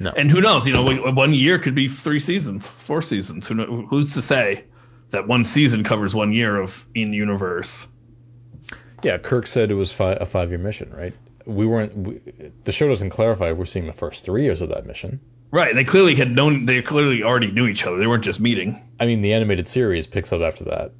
[0.00, 0.10] No.
[0.10, 0.66] and who knows?
[0.66, 3.46] You know, like, one year could be three seasons, four seasons.
[3.46, 4.64] Who know, who's to say
[5.10, 7.86] that one season covers one year of in universe?
[9.02, 11.14] yeah, Kirk said it was fi- a five-year mission, right?
[11.46, 11.96] We weren't.
[11.96, 12.20] We,
[12.64, 15.20] the show doesn't clarify if we're seeing the first three years of that mission.
[15.50, 15.74] Right.
[15.74, 16.66] They clearly had known.
[16.66, 17.96] They clearly already knew each other.
[17.96, 18.80] They weren't just meeting.
[19.00, 20.92] I mean, the animated series picks up after that,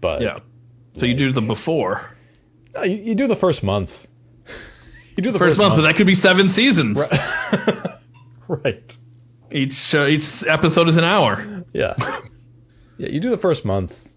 [0.00, 0.38] but Yeah.
[0.96, 2.02] So you do the before
[2.76, 4.06] Uh, you, you do the first month.
[5.16, 7.00] You do the first month, but that could be seven seasons.
[8.48, 8.96] right.
[9.50, 11.64] Each show, each episode is an hour.
[11.74, 11.94] Yeah.
[12.98, 14.10] Yeah, you do the first month.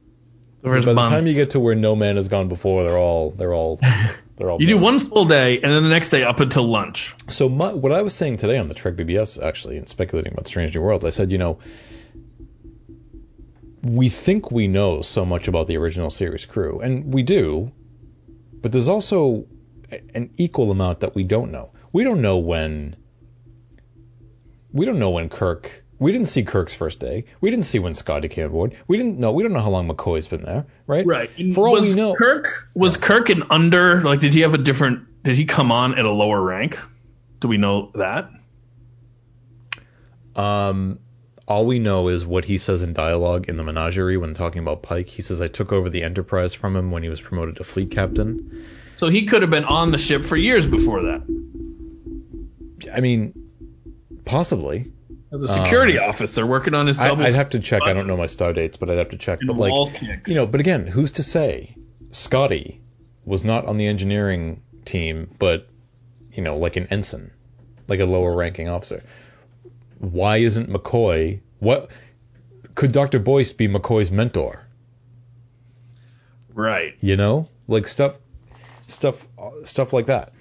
[0.62, 2.98] The first By the time you get to where no man has gone before, they're
[2.98, 3.80] all they're all
[4.36, 4.62] they're all.
[4.62, 7.16] You do one full day, and then the next day up until lunch.
[7.30, 10.48] So my, what I was saying today on the Trek BBS actually, and speculating about
[10.48, 11.60] Strange New Worlds, I said, you know,
[13.84, 17.72] we think we know so much about the original series crew, and we do,
[18.62, 19.46] but there's also
[20.14, 21.72] an equal amount that we don't know.
[21.94, 22.96] We don't know when.
[24.72, 25.85] We don't know when Kirk.
[25.98, 27.26] We didn't see Kirk's first day.
[27.40, 28.76] We didn't see when Scotty came aboard.
[28.88, 29.32] We didn't know.
[29.32, 31.06] We don't know how long McCoy's been there, right?
[31.06, 31.30] Right.
[31.54, 34.02] For all was we know, Kirk was Kirk an under?
[34.02, 35.24] Like, did he have a different?
[35.24, 36.80] Did he come on at a lower rank?
[37.40, 38.30] Do we know that?
[40.36, 41.00] Um,
[41.48, 44.84] all we know is what he says in dialogue in the menagerie when talking about
[44.84, 45.08] Pike.
[45.08, 47.92] He says, "I took over the Enterprise from him when he was promoted to fleet
[47.92, 48.66] captain."
[48.98, 51.22] So he could have been on the ship for years before that
[52.94, 53.34] I mean,
[54.26, 54.92] possibly.
[55.36, 57.24] As a security um, officer working on his double.
[57.24, 57.84] I'd have to check.
[57.84, 59.40] I don't know my star dates, but I'd have to check.
[59.46, 60.30] But like, kicks.
[60.30, 61.76] you know, but again, who's to say
[62.12, 62.82] Scotty
[63.26, 65.68] was not on the engineering team, but
[66.32, 67.32] you know, like an ensign,
[67.88, 69.04] like a lower ranking officer?
[70.00, 71.42] Why isn't McCoy?
[71.60, 71.92] What
[72.74, 73.20] could Dr.
[73.20, 74.66] Boyce be McCoy's mentor?
[76.56, 76.96] right?
[77.02, 78.18] you know like stuff
[78.88, 79.28] stuff
[79.64, 80.32] stuff like that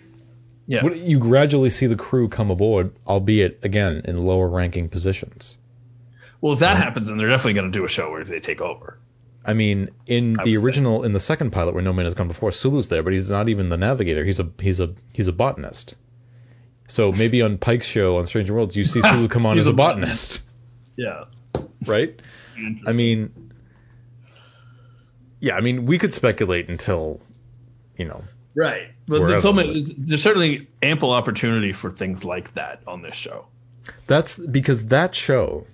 [0.67, 0.87] Yeah.
[0.87, 5.59] You gradually see the crew come aboard albeit again in lower ranking positions.
[6.41, 8.41] Well, if that um, happens, then they're definitely going to do a show where they
[8.41, 8.99] take over.
[9.45, 12.29] i mean in I the original in the second pilot where no man has gone
[12.29, 14.25] before sulu's there but he's not even the navigator.
[14.25, 15.97] He's a he's a he's a botanist.
[16.87, 19.71] So maybe on pike's show on stranger worlds you see sulu come on as a
[19.71, 20.43] a botanist.
[20.97, 21.25] Yeah.
[21.87, 22.21] right?
[22.87, 23.45] I mean
[25.41, 27.21] yeah i mean we could speculate until
[27.99, 28.25] you know
[28.55, 28.89] Right.
[29.07, 33.47] But there's, so many, there's certainly ample opportunity for things like that on this show.
[34.07, 35.67] That's because that show,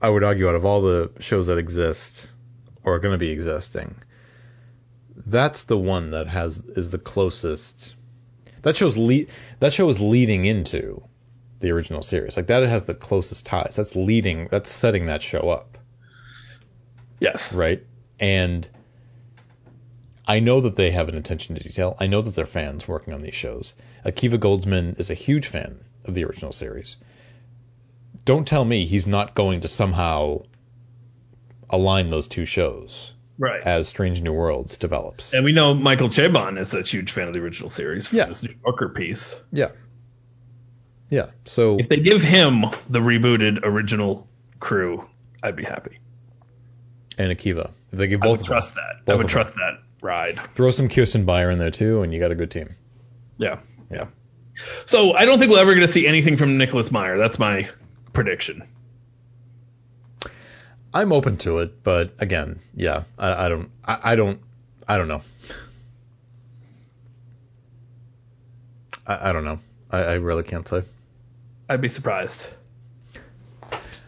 [0.00, 2.30] I would argue, out of all the shows that exist
[2.84, 3.96] or are going to be existing,
[5.26, 7.94] that's the one that has is the closest.
[8.62, 9.28] That show's lead.
[9.60, 11.02] That show is leading into
[11.60, 12.36] the original series.
[12.36, 13.74] Like that it has the closest ties.
[13.76, 14.48] That's leading.
[14.48, 15.78] That's setting that show up,
[17.20, 17.52] Yes.
[17.52, 17.84] right?
[18.20, 18.68] And
[20.28, 21.96] I know that they have an attention to detail.
[21.98, 23.74] I know that they're fans working on these shows.
[24.04, 26.96] Akiva Goldsman is a huge fan of the original series.
[28.26, 30.42] Don't tell me he's not going to somehow
[31.70, 33.62] align those two shows Right.
[33.62, 35.32] as Strange New Worlds develops.
[35.32, 38.26] and we know Michael Chabon is a huge fan of the original series from Yeah.
[38.26, 39.34] this New Yorker piece.
[39.52, 39.70] Yeah.
[41.08, 41.28] Yeah.
[41.46, 44.28] So If they give him the rebooted original
[44.60, 45.06] crew,
[45.42, 45.98] I'd be happy.
[47.16, 49.12] and Akiva, if they give both I would trust them, that.
[49.12, 50.38] I would trust that ride.
[50.54, 52.74] throw some Kirsten Beyer in there too, and you got a good team.
[53.38, 53.60] Yeah.
[53.90, 54.06] Yeah.
[54.86, 57.16] So I don't think we're ever going to see anything from Nicholas Meyer.
[57.16, 57.68] That's my
[58.12, 58.64] prediction.
[60.92, 64.40] I'm open to it, but again, yeah, I, I don't, I, I don't,
[64.86, 65.22] I don't know.
[69.06, 69.60] I, I don't know.
[69.90, 70.82] I, I really can't say.
[71.68, 72.46] I'd be surprised.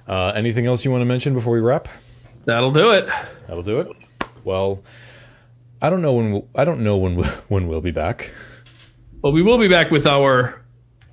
[0.08, 1.88] Uh, anything else you want to mention before we wrap?
[2.46, 3.08] That'll do it.
[3.46, 3.96] That'll do it.
[4.42, 4.82] Well,
[5.82, 8.32] I don't know when we'll, I don't know when we'll, when we'll be back.
[9.22, 10.64] But we will be back with our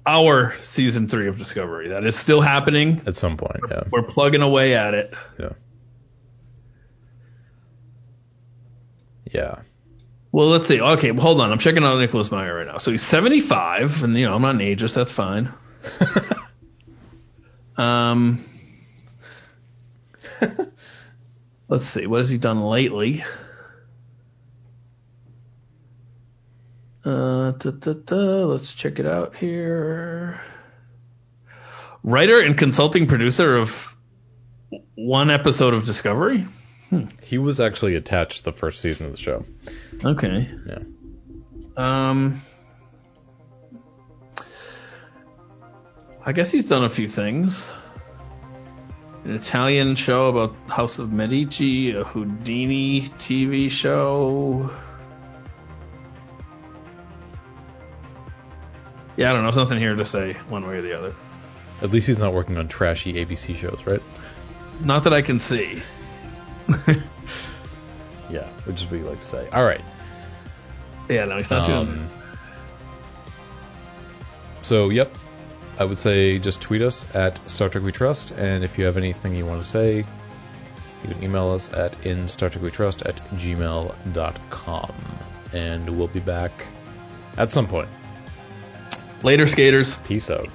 [0.06, 1.90] our season three of Discovery.
[1.90, 3.02] That is still happening.
[3.06, 3.84] At some point, yeah.
[3.92, 5.14] We're plugging away at it.
[5.38, 5.50] Yeah.
[9.32, 9.56] Yeah.
[10.32, 10.80] Well, let's see.
[10.80, 11.52] Okay, well, hold on.
[11.52, 12.78] I'm checking out Nicholas Meyer right now.
[12.78, 14.94] So he's 75, and you know I'm not an ageist.
[14.94, 15.52] That's fine.
[17.78, 18.40] um,
[21.68, 22.08] let's see.
[22.08, 23.24] What has he done lately?
[27.08, 30.44] Uh, let's check it out here.
[32.04, 33.96] Writer and consulting producer of
[34.96, 36.46] one episode of Discovery.
[37.24, 39.46] He was actually attached to the first season of the show.
[40.04, 40.50] Okay.
[40.68, 40.80] Yeah.
[41.78, 42.42] Um,
[46.26, 47.72] I guess he's done a few things.
[49.24, 54.72] An Italian show about House of Medici, a Houdini TV show.
[59.18, 59.52] Yeah, I don't know.
[59.52, 61.16] There's nothing here to say one way or the other.
[61.82, 64.02] At least he's not working on trashy ABC shows, right?
[64.80, 65.82] Not that I can see.
[68.30, 69.48] Yeah, which is what you like to say.
[69.54, 69.82] All right.
[71.10, 72.10] Yeah, no, he's not doing Um,
[74.62, 75.16] so, yep.
[75.80, 78.98] I would say just tweet us at Star Trek We Trust, and if you have
[78.98, 83.04] anything you want to say, you can email us at in Star Trek We Trust
[83.04, 84.94] at gmail.com.
[85.54, 86.52] And we'll be back
[87.38, 87.88] at some point.
[89.24, 89.98] Later, skaters.
[89.98, 90.50] Peace out.